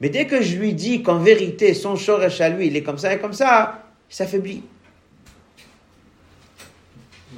Mais 0.00 0.08
dès 0.08 0.26
que 0.26 0.42
je 0.42 0.56
lui 0.56 0.74
dis 0.74 1.02
qu'en 1.02 1.18
vérité, 1.18 1.74
son 1.74 1.96
choresh 1.96 2.40
à 2.40 2.48
lui, 2.48 2.66
il 2.66 2.76
est 2.76 2.82
comme 2.82 2.98
ça 2.98 3.14
et 3.14 3.18
comme 3.18 3.32
ça, 3.32 3.84
il 4.10 4.14
s'affaiblit. 4.14 4.62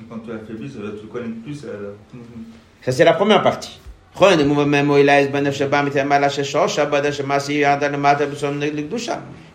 Quand 0.08 0.18
tu 0.20 0.32
affaiblis, 0.32 0.70
te 0.70 1.06
connaître 1.06 1.42
plus. 1.42 1.66
Ça, 2.82 2.92
c'est 2.92 3.04
la 3.04 3.12
première 3.12 3.42
partie. 3.42 3.78
Il 4.20 4.40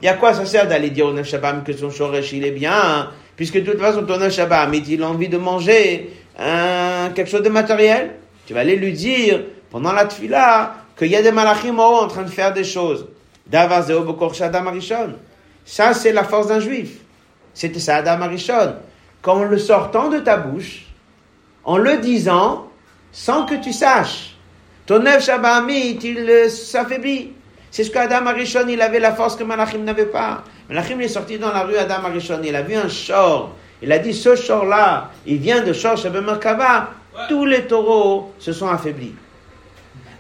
y 0.01 0.07
a 0.07 0.13
quoi 0.13 0.33
ça 0.33 0.45
sert 0.45 0.67
d'aller 0.67 0.89
dire 0.89 1.05
au 1.05 1.11
Nef 1.11 1.27
Shabbat 1.27 1.65
que 1.65 1.73
son 1.73 1.89
Shoresh 1.89 2.31
il 2.31 2.45
est 2.45 2.51
bien, 2.51 3.09
puisque 3.35 3.55
de 3.55 3.71
toute 3.71 3.81
façon 3.81 4.03
ton 4.03 4.17
Nef 4.17 4.33
Shabbat 4.33 4.69
il 4.87 5.03
a 5.03 5.09
envie 5.09 5.27
de 5.27 5.37
manger 5.37 6.13
un, 6.39 7.09
quelque 7.13 7.29
chose 7.29 7.43
de 7.43 7.49
matériel. 7.49 8.11
Tu 8.45 8.53
vas 8.53 8.61
aller 8.61 8.77
lui 8.77 8.93
dire 8.93 9.41
pendant 9.69 9.91
la 9.91 10.05
tfila 10.05 10.75
qu'il 10.97 11.07
y 11.07 11.15
a 11.15 11.21
des 11.21 11.31
malachim 11.31 11.77
en 11.79 12.07
train 12.07 12.23
de 12.23 12.29
faire 12.29 12.53
des 12.53 12.63
choses. 12.63 13.07
Ça 15.65 15.93
c'est 15.93 16.13
la 16.13 16.23
force 16.23 16.47
d'un 16.47 16.59
juif. 16.61 16.99
C'était 17.53 17.79
ça 17.79 17.97
Adam 17.97 18.21
Arishon. 18.21 18.75
Qu'en 19.21 19.43
le 19.43 19.57
sortant 19.57 20.09
de 20.09 20.19
ta 20.19 20.37
bouche, 20.37 20.85
en 21.65 21.77
le 21.77 21.97
disant, 21.97 22.67
sans 23.11 23.45
que 23.45 23.55
tu 23.55 23.71
saches, 23.71 24.32
ton 24.85 24.99
neuf 24.99 25.25
Shabbat 25.25 25.63
il 25.69 26.49
s'affaiblit. 26.49 27.31
C'est 27.71 27.83
ce 27.83 27.91
qu'Adam 27.91 28.27
Arishon, 28.27 28.67
il 28.67 28.81
avait 28.81 28.99
la 28.99 29.13
force 29.13 29.35
que 29.35 29.43
Malachim 29.43 29.83
n'avait 29.83 30.05
pas. 30.05 30.43
Malachim 30.69 30.99
est 30.99 31.07
sorti 31.07 31.39
dans 31.39 31.51
la 31.51 31.63
rue 31.63 31.75
Adam 31.75 32.05
Arishon, 32.05 32.41
il 32.43 32.55
a 32.55 32.61
vu 32.61 32.75
un 32.75 32.87
shor. 32.87 33.55
Il 33.81 33.91
a 33.91 33.99
dit, 33.99 34.13
ce 34.13 34.35
shor-là, 34.35 35.09
il 35.25 35.37
vient 35.37 35.63
de 35.63 35.73
shor 35.73 35.97
Shabbat 35.97 36.23
Merkava. 36.23 36.91
Tous 37.29 37.45
les 37.45 37.63
taureaux 37.63 38.33
se 38.39 38.53
sont 38.53 38.67
affaiblis. 38.67 39.13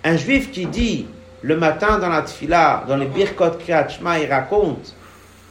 Un 0.03 0.17
juif 0.17 0.51
qui 0.51 0.65
dit, 0.65 1.05
le 1.41 1.57
matin 1.57 1.99
dans 1.99 2.09
la 2.09 2.23
tfila, 2.23 2.85
dans 2.87 2.97
les 2.97 3.05
Birkot 3.05 3.51
Kriyat 3.59 3.89
Shema, 3.89 4.19
il 4.19 4.31
raconte 4.31 4.95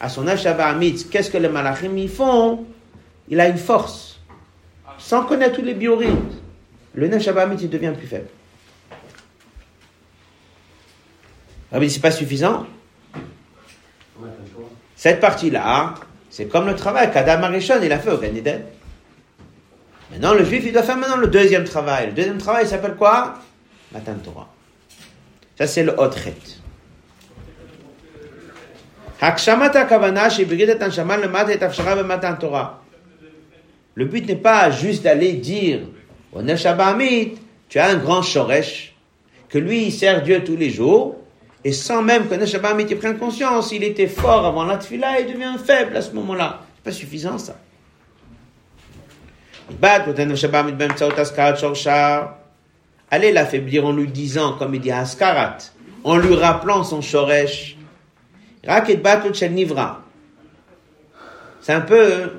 à 0.01 0.09
son 0.09 0.25
Shabbat 0.35 0.75
qu'est-ce 1.09 1.31
que 1.31 1.37
les 1.37 1.49
Malachim 1.49 1.95
y 1.97 2.07
font, 2.07 2.65
il 3.29 3.39
a 3.39 3.47
une 3.47 3.57
force. 3.57 4.19
Sans 4.97 5.23
connaître 5.23 5.55
tous 5.55 5.65
les 5.65 5.73
biorhythmes, 5.73 6.31
le 6.95 7.07
Neshabamit, 7.07 7.57
il 7.61 7.69
devient 7.69 7.93
plus 7.97 8.07
faible. 8.07 8.27
Ah 11.73 11.79
mais 11.79 11.89
c'est 11.89 11.99
pas 11.99 12.11
suffisant. 12.11 12.67
Cette 14.95 15.19
partie-là, 15.19 15.95
c'est 16.29 16.45
comme 16.45 16.67
le 16.67 16.75
travail 16.75 17.11
qu'Adam 17.11 17.43
Arishon, 17.43 17.81
il 17.81 17.91
a 17.91 17.99
fait 17.99 18.11
au 18.11 18.17
Gan. 18.17 18.29
Maintenant, 20.11 20.35
le 20.35 20.45
juif, 20.45 20.63
il 20.65 20.71
doit 20.71 20.83
faire 20.83 20.97
maintenant 20.97 21.17
le 21.17 21.27
deuxième 21.27 21.63
travail. 21.63 22.07
Le 22.07 22.13
deuxième 22.13 22.37
travail, 22.37 22.65
il 22.65 22.67
s'appelle 22.69 22.93
quoi? 22.93 23.33
Matan 23.91 24.13
Torah. 24.23 24.47
Ça, 25.57 25.65
c'est 25.65 25.83
le 25.83 25.99
Otret. 25.99 26.35
Le 33.95 34.05
but 34.05 34.27
n'est 34.27 34.35
pas 34.35 34.69
juste 34.69 35.03
d'aller 35.03 35.33
dire 35.33 35.79
au 36.31 36.41
Neshabamit, 36.41 37.35
tu 37.69 37.79
as 37.79 37.87
un 37.89 37.95
grand 37.95 38.21
Shoresh, 38.21 38.95
que 39.49 39.57
lui, 39.57 39.85
il 39.85 39.91
sert 39.91 40.21
Dieu 40.23 40.43
tous 40.43 40.55
les 40.55 40.69
jours, 40.69 41.22
et 41.65 41.71
sans 41.71 42.01
même 42.01 42.27
que 42.27 42.35
Neshabamit 42.35 42.83
y 42.83 42.95
prenne 42.95 43.17
conscience, 43.17 43.71
il 43.71 43.83
était 43.83 44.07
fort 44.07 44.45
avant 44.45 44.65
la 44.65 44.77
tfila 44.77 45.19
et 45.19 45.23
devient 45.23 45.55
faible 45.63 45.95
à 45.95 46.01
ce 46.01 46.11
moment-là. 46.11 46.61
C'est 46.75 46.83
pas 46.83 46.91
suffisant, 46.91 47.37
ça. 47.37 47.55
Allez 53.11 53.31
l'affaiblir 53.31 53.85
en 53.85 53.93
lui 53.93 54.07
disant, 54.07 54.53
comme 54.53 54.75
il 54.75 54.81
dit 54.81 54.91
Askarat, 54.91 55.57
en 56.03 56.17
lui 56.17 56.35
rappelant 56.35 56.83
son 56.83 57.01
Shoresh. 57.01 57.77
C'est 61.61 61.73
un 61.73 61.81
peu 61.81 62.31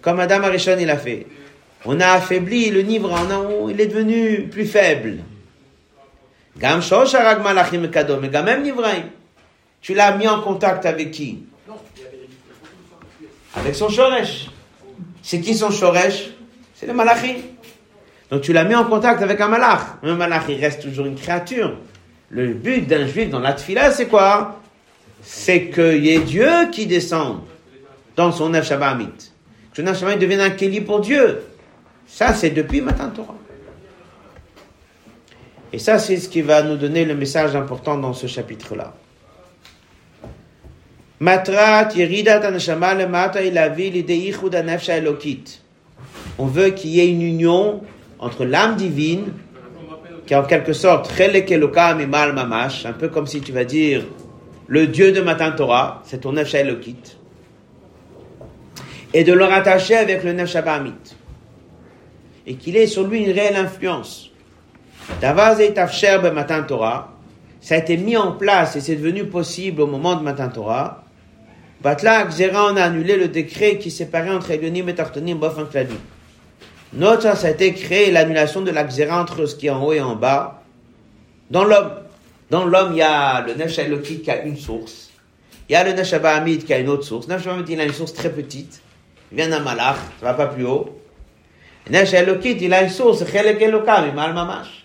comme 0.00 0.20
Adam 0.20 0.42
Arishon 0.42 0.76
il 0.78 0.90
a 0.90 0.96
fait. 0.96 1.26
On 1.84 1.98
a 1.98 2.12
affaibli 2.12 2.70
le 2.70 2.82
Nivra, 2.82 3.22
il 3.68 3.80
est 3.80 3.86
devenu 3.86 4.48
plus 4.48 4.66
faible. 4.66 5.18
Gam 6.58 6.80
Malachim 7.42 7.88
mais 8.20 8.42
même 8.42 8.62
Nivraim. 8.62 9.04
Tu 9.80 9.94
l'as 9.94 10.16
mis 10.16 10.28
en 10.28 10.40
contact 10.42 10.86
avec 10.86 11.10
qui? 11.10 11.44
Avec 13.54 13.74
son 13.74 13.88
Shoresh. 13.88 14.50
C'est 15.22 15.40
qui 15.40 15.54
son 15.54 15.70
Shoresh? 15.70 16.30
C'est 16.74 16.86
le 16.86 16.94
Malachim. 16.94 17.36
Donc 18.30 18.42
tu 18.42 18.52
l'as 18.52 18.64
mis 18.64 18.74
en 18.74 18.84
contact 18.84 19.22
avec 19.22 19.40
un 19.40 19.48
Malach. 19.48 19.98
Un 20.02 20.14
Malach, 20.14 20.44
il 20.48 20.60
reste 20.60 20.82
toujours 20.82 21.06
une 21.06 21.16
créature. 21.16 21.76
Le 22.30 22.54
but 22.54 22.86
d'un 22.86 23.06
juif 23.06 23.28
dans 23.28 23.40
la 23.40 23.52
tfila, 23.52 23.90
c'est 23.90 24.06
quoi? 24.06 24.60
C'est 25.22 25.68
qu'il 25.68 26.04
y 26.04 26.14
ait 26.14 26.20
Dieu 26.20 26.48
qui 26.72 26.86
descende 26.86 27.40
dans 28.16 28.32
son 28.32 28.48
Nef 28.48 28.66
Shabbat 28.66 28.98
Que 28.98 29.76
son 29.76 29.82
Nef 29.82 29.98
Shabbat 29.98 30.18
devienne 30.18 30.40
un 30.40 30.50
Kéli 30.50 30.80
pour 30.80 31.00
Dieu. 31.00 31.42
Ça, 32.06 32.32
c'est 32.32 32.50
depuis 32.50 32.80
Matan 32.80 33.10
Torah. 33.10 33.34
Et 35.72 35.78
ça, 35.78 35.98
c'est 35.98 36.18
ce 36.18 36.28
qui 36.28 36.42
va 36.42 36.62
nous 36.62 36.76
donner 36.76 37.04
le 37.04 37.14
message 37.14 37.56
important 37.56 37.96
dans 37.96 38.12
ce 38.12 38.26
chapitre-là. 38.26 38.92
Matrat 41.20 41.88
On 46.38 46.46
veut 46.46 46.70
qu'il 46.70 46.90
y 46.90 47.00
ait 47.00 47.08
une 47.08 47.22
union 47.22 47.82
entre 48.18 48.44
l'âme 48.44 48.76
divine, 48.76 49.32
qui 50.26 50.34
est 50.34 50.36
en 50.36 50.42
quelque 50.42 50.72
sorte 50.72 51.10
un 51.20 52.92
peu 52.92 53.08
comme 53.08 53.26
si 53.26 53.40
tu 53.40 53.52
vas 53.52 53.64
dire 53.64 54.04
le 54.66 54.86
Dieu 54.88 55.12
de 55.12 55.20
Matan 55.20 55.52
Torah, 55.52 56.02
c'est 56.04 56.22
ton 56.22 56.32
Nefesh 56.32 56.54
Elokit, 56.54 57.16
et 59.14 59.22
de 59.22 59.32
le 59.32 59.44
rattacher 59.44 59.96
avec 59.96 60.24
le 60.24 60.32
Nefesh 60.32 60.56
et 62.46 62.54
qu'il 62.54 62.76
ait 62.76 62.86
sur 62.88 63.06
lui 63.06 63.22
une 63.22 63.30
réelle 63.30 63.56
influence. 63.56 64.31
Matan 66.32 66.62
Torah, 66.64 67.12
ça 67.60 67.74
a 67.76 67.78
été 67.78 67.96
mis 67.96 68.16
en 68.16 68.32
place 68.32 68.76
et 68.76 68.80
c'est 68.80 68.96
devenu 68.96 69.26
possible 69.26 69.82
au 69.82 69.86
moment 69.86 70.16
de 70.16 70.22
Matan 70.22 70.48
Torah. 70.48 71.04
Batla 71.82 72.24
Xera, 72.26 72.72
on 72.72 72.76
a 72.76 72.84
annulé 72.84 73.16
le 73.16 73.28
décret 73.28 73.78
qui 73.78 73.90
séparait 73.90 74.30
entre 74.30 74.52
Elyonim 74.52 74.88
et 74.88 74.94
Tartonim, 74.94 75.34
bof 75.34 75.58
en 75.58 75.64
Notre, 76.92 77.36
ça 77.36 77.46
a 77.46 77.50
été 77.50 77.72
créé 77.74 78.12
l'annulation 78.12 78.60
de 78.60 78.70
la 78.70 78.84
Xera 78.84 79.20
entre 79.20 79.46
ce 79.46 79.56
qui 79.56 79.66
est 79.66 79.70
en 79.70 79.84
haut 79.84 79.92
et 79.92 80.00
en 80.00 80.14
bas. 80.14 80.62
Dans 81.50 81.64
l'homme. 81.64 81.90
Dans 82.50 82.64
l'homme, 82.64 82.92
il 82.92 82.98
y 82.98 83.02
a 83.02 83.40
le 83.40 83.54
Nefesh 83.54 83.80
qui 84.22 84.30
a 84.30 84.42
une 84.42 84.56
source. 84.56 85.10
Il 85.68 85.72
y 85.72 85.76
a 85.76 85.84
le 85.84 85.92
Nefesh 85.92 86.64
qui 86.64 86.72
a 86.74 86.78
une 86.78 86.88
autre 86.88 87.04
source. 87.04 87.26
Nefesh 87.26 87.46
il 87.68 87.80
a 87.80 87.84
une 87.84 87.92
source 87.92 88.12
très 88.12 88.30
petite. 88.30 88.82
Il 89.30 89.36
vient 89.36 89.48
d'un 89.48 89.60
malach, 89.60 89.96
ça 90.20 90.26
va 90.26 90.34
pas 90.34 90.46
plus 90.46 90.66
haut. 90.66 90.98
Nefesh 91.90 92.12
il 92.60 92.74
a 92.74 92.82
une 92.82 92.90
source, 92.90 93.22
Elokam, 93.22 94.14
mamash. 94.14 94.81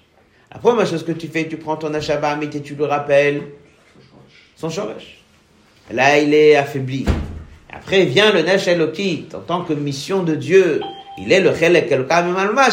La 0.51 0.59
première 0.59 0.87
chose 0.87 1.03
que 1.03 1.11
tu 1.11 1.27
fais, 1.27 1.47
tu 1.47 1.57
prends 1.57 1.75
ton 1.75 1.93
Ashabamit 1.93 2.49
et 2.53 2.61
tu 2.61 2.75
le 2.75 2.85
rappelles 2.85 3.43
son 4.55 4.69
Shoresh. 4.69 5.21
Là, 5.91 6.17
il 6.17 6.33
est 6.33 6.55
affaibli. 6.55 7.05
Après 7.71 8.05
vient 8.05 8.33
le 8.33 8.41
Nesh 8.41 8.67
Elokit, 8.67 9.27
en 9.33 9.39
tant 9.39 9.63
que 9.63 9.73
mission 9.73 10.23
de 10.23 10.35
Dieu. 10.35 10.81
Il 11.19 11.31
est 11.31 11.41
le 11.41 11.53
Chelek 11.53 11.91
Elokam 11.91 12.27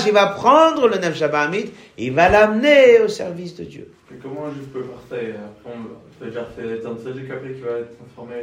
il 0.07 0.13
va 0.13 0.27
prendre 0.27 0.87
le 0.87 0.97
et 0.97 1.71
il 1.99 2.13
va 2.13 2.29
l'amener 2.29 3.01
au 3.01 3.09
service 3.09 3.57
de 3.57 3.65
Dieu. 3.65 3.89
Et 4.13 4.19
comment 4.23 4.51
je 4.55 4.61
peux 4.67 4.85
Après, 4.95 5.35
on 5.65 6.25
peut 6.25 6.31
dire 6.31 6.43
que 6.55 6.63
c'est 6.63 6.83
dans 6.83 6.97
ce 6.97 7.09
après 7.09 7.55
qui 7.55 7.61
va 7.61 7.79
être 7.79 7.97
transformé 7.97 8.35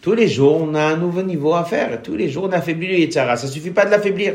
Tous 0.00 0.14
les 0.14 0.28
jours, 0.28 0.62
on 0.62 0.74
a 0.74 0.82
un 0.82 0.96
nouveau 0.96 1.22
niveau 1.22 1.54
à 1.54 1.64
faire. 1.64 2.00
Tous 2.00 2.14
les 2.14 2.28
jours, 2.28 2.44
on 2.44 2.52
affaiblit 2.52 2.86
le 2.86 2.94
Yitzhara. 2.94 3.36
Ça 3.36 3.48
suffit 3.48 3.70
pas 3.70 3.84
de 3.86 3.90
l'affaiblir. 3.90 4.34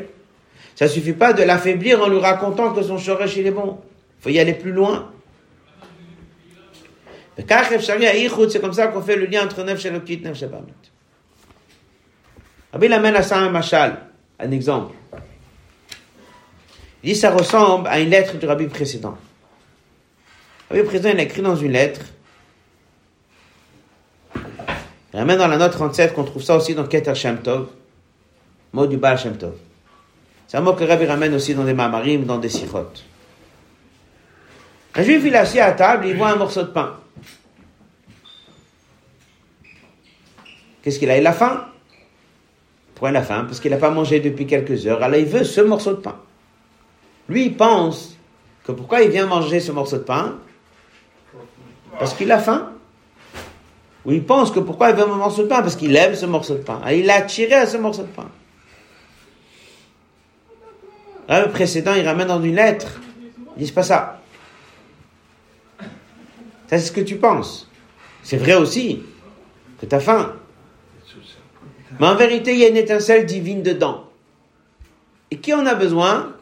Ça 0.76 0.88
suffit 0.88 1.14
pas 1.14 1.34
de 1.34 1.42
l'affaiblir 1.42 2.02
en 2.02 2.10
lui 2.10 2.20
racontant 2.20 2.74
que 2.74 2.84
son 2.84 2.98
shoresh 2.98 3.38
il 3.38 3.48
est 3.48 3.52
bon. 3.52 3.80
Faut 4.20 4.30
y 4.30 4.40
aller 4.40 4.54
plus 4.54 4.74
loin. 4.74 5.12
C'est 7.38 8.62
comme 8.62 8.74
ça 8.74 8.88
qu'on 8.88 9.02
fait 9.02 9.16
le 9.16 9.26
lien 9.26 9.44
entre 9.44 9.64
Nef 9.64 9.86
et. 9.86 10.22
Rabbi 12.74 12.94
amène 12.94 13.16
à 13.16 13.22
ça 13.22 13.38
un 13.38 13.50
machal, 13.50 14.02
un 14.38 14.52
exemple. 14.52 14.94
Il 17.04 17.14
dit 17.14 17.16
ça 17.16 17.32
ressemble 17.32 17.88
à 17.88 18.00
une 18.00 18.10
lettre 18.10 18.38
du 18.38 18.46
rabbi 18.46 18.68
précédent. 18.68 19.18
Le 20.70 20.78
rabbi 20.78 20.88
précédent, 20.90 21.12
il 21.14 21.20
a 21.20 21.24
écrit 21.24 21.42
dans 21.42 21.56
une 21.56 21.72
lettre. 21.72 22.02
Il 25.14 25.20
ramène 25.20 25.38
dans 25.38 25.48
la 25.48 25.58
note 25.58 25.72
37 25.72 26.14
qu'on 26.14 26.26
trouve 26.26 26.44
ça 26.44 26.58
aussi 26.58 26.76
dans 26.76 26.86
Keter 26.86 27.16
Shem 27.16 27.38
Tov, 27.42 27.70
mot 28.74 28.88
du 28.88 28.98
Baal 28.98 29.18
Shem 29.18 29.38
Tov. 29.38 29.54
C'est 30.48 30.58
un 30.58 30.62
mot 30.62 30.74
que 30.74 30.84
Rabbi 30.84 31.06
ramène 31.06 31.34
aussi 31.34 31.56
dans 31.56 31.64
des 31.64 31.74
mamarim, 31.74 32.26
dans 32.26 32.38
des 32.38 32.50
sirotes. 32.50 33.04
Un 34.94 35.04
juif, 35.04 35.24
il 35.26 35.34
est 35.34 35.38
assis 35.38 35.60
à 35.60 35.72
table, 35.72 36.08
il 36.08 36.16
voit 36.16 36.30
un 36.30 36.36
morceau 36.36 36.62
de 36.62 36.68
pain. 36.68 36.94
Qu'est-ce 40.82 41.00
qu'il 41.00 41.10
a? 41.10 41.18
Il 41.18 41.26
a 41.26 41.34
faim? 41.34 41.66
Pourquoi 42.94 43.10
il 43.10 43.16
a 43.16 43.24
faim? 43.24 43.46
Parce 43.46 43.60
qu'il 43.60 43.72
n'a 43.72 43.78
pas 43.78 43.90
mangé 43.90 44.20
depuis 44.20 44.46
quelques 44.46 44.86
heures. 44.88 45.02
Alors 45.02 45.20
il 45.20 45.26
veut 45.26 45.44
ce 45.44 45.62
morceau 45.62 45.92
de 45.92 46.00
pain. 46.00 46.16
Lui, 47.28 47.48
il 47.48 47.58
pense 47.58 48.16
que 48.64 48.72
pourquoi 48.72 49.02
il 49.02 49.10
vient 49.10 49.26
manger 49.26 49.60
ce 49.60 49.72
morceau 49.72 49.98
de 49.98 50.04
pain? 50.04 50.36
Parce 52.00 52.14
qu'il 52.14 52.32
a 52.32 52.40
faim. 52.40 52.72
Ou 54.06 54.12
il 54.12 54.24
pense 54.24 54.52
que 54.52 54.60
pourquoi 54.60 54.92
il 54.92 54.96
veut 54.96 55.04
un 55.04 55.08
morceau 55.08 55.44
de 55.44 55.48
pain? 55.48 55.62
Parce 55.62 55.76
qu'il 55.76 55.96
aime 55.96 56.14
ce 56.14 56.28
morceau 56.28 56.54
de 56.54 56.62
pain. 56.62 56.80
Il 56.92 57.10
a 57.10 57.16
attiré 57.16 57.56
à 57.56 57.66
ce 57.66 57.78
morceau 57.78 58.04
de 58.04 58.08
pain. 58.08 58.30
Le 61.30 61.50
précédent, 61.50 61.94
il 61.96 62.08
ramène 62.08 62.28
dans 62.28 62.42
une 62.42 62.56
lettre. 62.56 63.00
Il 63.58 63.64
dit, 63.64 63.72
pas 63.72 63.84
ça. 63.84 64.22
Ça, 65.80 66.80
c'est 66.80 66.80
ce 66.80 66.92
que 66.92 67.02
tu 67.02 67.16
penses. 67.16 67.70
C'est 68.24 68.38
vrai 68.38 68.56
aussi 68.56 69.04
que 69.80 69.86
tu 69.86 69.96
as 69.96 70.00
faim. 70.00 70.36
Mais 72.00 72.08
en 72.08 72.16
vérité, 72.16 72.54
il 72.54 72.60
y 72.60 72.66
a 72.66 72.70
une 72.70 72.78
étincelle 72.78 73.26
divine 73.26 73.64
dedans. 73.64 74.10
Et 75.32 75.38
qui 75.38 75.54
en 75.54 75.66
a 75.66 75.76
besoin? 75.76 76.34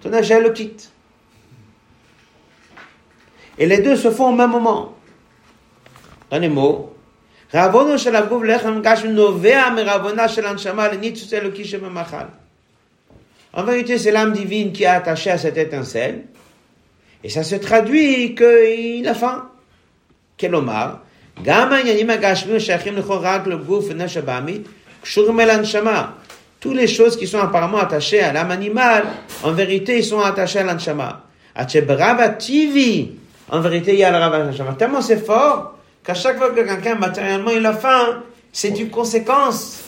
Ton 0.00 0.10
le 0.10 0.48
quitte. 0.50 0.90
Et 3.58 3.66
les 3.66 3.78
deux 3.78 3.96
se 3.96 4.10
font 4.10 4.30
au 4.30 4.34
même 4.34 4.50
moment. 4.50 4.96
Dans 6.30 6.38
les 6.38 6.48
mots. 6.48 6.94
En 13.56 13.62
vérité, 13.62 13.98
c'est 13.98 14.10
l'âme 14.10 14.32
divine 14.32 14.72
qui 14.72 14.82
est 14.82 14.86
attachée 14.86 15.30
à 15.30 15.38
cette 15.38 15.56
étincelle. 15.56 16.24
Et 17.22 17.28
ça 17.28 17.44
se 17.44 17.54
traduit 17.54 18.34
qu'il 18.34 19.06
a 19.06 19.14
faim. 19.14 19.48
Quel 20.36 20.54
homard. 20.54 21.00
Toutes 26.60 26.76
les 26.76 26.86
choses 26.86 27.16
qui 27.16 27.26
sont 27.26 27.38
apparemment 27.38 27.78
attachées 27.78 28.20
à 28.20 28.32
l'âme 28.32 28.50
animale, 28.50 29.04
en 29.42 29.52
vérité, 29.52 29.98
ils 29.98 30.04
sont 30.04 30.20
attachées 30.20 30.58
à 30.60 30.64
l'anshama. 30.64 31.22
En 33.50 33.60
vérité, 33.60 33.92
il 33.92 33.98
y 33.98 34.04
a 34.04 34.10
le 34.10 34.18
rabat 34.18 34.74
Tellement 34.76 35.02
c'est 35.02 35.24
fort 35.24 35.78
qu'à 36.04 36.14
chaque 36.14 36.38
fois 36.38 36.50
que 36.50 36.60
quelqu'un 36.60 36.96
matériellement 36.96 37.50
il 37.50 37.64
a 37.64 37.72
faim, 37.72 38.22
c'est 38.52 38.70
une 38.78 38.90
conséquence 38.90 39.83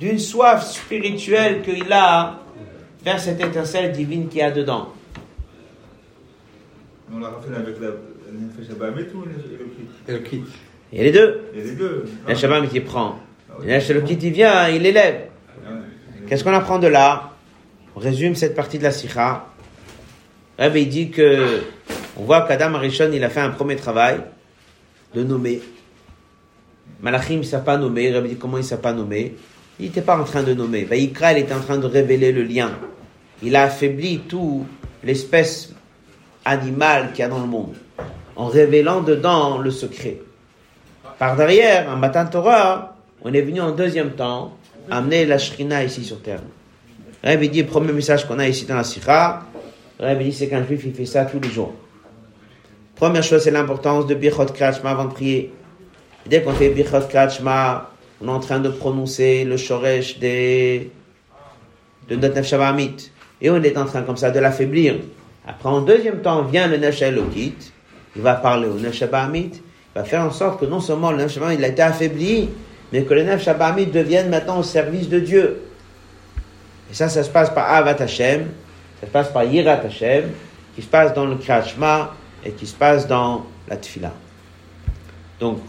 d'une 0.00 0.18
soif 0.18 0.66
spirituelle 0.66 1.60
qu'il 1.60 1.92
a 1.92 2.40
vers 3.04 3.20
cette 3.20 3.40
étincelle 3.40 3.92
divine 3.92 4.28
qu'il 4.28 4.40
y 4.40 4.42
a 4.42 4.50
dedans. 4.50 4.94
On 7.12 7.18
l'a 7.18 7.30
fait 7.46 7.54
avec 7.54 7.78
la 7.80 7.88
ou 7.88 9.24
le 9.24 9.34
kit 9.68 9.88
Et 10.08 10.12
le 10.12 10.18
kit. 10.20 10.42
Il 10.92 10.98
y 10.98 11.00
a 11.02 11.04
les 11.04 11.12
deux. 11.12 11.40
Il 11.52 11.58
y 11.58 11.62
a 11.62 11.64
les 11.66 11.76
deux. 11.76 12.04
Le 12.26 12.34
Shabbat 12.34 12.68
qui 12.68 12.80
prend. 12.80 13.20
Et 13.62 13.68
là, 13.68 13.80
c'est 13.80 13.92
le 13.92 14.00
petit, 14.00 14.14
il 14.14 14.32
vient, 14.32 14.68
il 14.68 14.86
élève. 14.86 15.28
Qu'est-ce 16.26 16.44
qu'on 16.44 16.54
apprend 16.54 16.78
de 16.78 16.86
là 16.86 17.32
On 17.94 18.00
résume 18.00 18.34
cette 18.34 18.54
partie 18.54 18.78
de 18.78 18.84
la 18.84 18.92
Sikha. 18.92 19.46
Rabbi 20.58 20.82
il 20.82 20.88
dit 20.88 21.10
que, 21.10 21.62
on 22.16 22.22
voit 22.22 22.42
qu'Adam 22.42 22.74
Arishon, 22.74 23.10
il 23.12 23.24
a 23.24 23.28
fait 23.28 23.40
un 23.40 23.50
premier 23.50 23.76
travail 23.76 24.20
de 25.14 25.24
nommer. 25.24 25.60
Malachim 27.00 27.38
ne 27.38 27.42
savent 27.42 27.64
pas 27.64 27.76
nommer. 27.76 28.12
Rabbi 28.12 28.30
dit 28.30 28.36
comment 28.36 28.58
il 28.58 28.60
ne 28.60 28.66
savent 28.66 28.80
pas 28.80 28.92
nommer 28.92 29.34
Il 29.80 29.86
n'était 29.86 30.02
pas 30.02 30.18
en 30.18 30.24
train 30.24 30.42
de 30.42 30.52
nommer. 30.52 30.86
Il 30.92 31.04
était 31.04 31.54
en 31.54 31.60
train 31.60 31.78
de 31.78 31.86
révéler 31.86 32.32
le 32.32 32.42
lien. 32.42 32.70
Il 33.42 33.56
a 33.56 33.62
affaibli 33.62 34.18
tout 34.28 34.66
l'espèce 35.02 35.72
animale 36.44 37.12
qu'il 37.12 37.20
y 37.20 37.22
a 37.22 37.28
dans 37.28 37.40
le 37.40 37.46
monde 37.46 37.74
en 38.36 38.46
révélant 38.46 39.00
dedans 39.00 39.58
le 39.58 39.70
secret. 39.70 40.18
Par 41.18 41.36
derrière, 41.36 41.90
en 41.90 41.96
matin 41.96 42.26
Torah, 42.26 42.96
on 43.22 43.32
est 43.32 43.40
venu 43.40 43.60
en 43.60 43.70
deuxième 43.70 44.12
temps 44.12 44.56
amener 44.90 45.24
la 45.24 45.38
Shrina 45.38 45.82
ici 45.82 46.04
sur 46.04 46.20
terre. 46.20 46.40
Rabbi 47.24 47.48
dit, 47.48 47.62
le 47.62 47.68
premier 47.68 47.92
message 47.92 48.26
qu'on 48.26 48.38
a 48.38 48.46
ici 48.48 48.64
dans 48.66 48.76
la 48.76 48.84
Sikha, 48.84 49.42
Rabbi 49.98 50.24
dit, 50.24 50.32
c'est 50.32 50.48
qu'un 50.48 50.64
juif, 50.64 50.82
il 50.84 50.94
fait 50.94 51.06
ça 51.06 51.24
tous 51.24 51.40
les 51.40 51.50
jours. 51.50 51.74
Première 52.96 53.22
chose, 53.22 53.42
c'est 53.42 53.50
l'importance 53.50 54.06
de 54.06 54.14
Birchot 54.14 54.46
Krachma 54.46 54.90
avant 54.90 55.06
de 55.06 55.12
prier. 55.12 55.52
Dès 56.26 56.42
qu'on 56.42 56.52
fait 56.52 56.70
Birchot 56.70 57.08
Krachma, 57.08 57.90
on 58.20 58.28
est 58.28 58.30
en 58.30 58.40
train 58.40 58.60
de 58.60 58.68
prononcer 58.68 59.44
le 59.44 59.56
Shoresh 59.56 60.18
des, 60.18 60.90
de 62.08 62.16
notre 62.16 62.34
Nefesh 62.34 62.52
Abamit. 62.52 63.10
Et 63.40 63.50
on 63.50 63.62
est 63.62 63.76
en 63.78 63.86
train 63.86 64.02
comme 64.02 64.16
ça 64.16 64.30
de 64.30 64.38
l'affaiblir. 64.38 64.96
Après, 65.46 65.68
en 65.68 65.80
deuxième 65.80 66.20
temps, 66.20 66.42
vient 66.42 66.66
le 66.66 66.76
Nefesh 66.76 67.02
Elokit. 67.02 67.54
Il 68.16 68.22
va 68.22 68.34
parler 68.34 68.68
au 68.68 68.74
Nefesh 68.74 69.02
Abamit. 69.02 69.52
Il 69.54 69.98
va 69.98 70.04
faire 70.04 70.22
en 70.22 70.30
sorte 70.30 70.60
que 70.60 70.66
non 70.66 70.80
seulement 70.80 71.12
le 71.12 71.18
Nefesh 71.18 71.38
Abamit, 71.38 71.54
il 71.56 71.64
a 71.64 71.68
été 71.68 71.82
affaibli, 71.82 72.50
mais 72.92 73.04
que 73.04 73.14
le 73.14 73.22
Nefesh 73.22 73.48
Abamit 73.48 73.86
devienne 73.86 74.28
maintenant 74.28 74.58
au 74.58 74.62
service 74.62 75.08
de 75.08 75.20
Dieu. 75.20 75.62
Et 76.90 76.94
ça, 76.94 77.08
ça 77.08 77.22
se 77.22 77.30
passe 77.30 77.50
par 77.50 77.72
Avat 77.72 78.02
Hashem, 78.02 78.48
ça 79.00 79.06
se 79.06 79.12
passe 79.12 79.32
par 79.32 79.44
Yirat 79.44 79.80
Hashem, 79.86 80.24
qui 80.74 80.82
se 80.82 80.88
passe 80.88 81.14
dans 81.14 81.24
le 81.24 81.36
Krashma 81.36 82.14
et 82.44 82.50
qui 82.50 82.66
se 82.66 82.74
passe 82.74 83.06
dans 83.06 83.46
la 83.68 83.76
Tfila. 83.76 84.12
Donc, 85.38 85.60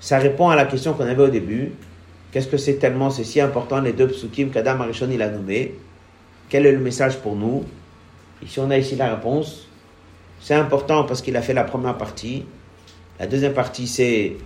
ça 0.00 0.18
répond 0.18 0.48
à 0.48 0.56
la 0.56 0.64
question 0.64 0.94
qu'on 0.94 1.06
avait 1.06 1.22
au 1.22 1.28
début. 1.28 1.72
Qu'est-ce 2.30 2.48
que 2.48 2.56
c'est 2.56 2.74
tellement, 2.74 3.10
c'est 3.10 3.24
si 3.24 3.40
important 3.40 3.80
les 3.80 3.92
deux 3.92 4.08
psukim 4.08 4.50
qu'Adam 4.50 4.80
Arishon 4.80 5.08
il 5.10 5.22
a 5.22 5.28
nommé? 5.28 5.74
Quel 6.48 6.66
est 6.66 6.72
le 6.72 6.78
message 6.78 7.18
pour 7.18 7.36
nous? 7.36 7.64
Ici, 8.42 8.60
on 8.60 8.70
a 8.70 8.78
ici 8.78 8.96
la 8.96 9.14
réponse. 9.14 9.66
C'est 10.40 10.54
important 10.54 11.04
parce 11.04 11.20
qu'il 11.22 11.36
a 11.36 11.42
fait 11.42 11.54
la 11.54 11.64
première 11.64 11.96
partie. 11.96 12.44
La 13.18 13.26
deuxième 13.26 13.52
partie, 13.54 13.86
c'est 13.86 14.36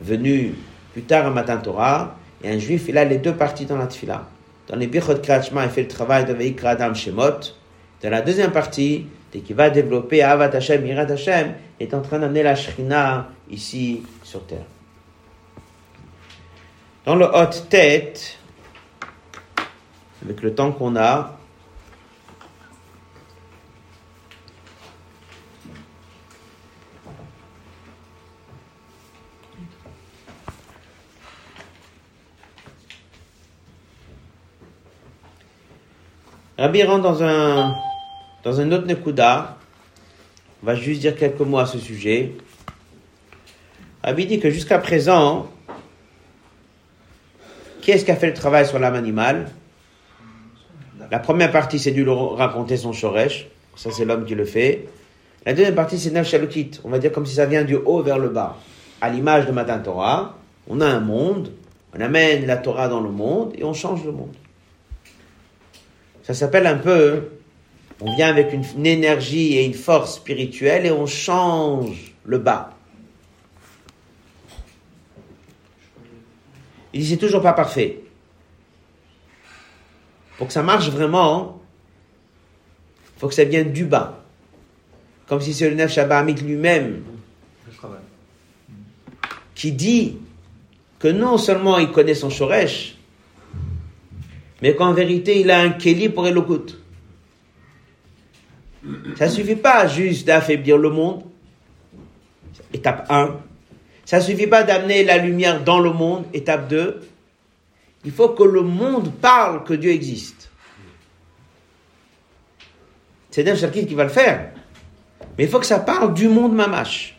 venu 0.00 0.54
plus 0.92 1.02
tard 1.02 1.26
à 1.26 1.30
Matan 1.30 1.58
Torah. 1.58 2.16
Et 2.42 2.50
un 2.50 2.58
juif, 2.58 2.86
il 2.88 2.98
a 2.98 3.04
les 3.04 3.18
deux 3.18 3.34
parties 3.34 3.66
dans 3.66 3.76
la 3.76 3.86
tfila. 3.86 4.26
Dans 4.68 4.76
les 4.76 4.88
Bichot 4.88 5.18
Krachma, 5.22 5.64
il 5.64 5.70
fait 5.70 5.82
le 5.82 5.88
travail 5.88 6.24
de 6.24 6.32
Veikra 6.32 6.70
Adam 6.70 6.94
Shemot. 6.94 7.54
Dans 8.02 8.10
la 8.10 8.20
deuxième 8.20 8.50
partie, 8.50 9.06
dès 9.32 9.40
qu'il 9.40 9.54
va 9.54 9.70
développer 9.70 10.22
Avat 10.22 10.56
Hashem, 10.56 10.84
Irat 10.86 11.02
Hashem, 11.02 11.54
il 11.78 11.86
est 11.86 11.94
en 11.94 12.00
train 12.00 12.18
d'amener 12.18 12.42
la 12.42 12.56
Shrina 12.56 13.28
ici 13.48 14.02
sur 14.24 14.44
terre. 14.44 14.64
Dans 17.04 17.16
le 17.16 17.26
haute 17.26 17.66
tête, 17.68 18.38
avec 20.24 20.40
le 20.40 20.54
temps 20.54 20.70
qu'on 20.70 20.94
a, 20.94 21.36
Rabbi 36.56 36.84
rentre 36.84 37.02
dans 37.02 37.24
un, 37.24 37.74
dans 38.44 38.60
un 38.60 38.70
autre 38.70 38.86
Nekuda. 38.86 39.58
On 40.62 40.66
va 40.66 40.76
juste 40.76 41.00
dire 41.00 41.16
quelques 41.16 41.40
mots 41.40 41.58
à 41.58 41.66
ce 41.66 41.80
sujet. 41.80 42.34
Rabbi 44.04 44.26
dit 44.26 44.38
que 44.38 44.50
jusqu'à 44.50 44.78
présent, 44.78 45.50
qui 47.82 47.90
est-ce 47.90 48.06
qui 48.06 48.10
a 48.10 48.16
fait 48.16 48.28
le 48.28 48.34
travail 48.34 48.66
sur 48.66 48.78
l'âme 48.78 48.94
animale? 48.94 49.50
La 51.10 51.18
première 51.18 51.52
partie, 51.52 51.78
c'est 51.78 51.90
dû 51.90 52.08
raconter 52.08 52.78
son 52.78 52.92
shoresh. 52.92 53.48
Ça, 53.76 53.90
c'est 53.90 54.06
l'homme 54.06 54.24
qui 54.24 54.34
le 54.34 54.46
fait. 54.46 54.88
La 55.44 55.52
deuxième 55.52 55.74
partie, 55.74 55.98
c'est 55.98 56.10
Nef 56.10 56.26
Shalukit. 56.26 56.70
On 56.84 56.88
va 56.88 56.98
dire 56.98 57.12
comme 57.12 57.26
si 57.26 57.34
ça 57.34 57.44
vient 57.44 57.64
du 57.64 57.74
haut 57.74 58.02
vers 58.02 58.18
le 58.18 58.28
bas. 58.28 58.56
À 59.00 59.10
l'image 59.10 59.46
de 59.46 59.52
Matan 59.52 59.80
Torah, 59.80 60.38
on 60.68 60.80
a 60.80 60.86
un 60.86 61.00
monde, 61.00 61.50
on 61.94 62.00
amène 62.00 62.46
la 62.46 62.56
Torah 62.56 62.88
dans 62.88 63.00
le 63.00 63.10
monde 63.10 63.52
et 63.58 63.64
on 63.64 63.74
change 63.74 64.04
le 64.04 64.12
monde. 64.12 64.34
Ça 66.22 66.34
s'appelle 66.34 66.68
un 66.68 66.78
peu, 66.78 67.30
on 68.00 68.14
vient 68.14 68.28
avec 68.28 68.52
une, 68.52 68.86
énergie 68.86 69.56
et 69.56 69.64
une 69.64 69.74
force 69.74 70.16
spirituelle 70.16 70.86
et 70.86 70.92
on 70.92 71.06
change 71.06 72.14
le 72.24 72.38
bas. 72.38 72.71
Il 76.92 77.00
dit 77.00 77.08
c'est 77.08 77.16
toujours 77.16 77.42
pas 77.42 77.52
parfait. 77.52 78.00
Pour 80.38 80.46
que 80.46 80.52
ça 80.52 80.62
marche 80.62 80.88
vraiment, 80.90 81.62
il 83.16 83.20
faut 83.20 83.28
que 83.28 83.34
ça 83.34 83.44
vienne 83.44 83.72
du 83.72 83.84
bas. 83.84 84.24
Comme 85.26 85.40
si 85.40 85.54
c'est 85.54 85.70
le 85.70 85.76
Nef 85.76 85.92
Shabbat 85.92 86.26
lui-même 86.42 87.02
qui 89.54 89.72
dit 89.72 90.16
que 90.98 91.08
non 91.08 91.38
seulement 91.38 91.78
il 91.78 91.90
connaît 91.90 92.14
son 92.14 92.30
Shoresh, 92.30 92.96
mais 94.60 94.74
qu'en 94.74 94.92
vérité, 94.92 95.40
il 95.40 95.50
a 95.50 95.60
un 95.60 95.70
Kéli 95.70 96.08
pour 96.08 96.26
Elokut. 96.26 96.78
Ça 99.16 99.28
suffit 99.28 99.56
pas 99.56 99.86
juste 99.86 100.26
d'affaiblir 100.26 100.78
le 100.78 100.90
monde. 100.90 101.22
Étape 102.72 103.06
1. 103.10 103.36
Ça 104.12 104.20
suffit 104.20 104.46
pas 104.46 104.62
d'amener 104.62 105.04
la 105.04 105.16
lumière 105.16 105.64
dans 105.64 105.80
le 105.80 105.90
monde. 105.90 106.26
Étape 106.34 106.68
2. 106.68 107.00
Il 108.04 108.12
faut 108.12 108.28
que 108.28 108.42
le 108.42 108.60
monde 108.60 109.10
parle 109.10 109.64
que 109.64 109.72
Dieu 109.72 109.90
existe. 109.90 110.50
C'est 113.30 113.42
d'un 113.42 113.56
Shalkit 113.56 113.86
qui 113.86 113.94
va 113.94 114.04
le 114.04 114.10
faire. 114.10 114.50
Mais 115.38 115.44
il 115.44 115.48
faut 115.48 115.60
que 115.60 115.64
ça 115.64 115.78
parle 115.78 116.12
du 116.12 116.28
monde 116.28 116.54
mamash. 116.54 117.18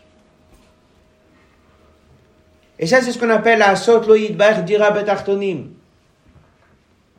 Et 2.78 2.86
ça, 2.86 3.02
c'est 3.02 3.10
ce 3.10 3.18
qu'on 3.18 3.30
appelle 3.30 3.58
la 3.58 3.74
Sot 3.74 4.02
Loïd 4.02 4.36
Bach 4.36 4.64
Dira 4.64 4.92
Betartonim. 4.92 5.70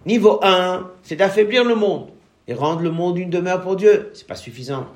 Niveau 0.05 0.39
1, 0.41 0.89
c'est 1.03 1.17
d'affaiblir 1.17 1.65
le 1.65 1.76
monde 1.76 2.11
et 2.47 2.53
rendre 2.53 2.80
le 2.80 2.91
monde 2.91 3.17
une 3.17 3.30
demeure 3.30 3.59
pour 3.59 3.76
Dieu. 3.76 4.09
C'est 4.13 4.26
pas 4.26 4.36
suffisant. 4.36 4.88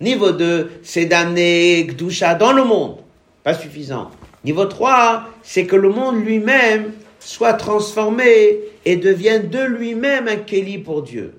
Niveau 0.00 0.30
2, 0.30 0.78
c'est 0.84 1.06
d'amener 1.06 1.88
Gdusha 1.88 2.36
dans 2.36 2.52
le 2.52 2.62
monde. 2.62 2.98
Pas 3.42 3.54
suffisant. 3.54 4.12
Niveau 4.44 4.66
3, 4.66 5.24
c'est 5.42 5.66
que 5.66 5.76
le 5.76 5.90
monde 5.90 6.24
lui-même 6.24 6.92
soit 7.18 7.54
transformé 7.54 8.58
et 8.84 8.96
devienne 8.96 9.48
de 9.48 9.60
lui-même 9.60 10.28
un 10.28 10.36
Kéli 10.36 10.78
pour 10.78 11.02
Dieu. 11.02 11.34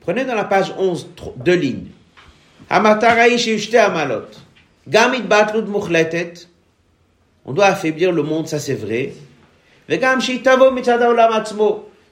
Prenez 0.00 0.24
dans 0.24 0.34
la 0.34 0.44
page 0.44 0.74
11 0.78 1.08
deux 1.36 1.54
lignes. 1.54 1.86
Amalot. 2.68 4.26
Gamit. 4.88 5.22
On 7.44 7.52
doit 7.52 7.66
affaiblir 7.66 8.10
le 8.12 8.22
monde, 8.22 8.48
ça 8.48 8.58
c'est 8.58 8.74
vrai. 8.74 9.12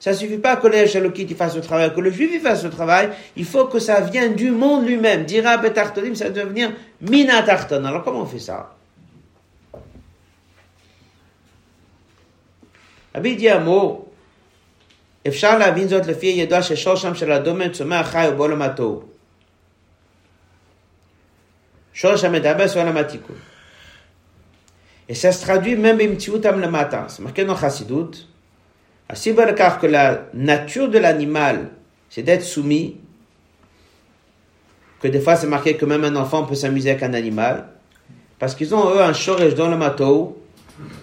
Ça 0.00 0.12
suffit 0.12 0.38
pas 0.38 0.56
que 0.56 0.68
le 0.68 0.86
fasse 1.34 1.56
le 1.56 1.62
travail, 1.62 1.92
que 1.94 2.00
le 2.00 2.10
juif 2.10 2.42
fasse 2.42 2.62
le 2.64 2.70
travail, 2.70 3.10
il 3.34 3.44
faut 3.44 3.66
que 3.66 3.78
ça 3.78 4.00
vienne 4.00 4.34
du 4.34 4.50
monde 4.50 4.86
lui-même. 4.86 5.24
Dira 5.24 5.56
betartonim, 5.56 6.14
ça 6.14 6.30
doit 6.30 6.44
venir 6.44 6.72
minatarton. 7.00 7.84
Alors 7.84 8.04
comment 8.04 8.20
on 8.20 8.26
fait 8.26 8.38
ça 8.38 8.72
Rabbi 13.14 13.36
dit 13.36 13.48
un 13.48 13.60
mot 13.60 14.02
אפשר 15.28 15.58
להבין 15.58 15.88
זאת 15.88 16.06
לפי 16.06 16.26
הידוע 16.26 16.62
ששורשם 16.62 17.14
של 17.14 17.32
הדומם 17.32 17.68
צומח 17.68 18.06
חי 18.06 18.26
ובעולם 18.32 18.62
התוהו. 18.62 19.02
שורש 21.94 22.24
המדבר 22.24 22.68
sur 22.68 22.78
עולם 22.78 22.96
התיקון. 22.96 23.36
Et 25.08 25.14
ça 25.14 25.32
se 25.32 25.44
traduit 25.44 25.76
même 25.76 25.98
במציאותם 25.98 26.60
למטה. 26.60 27.06
C'est 27.08 27.22
marqué 27.22 27.44
dans 27.44 27.56
Chassidut. 29.10 29.36
הסיבה 29.36 29.44
לכך 29.46 29.78
que 29.80 29.86
la 29.86 30.18
nature 30.34 30.88
de 30.88 30.98
l'animal, 30.98 31.68
c'est 32.10 32.22
d'être 32.22 32.42
soumis, 32.42 32.96
que 35.00 35.08
des 35.08 35.20
fois 35.20 35.36
c'est 35.36 35.46
marqué 35.46 35.76
que 35.76 35.84
même 35.84 36.04
un 36.04 36.16
enfant 36.16 36.44
peut 36.44 36.54
s'amuser 36.54 36.90
avec 36.90 37.02
un 37.02 37.14
animal, 37.14 37.68
parce 38.38 38.54
qu'ils 38.54 38.74
ont 38.74 38.90
eux 38.94 39.00
un 39.00 39.12
shoresh 39.12 39.54
dans 39.54 39.68
le 39.68 39.76
matou, 39.76 40.36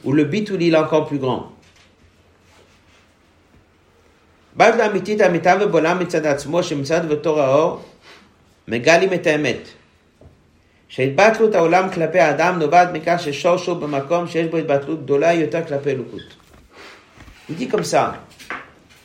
où 0.04 0.12
le 0.12 0.24
bitul 0.26 0.62
il 0.62 0.74
est 0.74 0.78
encore 0.78 1.08
plus 1.08 1.20
grand. 1.20 1.50
בגלל 4.56 4.82
אמיתית 4.82 5.22
האמיתה 5.22 5.56
ובעולם 5.62 6.00
מצד 6.00 6.26
עצמו 6.26 6.64
שמצד 6.64 7.02
ותור 7.10 7.42
האור 7.42 7.82
מגלים 8.68 9.14
את 9.14 9.28
האמת. 9.28 9.68
שהתבטלות 10.88 11.56
העולם 11.56 11.90
כלפי 11.90 12.20
האדם 12.20 12.60
נובעת 12.60 12.88
מכך 12.94 13.18
ששורשו 13.20 13.76
במקום 13.76 14.28
שיש 14.28 14.48
בו 14.48 14.58
התבטלות 14.58 15.04
גדולה 15.04 15.34
יותר 15.34 15.66
כלפי 15.68 15.90
אלוקות. 15.90 16.22
Il 17.49 17.57
dit 17.57 17.69
comme 17.69 17.85
ça. 17.85 18.25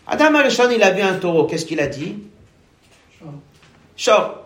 Adam 0.08 0.36
Arishon, 0.36 0.70
il 0.70 0.84
a 0.84 0.91
vu 0.91 1.02
un 1.02 1.18
taureau. 1.18 1.46
Qu'est-ce 1.46 1.66
qu'il 1.66 1.80
a 1.80 1.88
dit? 1.88 2.18
Shor. 3.96 4.46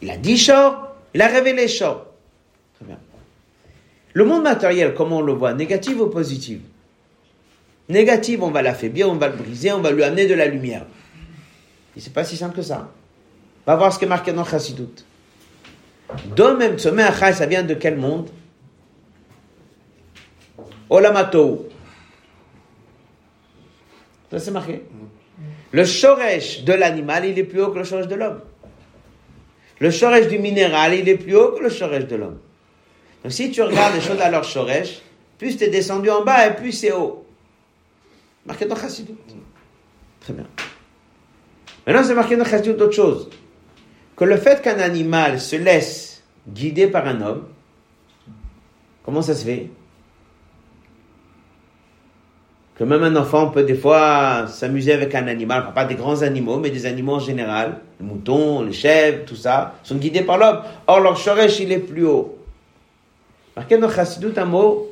Il 0.00 0.10
a 0.10 0.16
dit 0.16 0.38
Shor. 0.38 0.88
Il 1.14 1.20
a 1.20 1.28
révélé 1.28 1.68
Shor. 1.68 2.06
Très 2.76 2.86
bien. 2.86 2.98
Le 4.14 4.24
monde 4.24 4.42
matériel, 4.42 4.94
comment 4.94 5.18
on 5.18 5.22
le 5.22 5.32
voit? 5.32 5.54
Négatif 5.54 5.98
ou 5.98 6.06
positif 6.06 6.60
Négatif, 7.88 8.40
on 8.40 8.50
va 8.50 8.62
l'affaiblir, 8.62 9.08
on 9.08 9.16
va 9.16 9.28
le 9.28 9.36
briser, 9.36 9.72
on 9.72 9.80
va 9.80 9.90
lui 9.90 10.02
amener 10.02 10.26
de 10.26 10.34
la 10.34 10.46
lumière. 10.46 10.86
Et 11.96 12.00
c'est 12.00 12.12
pas 12.12 12.24
si 12.24 12.36
simple 12.36 12.56
que 12.56 12.62
ça. 12.62 12.90
Va 13.66 13.76
voir 13.76 13.92
ce 13.92 13.98
qui 13.98 14.06
est 14.06 14.08
marqué 14.08 14.32
dans 14.32 14.44
Chassidut. 14.44 15.04
Domem 16.34 16.78
Tzomeh 16.78 17.10
ça 17.12 17.46
vient 17.46 17.62
de 17.62 17.74
quel 17.74 17.96
monde? 17.96 18.28
Olamato. 20.88 21.68
Ça 24.32 24.38
c'est 24.38 24.50
marqué. 24.50 24.82
Le 25.72 25.84
shoresh 25.84 26.64
de 26.64 26.72
l'animal, 26.72 27.26
il 27.26 27.38
est 27.38 27.44
plus 27.44 27.60
haut 27.62 27.70
que 27.70 27.78
le 27.78 27.84
shoresh 27.84 28.06
de 28.08 28.14
l'homme. 28.14 28.40
Le 29.78 29.90
shoresh 29.90 30.28
du 30.28 30.38
minéral, 30.38 30.94
il 30.94 31.06
est 31.06 31.18
plus 31.18 31.36
haut 31.36 31.52
que 31.52 31.62
le 31.62 31.68
shoresh 31.68 32.06
de 32.06 32.16
l'homme. 32.16 32.38
Donc 33.22 33.30
si 33.30 33.50
tu 33.50 33.60
regardes 33.60 33.94
les 33.94 34.00
choses 34.00 34.22
à 34.22 34.30
leur 34.30 34.44
shoresh, 34.44 35.02
plus 35.36 35.58
tu 35.58 35.64
es 35.64 35.68
descendu 35.68 36.08
en 36.08 36.24
bas 36.24 36.46
et 36.46 36.56
plus 36.56 36.72
c'est 36.72 36.92
haut. 36.92 37.26
Marqué 38.46 38.64
dans 38.64 38.74
Chassidut. 38.74 39.12
Très 40.20 40.32
bien. 40.32 40.46
Maintenant, 41.86 42.02
c'est 42.02 42.14
marqué 42.14 42.34
dans 42.34 42.46
Chassidut 42.46 42.72
d'autre 42.72 42.94
chose. 42.94 43.28
Que 44.16 44.24
le 44.24 44.38
fait 44.38 44.62
qu'un 44.62 44.78
animal 44.78 45.40
se 45.40 45.56
laisse 45.56 46.22
guider 46.48 46.86
par 46.86 47.06
un 47.06 47.20
homme, 47.20 47.48
comment 49.04 49.20
ça 49.20 49.34
se 49.34 49.44
fait? 49.44 49.68
Que 52.82 52.86
même 52.88 53.04
un 53.04 53.14
enfant 53.14 53.46
peut 53.46 53.62
des 53.62 53.76
fois 53.76 54.48
s'amuser 54.48 54.92
avec 54.92 55.14
un 55.14 55.28
animal, 55.28 55.72
pas 55.72 55.84
des 55.84 55.94
grands 55.94 56.22
animaux, 56.22 56.58
mais 56.58 56.70
des 56.70 56.84
animaux 56.84 57.12
en 57.12 57.20
général, 57.20 57.78
les 58.00 58.04
moutons, 58.04 58.62
les 58.62 58.72
chèvres, 58.72 59.24
tout 59.24 59.36
ça, 59.36 59.76
sont 59.84 59.94
guidés 59.94 60.22
par 60.22 60.36
l'homme. 60.36 60.62
Or, 60.88 60.98
leur 60.98 61.16
shoresh, 61.16 61.60
il 61.60 61.70
est 61.70 61.78
plus 61.78 62.04
haut. 62.04 62.36
Marqué 63.54 63.78
dans 63.78 63.88
Chassidut 63.88 64.36
un 64.36 64.46
mot, 64.46 64.90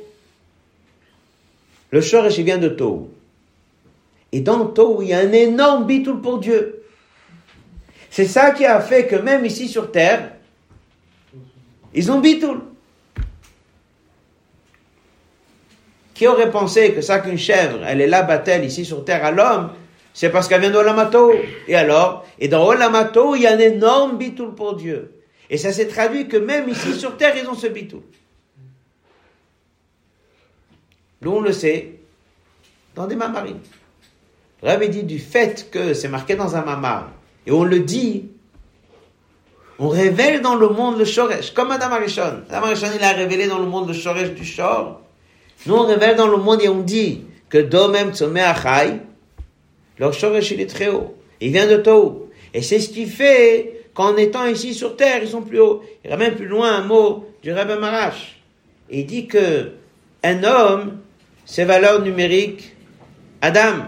le 1.89 1.99
shoresh, 1.99 2.37
il 2.37 2.45
vient 2.45 2.59
de 2.59 2.69
Tohu. 2.69 3.07
Et 4.31 4.39
dans 4.39 4.67
Tohu, 4.67 5.03
il 5.03 5.09
y 5.09 5.13
a 5.13 5.19
un 5.19 5.33
énorme 5.33 5.85
bitoul 5.85 6.21
pour 6.21 6.39
Dieu. 6.39 6.85
C'est 8.09 8.23
ça 8.23 8.51
qui 8.51 8.63
a 8.63 8.79
fait 8.79 9.05
que 9.05 9.17
même 9.17 9.43
ici 9.45 9.67
sur 9.67 9.91
terre, 9.91 10.31
ils 11.93 12.09
ont 12.09 12.21
bitoul. 12.21 12.61
Qui 16.21 16.27
aurait 16.27 16.51
pensé 16.51 16.93
que 16.93 17.01
ça 17.01 17.17
qu'une 17.17 17.39
chèvre, 17.39 17.79
elle 17.83 17.99
est 17.99 18.05
là, 18.05 18.21
bat-elle 18.21 18.63
ici 18.63 18.85
sur 18.85 19.03
terre 19.03 19.25
à 19.25 19.31
l'homme, 19.31 19.71
c'est 20.13 20.29
parce 20.29 20.47
qu'elle 20.47 20.61
vient 20.61 20.69
d'Olamato. 20.69 21.33
Et 21.67 21.75
alors? 21.75 22.27
Et 22.37 22.47
dans 22.47 22.63
Olamato, 22.63 23.35
il 23.35 23.41
y 23.41 23.47
a 23.47 23.53
un 23.53 23.57
énorme 23.57 24.19
bitoul 24.19 24.53
pour 24.53 24.75
Dieu. 24.75 25.15
Et 25.49 25.57
ça 25.57 25.73
s'est 25.73 25.87
traduit 25.87 26.27
que 26.27 26.37
même 26.37 26.69
ici 26.69 26.93
sur 26.93 27.17
terre, 27.17 27.33
ils 27.35 27.49
ont 27.49 27.55
ce 27.55 27.65
bitoul. 27.65 28.03
Nous, 31.23 31.31
on 31.31 31.41
le 31.41 31.53
sait, 31.53 31.93
dans 32.93 33.07
des 33.07 33.15
mamarines. 33.15 33.61
Rabbi 34.61 34.89
dit 34.89 35.01
du 35.01 35.17
fait 35.17 35.71
que 35.71 35.95
c'est 35.95 36.07
marqué 36.07 36.35
dans 36.35 36.55
un 36.55 36.61
mamar, 36.61 37.09
et 37.47 37.51
on 37.51 37.63
le 37.63 37.79
dit, 37.79 38.29
on 39.79 39.89
révèle 39.89 40.41
dans 40.41 40.53
le 40.53 40.69
monde 40.69 40.99
le 40.99 41.05
shoresh, 41.05 41.51
comme 41.55 41.71
Adam 41.71 41.91
Arishon. 41.91 42.43
Adam 42.47 42.67
Arishon, 42.67 42.89
il 42.95 43.03
a 43.03 43.13
révélé 43.13 43.47
dans 43.47 43.57
le 43.57 43.65
monde 43.65 43.87
le 43.87 43.95
shoresh 43.95 44.29
du 44.35 44.45
shor. 44.45 45.01
Nous, 45.65 45.75
on 45.75 45.85
révèle 45.85 46.15
dans 46.15 46.27
le 46.27 46.37
monde 46.37 46.61
et 46.61 46.69
on 46.69 46.79
dit 46.79 47.21
que 47.49 47.57
Domem 47.57 48.13
Tzomeh 48.13 48.41
Achai, 48.41 48.99
leur 49.99 50.13
shoresh, 50.13 50.51
il 50.51 50.61
est 50.61 50.69
très 50.69 50.89
haut. 50.89 51.15
Il 51.39 51.51
vient 51.51 51.67
de 51.67 51.77
Tohu. 51.77 52.29
Et 52.53 52.61
c'est 52.61 52.79
ce 52.79 52.89
qui 52.89 53.05
fait 53.05 53.87
qu'en 53.93 54.15
étant 54.17 54.45
ici 54.45 54.73
sur 54.73 54.95
terre, 54.95 55.21
ils 55.21 55.29
sont 55.29 55.41
plus 55.41 55.59
hauts. 55.59 55.83
Il 56.03 56.11
ramène 56.11 56.35
plus 56.35 56.47
loin 56.47 56.73
un 56.73 56.83
mot 56.83 57.27
du 57.43 57.53
Rebbe 57.53 57.79
Marash. 57.79 58.39
Il 58.89 59.05
dit 59.05 59.27
que 59.27 59.71
un 60.23 60.43
homme, 60.43 60.99
ses 61.45 61.65
valeurs 61.65 62.01
numériques, 62.01 62.75
Adam. 63.41 63.87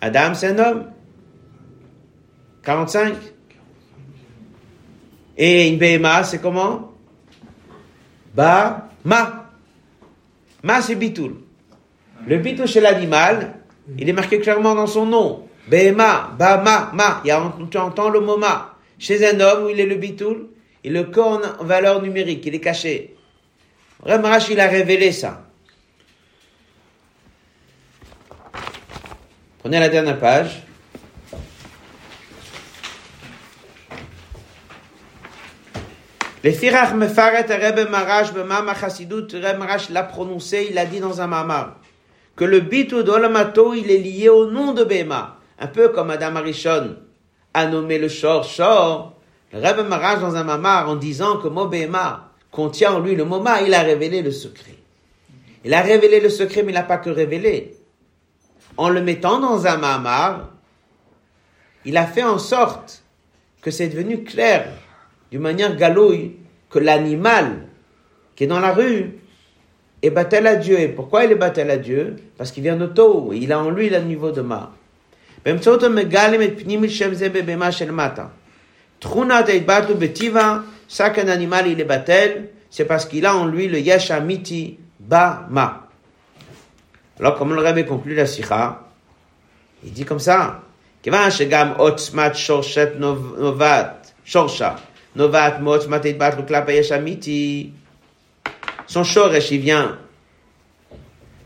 Adam, 0.00 0.34
c'est 0.34 0.48
un 0.48 0.58
homme. 0.58 0.86
45. 2.62 3.14
Et 5.38 5.68
une 5.68 5.78
BMA, 5.78 6.24
c'est 6.24 6.40
comment? 6.40 6.92
Ba, 8.34 8.90
ma. 9.04 9.39
Ma, 10.62 10.82
c'est 10.82 10.94
bitoul. 10.94 11.36
Le 12.26 12.38
bitoul 12.38 12.66
chez 12.66 12.80
l'animal, 12.80 13.54
il 13.98 14.08
est 14.08 14.12
marqué 14.12 14.40
clairement 14.40 14.74
dans 14.74 14.86
son 14.86 15.06
nom. 15.06 15.48
BMA, 15.68 16.32
ba, 16.38 16.58
ma, 16.58 16.90
ma. 16.92 17.20
Il 17.24 17.28
y 17.28 17.30
a, 17.30 17.52
tu 17.70 17.78
entends 17.78 18.10
le 18.10 18.20
mot 18.20 18.36
ma. 18.36 18.76
Chez 18.98 19.26
un 19.26 19.40
homme, 19.40 19.64
où 19.64 19.68
il 19.70 19.80
est 19.80 19.86
le 19.86 19.96
bitoul, 19.96 20.48
il 20.84 20.92
le 20.92 21.04
corne 21.04 21.42
en 21.58 21.64
valeur 21.64 22.02
numérique, 22.02 22.44
il 22.46 22.54
est 22.54 22.60
caché. 22.60 23.16
Ramarash, 24.02 24.48
il 24.50 24.60
a 24.60 24.68
révélé 24.68 25.12
ça. 25.12 25.46
Prenez 29.60 29.78
la 29.78 29.88
dernière 29.88 30.18
page. 30.18 30.62
Le 36.42 36.52
Firach 36.52 36.94
Mefaret 36.94 37.46
Rebbe 37.50 37.90
Marash 37.90 38.32
Bemama 38.32 38.74
Chassidut, 38.74 39.26
Rebbe 39.34 39.58
Marash 39.58 39.90
l'a 39.90 40.04
prononcé, 40.04 40.68
il 40.70 40.78
a 40.78 40.86
dit 40.86 40.98
dans 40.98 41.20
un 41.20 41.26
mamar, 41.26 41.76
que 42.34 42.44
le 42.44 42.60
bitou 42.60 43.02
d'Olamato, 43.02 43.74
il 43.74 43.90
est 43.90 43.98
lié 43.98 44.30
au 44.30 44.50
nom 44.50 44.72
de 44.72 44.82
Bema. 44.84 45.36
Un 45.58 45.66
peu 45.66 45.90
comme 45.90 46.08
Adam 46.08 46.36
Arishon 46.36 46.96
a 47.52 47.66
nommé 47.66 47.98
le 47.98 48.08
Shor 48.08 48.44
Shor. 48.44 49.12
Le 49.52 49.58
Rebbe 49.58 49.86
Marash 49.86 50.20
dans 50.20 50.34
un 50.34 50.44
mamar, 50.44 50.88
en 50.88 50.96
disant 50.96 51.36
que 51.36 51.48
mot 51.48 51.66
Bema 51.66 52.30
contient 52.50 52.94
en 52.94 53.00
lui 53.00 53.14
le 53.14 53.26
mot 53.26 53.40
Ma, 53.40 53.60
il 53.60 53.74
a 53.74 53.82
révélé 53.82 54.22
le 54.22 54.32
secret. 54.32 54.76
Il 55.62 55.74
a 55.74 55.82
révélé 55.82 56.20
le 56.20 56.30
secret, 56.30 56.62
mais 56.62 56.72
il 56.72 56.74
n'a 56.74 56.84
pas 56.84 56.96
que 56.96 57.10
révélé. 57.10 57.76
En 58.78 58.88
le 58.88 59.02
mettant 59.02 59.40
dans 59.40 59.66
un 59.66 59.76
mamar, 59.76 60.48
il 61.84 61.98
a 61.98 62.06
fait 62.06 62.22
en 62.22 62.38
sorte 62.38 63.02
que 63.60 63.70
c'est 63.70 63.88
devenu 63.88 64.24
clair 64.24 64.68
d'une 65.31 65.41
manière 65.41 65.75
galouille 65.75 66.33
que 66.69 66.79
l'animal 66.79 67.67
qui 68.35 68.43
est 68.43 68.47
dans 68.47 68.59
la 68.59 68.73
rue 68.73 69.19
est 70.01 70.09
battel 70.09 70.47
à 70.47 70.55
Dieu. 70.55 70.79
Et 70.79 70.87
pourquoi 70.87 71.25
il 71.25 71.31
est 71.31 71.35
battel 71.35 71.69
à 71.71 71.77
Dieu 71.77 72.15
Parce 72.37 72.51
qu'il 72.51 72.63
vient 72.63 72.75
de 72.75 72.85
Tohu, 72.85 73.33
et 73.33 73.37
il 73.37 73.51
a 73.51 73.59
en 73.59 73.69
lui 73.69 73.89
le 73.89 73.99
niveau 73.99 74.31
de 74.31 74.41
Ma. 74.41 74.71
באמצעות 75.45 75.83
המגלים 75.83 76.41
את 76.41 76.51
פנימית 76.57 76.91
שם 76.91 77.13
זה 77.13 77.29
בבהמה 77.29 77.71
של 77.71 77.91
מטה. 77.91 78.25
תכונת 78.99 79.49
ההתבטלות 79.49 79.99
בטבע, 79.99 80.57
ça 80.89 81.09
qu'un 81.09 81.27
animal 81.27 81.67
il 81.67 81.79
est 81.79 81.85
battel, 81.85 82.49
c'est 82.71 82.85
parce 82.85 83.05
qu'il 83.05 83.25
a 83.25 83.35
en 83.35 83.45
lui 83.45 83.67
le 83.67 83.79
yesh 83.79 84.09
amiti 84.11 84.79
ba 84.99 85.45
ma. 85.49 85.87
Alors 87.19 87.37
comme 87.37 87.53
le 87.53 87.61
Rabbi 87.61 87.85
conclut 87.85 88.15
la 88.15 88.25
sikha, 88.25 88.81
il 89.83 89.91
dit 89.91 90.05
comme 90.05 90.19
ça, 90.19 90.61
כיוון 91.03 91.31
שגם 91.31 91.73
עוצמת 91.77 92.35
שורשת 92.35 92.89
נובעת, 93.37 94.11
שורשה, 94.25 94.75
Novat 95.16 95.60
mot 95.60 95.86
matet 95.88 96.14
batru 96.14 96.44
klapayeshamiti. 96.44 97.72
Son 98.86 99.04
shoresh, 99.04 99.50
il 99.50 99.60
vient 99.60 99.98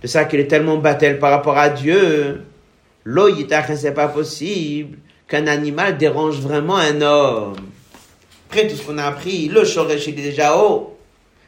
de 0.05 0.07
ça 0.07 0.27
qu'il 0.27 0.39
est 0.41 0.49
tellement 0.49 0.77
battel 0.77 1.19
par 1.19 1.31
rapport 1.31 1.57
à 1.57 1.71
Dieu. 1.71 2.43
L'eau 3.05 3.29
c'est 3.75 3.95
pas 3.95 4.09
possible 4.09 4.99
qu'un 5.27 5.47
animal 5.47 5.97
dérange 5.97 6.41
vraiment 6.41 6.77
un 6.77 7.01
homme. 7.01 7.57
Après 8.51 8.69
tout 8.69 8.77
ce 8.77 8.83
qu'on 8.83 8.99
a 8.99 9.05
appris, 9.05 9.49
le 9.49 9.65
shoresh, 9.65 10.07
il 10.09 10.21
est 10.21 10.23
déjà 10.23 10.59
haut. 10.59 10.99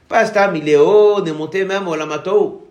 pas 0.09 0.21
Pastam, 0.21 0.57
il 0.57 0.67
est 0.71 0.77
haut, 0.77 1.17
on 1.21 1.25
est 1.25 1.33
monté 1.33 1.67
même 1.67 1.87
au 1.87 1.95
lamato. 1.95 2.67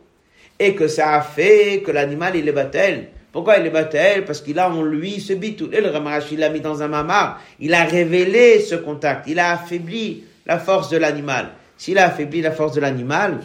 Et 0.58 0.74
que 0.74 0.88
ça 0.88 1.16
a 1.16 1.22
fait 1.22 1.84
que 1.86 1.92
l'animal, 1.92 2.36
il 2.36 2.48
est 2.48 2.52
battel. 2.52 3.10
Pourquoi 3.36 3.58
il 3.58 3.66
est 3.66 3.70
battel 3.70 4.24
Parce 4.24 4.40
qu'il 4.40 4.58
a 4.60 4.72
en 4.72 4.82
lui 4.82 5.20
ce 5.20 5.34
bitou. 5.34 5.68
Et 5.74 5.82
le 5.82 5.90
Ramarash, 5.90 6.32
il 6.32 6.40
l'a 6.40 6.48
mis 6.50 6.62
dans 6.62 6.82
un 6.82 6.88
mamar. 6.88 7.42
Il 7.60 7.74
a 7.74 7.84
révélé 7.84 8.62
ce 8.62 8.76
contact. 8.76 9.28
Il 9.28 9.40
a 9.40 9.52
affaibli 9.52 10.24
la 10.46 10.58
force 10.58 10.90
de 10.90 10.96
l'animal. 10.96 11.50
S'il 11.78 11.98
a 11.98 12.06
affaibli 12.06 12.42
la 12.42 12.52
force 12.52 12.72
de 12.72 12.80
l'animal, 12.80 13.42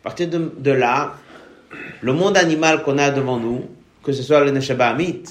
à 0.00 0.02
partir 0.02 0.28
de, 0.28 0.54
de 0.56 0.70
là, 0.70 1.12
le 2.00 2.14
monde 2.14 2.38
animal 2.38 2.82
qu'on 2.84 2.96
a 2.96 3.10
devant 3.10 3.38
nous, 3.38 3.68
que 4.02 4.12
ce 4.12 4.22
soit 4.22 4.42
le 4.46 4.50
Neshabahamit, 4.50 5.24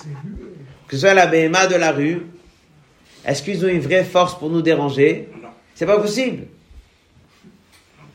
que 0.87 0.95
ce 0.95 0.97
soit 0.99 1.15
la 1.15 1.25
BMA 1.25 1.65
de 1.65 1.75
la 1.75 1.91
rue, 1.91 2.21
est-ce 3.25 3.41
qu'ils 3.41 3.65
ont 3.65 3.69
une 3.69 3.81
vraie 3.81 4.03
force 4.03 4.37
pour 4.37 4.51
nous 4.51 4.61
déranger? 4.61 5.27
C'est 5.73 5.87
pas 5.87 5.97
possible. 5.97 6.43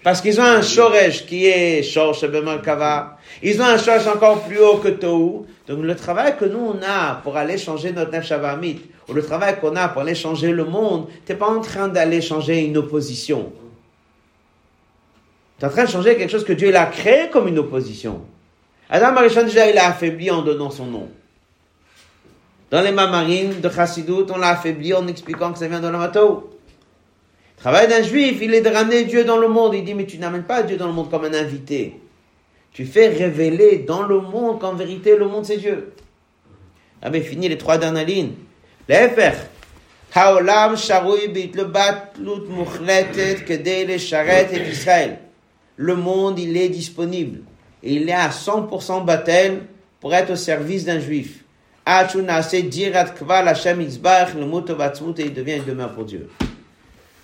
Parce 0.04 0.20
qu'ils 0.20 0.40
ont 0.40 0.44
un 0.44 0.62
shoresh 0.62 1.26
qui 1.26 1.46
est 1.46 1.82
shoresh 1.82 2.24
kava. 2.62 3.18
Ils 3.42 3.60
ont 3.60 3.64
un 3.64 3.78
shoresh 3.78 4.06
encore 4.06 4.44
plus 4.44 4.60
haut 4.60 4.76
que 4.76 4.90
Tohu. 4.90 5.46
Donc 5.66 5.82
le 5.82 5.96
travail 5.96 6.36
que 6.36 6.44
nous 6.44 6.58
on 6.58 6.80
a 6.82 7.16
pour 7.16 7.36
aller 7.36 7.58
changer 7.58 7.92
notre 7.92 8.12
Neshavamit, 8.12 8.82
ou 9.08 9.12
le 9.12 9.22
travail 9.22 9.58
qu'on 9.60 9.74
a 9.74 9.88
pour 9.88 10.02
aller 10.02 10.14
changer 10.14 10.52
le 10.52 10.64
monde, 10.64 11.08
t'es 11.24 11.34
pas 11.34 11.48
en 11.48 11.60
train 11.60 11.88
d'aller 11.88 12.20
changer 12.20 12.64
une 12.64 12.76
opposition. 12.76 13.52
Tu 15.58 15.64
es 15.64 15.68
en 15.68 15.70
train 15.70 15.84
de 15.84 15.90
changer 15.90 16.16
quelque 16.16 16.30
chose 16.30 16.44
que 16.44 16.52
Dieu 16.52 16.74
a 16.76 16.86
créé 16.86 17.30
comme 17.30 17.48
une 17.48 17.58
opposition. 17.58 18.22
Adam 18.88 19.16
Arishon 19.16 19.42
déjà 19.42 19.68
il 19.68 19.78
a 19.78 19.88
affaibli 19.88 20.30
en 20.30 20.42
donnant 20.42 20.70
son 20.70 20.86
nom. 20.86 21.08
Dans 22.70 22.82
les 22.82 22.92
mamarines 22.92 23.60
de 23.60 23.68
Chassidut, 23.68 24.26
on 24.30 24.38
l'a 24.38 24.50
affaibli 24.50 24.92
en 24.92 25.06
expliquant 25.06 25.52
que 25.52 25.58
ça 25.58 25.68
vient 25.68 25.80
de 25.80 25.88
l'amato. 25.88 26.50
Le 27.56 27.60
travail 27.60 27.88
d'un 27.88 28.02
juif, 28.02 28.38
il 28.42 28.54
est 28.54 28.60
de 28.60 28.68
ramener 28.68 29.04
Dieu 29.04 29.24
dans 29.24 29.38
le 29.38 29.48
monde. 29.48 29.74
Il 29.74 29.84
dit, 29.84 29.94
mais 29.94 30.04
tu 30.04 30.18
n'amènes 30.18 30.42
pas 30.42 30.62
Dieu 30.62 30.76
dans 30.76 30.88
le 30.88 30.92
monde 30.92 31.10
comme 31.10 31.24
un 31.24 31.34
invité. 31.34 32.00
Tu 32.76 32.84
fais 32.84 33.08
révéler 33.08 33.78
dans 33.88 34.02
le 34.02 34.20
monde 34.20 34.60
qu'en 34.60 34.74
vérité, 34.74 35.16
le 35.16 35.26
monde 35.26 35.46
c'est 35.46 35.56
Dieu. 35.56 35.94
Ah 37.00 37.08
ben, 37.08 37.22
fini 37.22 37.48
les 37.48 37.56
trois 37.56 37.78
dernières 37.78 38.04
lignes. 38.04 38.32
Lesharet 43.86 44.48
et 44.52 44.68
Israël. 44.68 45.20
Le 45.76 45.96
monde, 45.96 46.38
il 46.38 46.54
est 46.54 46.68
disponible. 46.68 47.38
Il 47.82 48.10
est 48.10 48.12
à 48.12 48.28
100% 48.28 49.06
baptême 49.06 49.62
pour 49.98 50.14
être 50.14 50.32
au 50.32 50.36
service 50.36 50.84
d'un 50.84 51.00
juif. 51.00 51.44
Achunase 51.86 52.56
dirat 52.56 53.06
kval 53.06 53.48
Hashem 53.48 53.80
Itzbach, 53.80 54.34
le 54.34 54.44
mot 54.44 54.62
et 54.62 55.22
il 55.22 55.32
devient 55.32 55.56
une 55.56 55.64
demeure 55.64 55.94
pour 55.94 56.04
Dieu. 56.04 56.28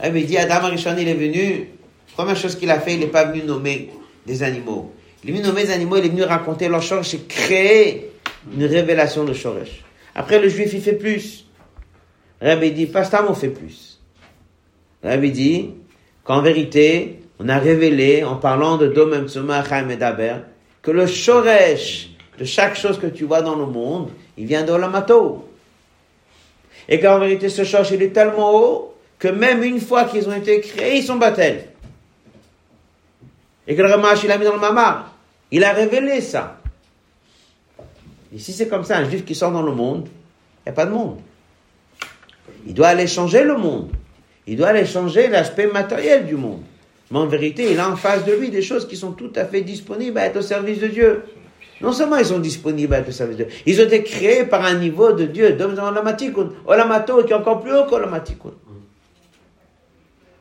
Ah, 0.01 0.09
il 0.09 0.27
dit, 0.27 0.39
Adam 0.39 0.65
Arishon, 0.65 0.97
il 0.99 1.09
est 1.09 1.13
venu, 1.13 1.69
première 2.15 2.37
chose 2.37 2.57
qu'il 2.57 2.71
a 2.71 2.81
fait, 2.81 2.95
il 2.95 3.01
n'est 3.01 3.07
pas 3.09 3.25
venu 3.25 3.43
nommer 3.43 3.91
des 4.27 4.43
animaux. 4.43 4.95
Des 5.25 5.71
animaux, 5.71 5.97
il 5.99 6.07
est 6.07 6.09
venu 6.09 6.25
raconter 6.25 6.69
leur 6.69 6.83
Shoresh 6.83 7.15
et 7.15 7.21
créer 7.21 8.11
une 8.53 8.65
révélation 8.65 9.25
de 9.25 9.33
Shoresh. 9.33 9.85
Après, 10.15 10.41
le 10.41 10.49
juif, 10.49 10.73
il 10.73 10.83
fait 10.83 10.95
plus. 10.95 11.47
Rabbi 12.41 12.73
dit, 12.73 12.87
Pastam, 12.87 13.27
on 13.29 13.35
fait 13.35 13.49
plus. 13.49 14.01
Rabbi 15.05 15.31
dit, 15.31 15.71
qu'en 16.25 16.43
vérité, 16.43 17.21
on 17.39 17.49
a 17.49 17.59
révélé, 17.59 18.25
en 18.25 18.37
parlant 18.37 18.77
de 18.79 18.89
Domem 18.89 19.29
Tsuma, 19.29 19.65
Chaim 19.65 19.89
et 19.91 19.97
Daber, 19.97 20.37
que 20.83 20.91
le 20.91 21.07
Shoresh 21.07 22.11
de 22.39 22.45
chaque 22.45 22.75
chose 22.75 22.99
que 22.99 23.07
tu 23.07 23.25
vois 23.25 23.43
dans 23.43 23.55
le 23.55 23.67
monde, 23.67 24.11
il 24.37 24.47
vient 24.47 24.65
de 24.65 24.73
l'amato. 24.73 25.49
Et 26.89 26.99
qu'en 26.99 27.21
vérité, 27.21 27.49
ce 27.49 27.63
Shoresh, 27.63 27.93
il 27.93 28.03
est 28.03 28.13
tellement 28.13 28.57
haut, 28.57 28.95
que 29.21 29.29
même 29.29 29.63
une 29.63 29.81
fois 29.81 30.05
qu'ils 30.05 30.29
ont 30.29 30.35
été 30.35 30.61
créés, 30.61 30.97
ils 30.97 31.05
sont 31.05 31.17
battels. 31.17 31.69
Et 33.69 33.77
que 33.77 33.83
le 33.83 33.89
Ramash, 33.89 34.25
il 34.25 34.33
a 34.33 34.39
mis 34.39 34.45
dans 34.45 34.55
le 34.55 34.59
mamar. 34.59 35.12
Il 35.53 35.63
a 35.65 35.73
révélé 35.73 36.21
ça. 36.23 36.59
Et 38.35 38.39
si 38.39 38.53
c'est 38.53 38.69
comme 38.69 38.85
ça, 38.85 38.97
un 38.97 39.09
juif 39.09 39.25
qui 39.25 39.35
sort 39.35 39.53
dans 39.53 39.63
le 39.63 39.73
monde, 39.73 40.09
il 40.09 40.69
n'y 40.69 40.71
a 40.71 40.73
pas 40.73 40.87
de 40.87 40.91
monde. 40.91 41.19
Il 42.67 42.73
doit 42.73 42.89
aller 42.89 43.07
changer 43.07 43.45
le 43.45 43.57
monde. 43.57 43.91
Il 44.47 44.57
doit 44.57 44.69
aller 44.69 44.87
changer 44.87 45.29
l'aspect 45.29 45.67
matériel 45.67 46.27
du 46.27 46.37
monde. 46.37 46.63
Mais 47.11 47.19
en 47.19 47.27
vérité, 47.27 47.71
il 47.71 47.79
a 47.79 47.91
en 47.91 47.97
face 47.97 48.25
de 48.25 48.33
lui 48.33 48.49
des 48.49 48.63
choses 48.63 48.89
qui 48.89 48.97
sont 48.97 49.13
tout 49.13 49.33
à 49.37 49.45
fait 49.45 49.61
disponibles 49.61 50.17
à 50.19 50.27
être 50.27 50.39
au 50.39 50.43
service 50.43 50.79
de 50.81 50.87
Dieu. 50.87 51.23
Non 51.83 51.93
seulement 51.93 52.17
ils 52.17 52.25
sont 52.25 52.39
disponibles 52.39 52.95
à 52.95 53.01
être 53.01 53.09
au 53.09 53.13
service 53.13 53.37
de 53.37 53.45
Dieu, 53.45 53.55
ils 53.67 53.81
ont 53.81 53.85
été 53.85 54.03
créés 54.03 54.45
par 54.45 54.65
un 54.65 54.75
niveau 54.75 55.13
de 55.13 55.27
Dieu, 55.27 55.53
d'homme 55.53 55.77
Olamato, 56.67 57.25
qui 57.25 57.33
est 57.33 57.37
encore 57.37 57.61
plus 57.61 57.75
haut 57.75 57.85
qu'Olamatikun. 57.85 58.53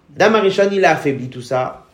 Damarishon, 0.10 0.70
il 0.72 0.86
a 0.86 0.92
affaibli 0.92 1.30
tout 1.30 1.42
ça. 1.42 1.86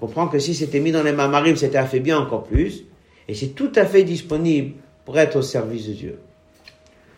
On 0.00 0.06
comprend 0.06 0.28
que 0.28 0.38
si 0.38 0.54
c'était 0.54 0.80
mis 0.80 0.92
dans 0.92 1.02
les 1.02 1.12
mamarim, 1.12 1.56
c'était 1.56 1.78
affaibli 1.78 2.12
encore 2.12 2.44
plus. 2.44 2.84
Et 3.26 3.34
c'est 3.34 3.48
tout 3.48 3.72
à 3.74 3.84
fait 3.84 4.04
disponible 4.04 4.74
pour 5.04 5.18
être 5.18 5.36
au 5.36 5.42
service 5.42 5.88
de 5.88 5.92
Dieu. 5.92 6.18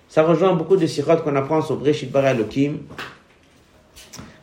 Ça 0.09 0.23
rejoint 0.23 0.55
beaucoup 0.55 0.77
de 0.77 0.87
sirotes 0.87 1.23
qu'on 1.23 1.37
apprend 1.37 1.63
sur 1.63 1.77
Breshit 1.77 2.11
Bara 2.11 2.33
Elohim. 2.33 2.79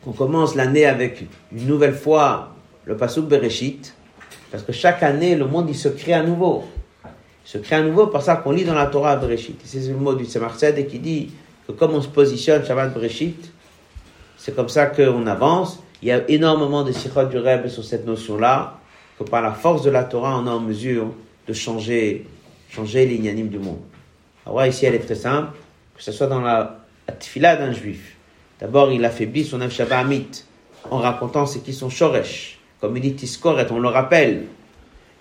On 0.06 0.12
commence 0.12 0.54
l'année 0.54 0.86
avec 0.86 1.26
une 1.52 1.66
nouvelle 1.66 1.94
fois 1.94 2.54
le 2.84 2.96
Pasuk 2.96 3.26
Bereshit. 3.26 3.94
Parce 4.50 4.62
que 4.62 4.72
chaque 4.72 5.02
année, 5.02 5.34
le 5.34 5.46
monde, 5.46 5.68
il 5.68 5.76
se 5.76 5.88
crée 5.88 6.14
à 6.14 6.22
nouveau. 6.22 6.64
Il 7.04 7.48
se 7.50 7.58
crée 7.58 7.76
à 7.76 7.82
nouveau 7.82 8.06
par 8.06 8.22
ça 8.22 8.36
qu'on 8.36 8.52
lit 8.52 8.64
dans 8.64 8.74
la 8.74 8.86
Torah 8.86 9.16
Bereshit. 9.16 9.60
C'est 9.64 9.88
le 9.88 9.96
mot 9.96 10.14
du 10.14 10.24
Tzemar 10.24 10.56
qui 10.56 10.98
dit 10.98 11.32
que 11.66 11.72
comme 11.72 11.92
on 11.92 12.00
se 12.00 12.08
positionne 12.08 12.64
Shabbat 12.64 12.94
Bereshit, 12.94 13.52
c'est 14.38 14.54
comme 14.54 14.68
ça 14.68 14.86
qu'on 14.86 15.26
avance. 15.26 15.82
Il 16.00 16.08
y 16.08 16.12
a 16.12 16.28
énormément 16.28 16.84
de 16.84 16.92
sikhot 16.92 17.24
du 17.24 17.38
Rebbe 17.38 17.66
sur 17.66 17.84
cette 17.84 18.06
notion-là, 18.06 18.78
que 19.18 19.24
par 19.24 19.42
la 19.42 19.52
force 19.52 19.82
de 19.82 19.90
la 19.90 20.04
Torah, 20.04 20.38
on 20.38 20.46
est 20.46 20.50
en 20.50 20.60
mesure 20.60 21.12
de 21.46 21.52
changer, 21.52 22.24
changer 22.70 23.04
l'ignanime 23.04 23.48
du 23.48 23.58
monde. 23.58 23.80
Alors 24.46 24.64
ici, 24.64 24.86
elle 24.86 24.94
est 24.94 25.00
très 25.00 25.16
simple, 25.16 25.56
que 25.96 26.02
ce 26.02 26.12
soit 26.12 26.28
dans 26.28 26.40
la, 26.40 26.78
la 27.08 27.56
d'un 27.56 27.72
juif. 27.72 28.16
D'abord, 28.60 28.92
il 28.92 29.04
affaiblit 29.04 29.44
son 29.44 29.60
Amit 29.60 30.44
en 30.90 30.98
racontant 30.98 31.46
ce 31.46 31.58
qui 31.58 31.72
sont 31.72 31.90
Shoresh. 31.90 32.58
Comme 32.80 32.96
il 32.96 33.00
dit 33.00 33.14
Tiskoret, 33.14 33.66
on 33.72 33.80
le 33.80 33.88
rappelle. 33.88 34.44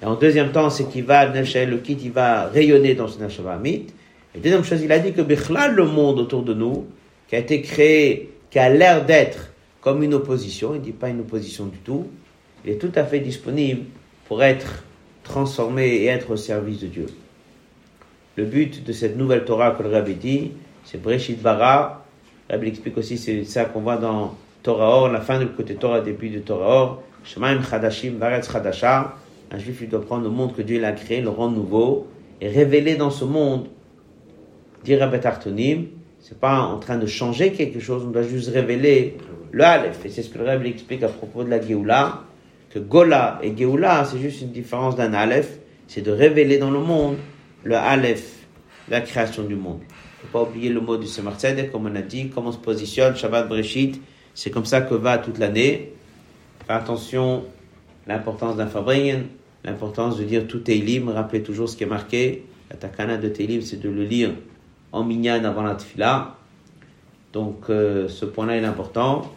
Et 0.02 0.06
en 0.06 0.16
deuxième 0.16 0.52
temps, 0.52 0.70
c'est 0.70 0.88
qu'il 0.90 1.06
va, 1.06 1.26
le 1.26 1.78
kit, 1.78 1.98
il 2.04 2.12
va 2.12 2.46
rayonner 2.46 2.94
dans 2.94 3.08
son 3.08 3.48
Amit. 3.48 3.88
Et 4.36 4.40
deuxième 4.40 4.64
chose, 4.64 4.82
il 4.84 4.92
a 4.92 5.00
dit 5.00 5.14
que 5.14 5.22
Bichlal, 5.22 5.74
le 5.74 5.86
monde 5.86 6.20
autour 6.20 6.44
de 6.44 6.54
nous, 6.54 6.86
qui 7.28 7.36
a 7.36 7.40
été 7.40 7.64
créé, 7.64 8.32
qui 8.52 8.60
a 8.60 8.70
l'air 8.70 9.06
d'être 9.06 9.50
comme 9.82 10.04
une 10.04 10.14
opposition, 10.14 10.74
il 10.74 10.80
ne 10.80 10.84
dit 10.84 10.92
pas 10.92 11.10
une 11.10 11.22
opposition 11.22 11.66
du 11.66 11.78
tout, 11.78 12.08
il 12.66 12.72
est 12.72 12.78
tout 12.78 12.92
à 12.96 13.04
fait 13.04 13.20
disponible 13.20 13.84
pour 14.28 14.44
être 14.44 14.84
transformé 15.24 15.88
et 15.88 16.06
être 16.06 16.32
au 16.32 16.38
service 16.38 16.80
de 16.80 16.88
Dieu. 16.88 17.06
Le 18.36 18.46
but 18.46 18.84
de 18.84 18.92
cette 18.92 19.18
nouvelle 19.18 19.46
Torah 19.46 19.72
que 19.72 19.84
le 19.84 19.90
Rabbi 19.90 20.16
dit, 20.16 20.52
c'est 20.84 21.02
Breshit 21.02 21.42
Bara. 21.42 22.06
Le 22.50 22.56
Rabbi 22.56 22.68
explique 22.68 22.98
aussi, 22.98 23.18
c'est 23.18 23.44
ça 23.44 23.66
qu'on 23.66 23.82
voit 23.82 23.98
dans 23.98 24.36
Torah 24.64 24.90
Or, 24.90 25.10
la 25.10 25.22
fin 25.22 25.40
du 25.40 25.48
côté 25.48 25.76
Torah, 25.76 26.02
début 26.02 26.30
de 26.30 26.40
Torah 26.40 26.84
Or. 26.84 27.04
Shemaim 27.24 27.62
Chadashim, 27.64 28.18
Varetz 28.20 28.52
Chadasha. 28.52 29.16
Un 29.52 29.58
juif, 29.58 29.80
il 29.82 29.90
doit 29.90 30.02
prendre 30.02 30.24
le 30.24 30.30
monde 30.30 30.56
que 30.56 30.62
Dieu 30.62 30.80
l'a 30.80 30.92
créé, 30.92 31.22
le 31.22 31.30
rendre 31.30 31.56
nouveau, 31.56 32.08
et 32.42 32.50
révéler 32.50 32.96
dans 32.96 33.10
ce 33.10 33.26
monde, 33.26 33.68
dire 34.84 35.00
Rabbi 35.00 35.20
Tartonim, 35.20 35.86
c'est 36.20 36.40
pas 36.40 36.60
en 36.60 36.78
train 36.80 36.98
de 36.98 37.06
changer 37.06 37.54
quelque 37.54 37.80
chose, 37.80 38.04
on 38.06 38.12
doit 38.12 38.24
juste 38.24 38.50
révéler 38.50 39.18
le 39.52 39.64
Aleph. 39.64 40.06
Et 40.06 40.10
c'est 40.10 40.24
ce 40.24 40.30
que 40.30 40.38
le 40.38 40.45
Rebbe 40.45 40.66
explique 40.66 41.04
à 41.04 41.10
propos 41.10 41.43
de 41.43 41.50
la 41.50 41.62
Géoula, 41.62 42.24
que 42.70 42.80
Gola 42.80 43.39
et 43.41 43.56
Géoula, 43.56 44.06
c'est 44.06 44.20
juste 44.20 44.41
une 44.41 44.52
différence 44.52 44.95
d'un 44.95 45.14
Aleph, 45.14 45.60
c'est 45.88 46.02
de 46.02 46.12
révéler 46.12 46.58
dans 46.58 46.72
le 46.72 46.80
monde 46.80 47.18
le 47.64 47.76
Aleph, 47.76 48.45
la 48.89 49.02
création 49.02 49.43
du 49.43 49.56
monde. 49.56 49.80
Il 49.82 50.26
ne 50.26 50.32
faut 50.32 50.38
pas 50.39 50.50
oublier 50.50 50.70
le 50.70 50.82
mot 50.82 50.98
du 50.98 51.08
Semar 51.08 51.38
comme 51.72 51.86
on 51.86 51.95
a 51.95 52.02
dit, 52.02 52.30
comment 52.30 52.50
on 52.50 52.52
se 52.52 52.58
positionne, 52.58 53.16
Shabbat 53.16 53.48
Breshit, 53.48 54.02
c'est 54.34 54.52
comme 54.52 54.66
ça 54.66 54.82
que 54.82 54.95
va 54.95 55.18
toute 55.18 55.39
l'année. 55.39 55.93
Fais 56.66 56.74
attention, 56.74 57.45
l'importance 58.08 58.56
d'un 58.58 58.68
Fabringen, 58.68 59.26
l'importance 59.64 60.18
de 60.18 60.24
dire 60.24 60.48
tout 60.48 60.70
est 60.70 61.02
rappelez 61.08 61.43
toujours 61.43 61.70
ce 61.70 61.76
qui 61.76 61.84
est 61.84 61.88
marqué. 61.88 62.45
La 62.70 62.76
takana 62.76 63.18
de 63.18 63.30
Télim, 63.30 63.62
c'est 63.62 63.80
de 63.80 63.89
le 63.89 64.04
lire 64.04 64.32
en 64.91 65.04
minyan 65.04 65.43
avant 65.45 65.64
la 65.64 65.76
tfila. 65.76 66.37
Donc, 67.34 67.70
euh, 67.70 68.08
ce 68.08 68.26
point-là 68.26 68.58
est 68.58 68.66
important. 68.66 69.32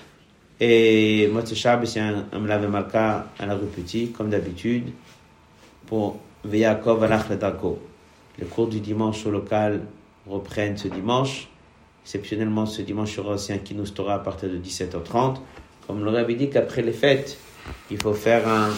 Et 0.60 1.28
Motse 1.32 1.54
Shab, 1.54 1.84
c'est 1.84 2.00
un, 2.00 2.26
un 2.32 2.68
Malka 2.68 3.26
à 3.38 3.46
la 3.46 3.54
rue 3.54 3.66
Petit, 3.66 4.12
comme 4.12 4.30
d'habitude, 4.30 4.92
pour 5.86 6.18
Veyakov 6.44 7.02
Alach 7.02 7.28
Ledako. 7.28 7.78
Les 8.38 8.46
cours 8.46 8.68
du 8.68 8.80
dimanche 8.80 9.24
au 9.26 9.30
local 9.30 9.82
reprennent 10.26 10.76
ce 10.76 10.88
dimanche. 10.88 11.48
Exceptionnellement, 12.04 12.66
ce 12.66 12.82
dimanche, 12.82 13.14
il 13.14 13.16
y 13.18 13.20
aura 13.20 13.34
aussi 13.34 13.52
un 13.52 13.58
Kinous 13.58 13.90
Torah 13.90 14.14
à 14.14 14.18
partir 14.18 14.48
de 14.48 14.58
17h30. 14.58 15.36
Comme 15.86 16.04
le 16.04 16.10
Rabbi 16.10 16.36
dit 16.36 16.50
qu'après 16.50 16.82
les 16.82 16.92
fêtes, 16.92 17.38
il 17.90 18.00
faut 18.00 18.14
faire 18.14 18.46
un 18.48 18.70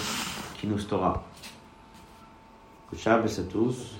Kinous 0.61 0.85
Torah. 0.89 1.25
Shabbos 2.97 3.41
à 3.41 3.43
tous. 3.45 3.97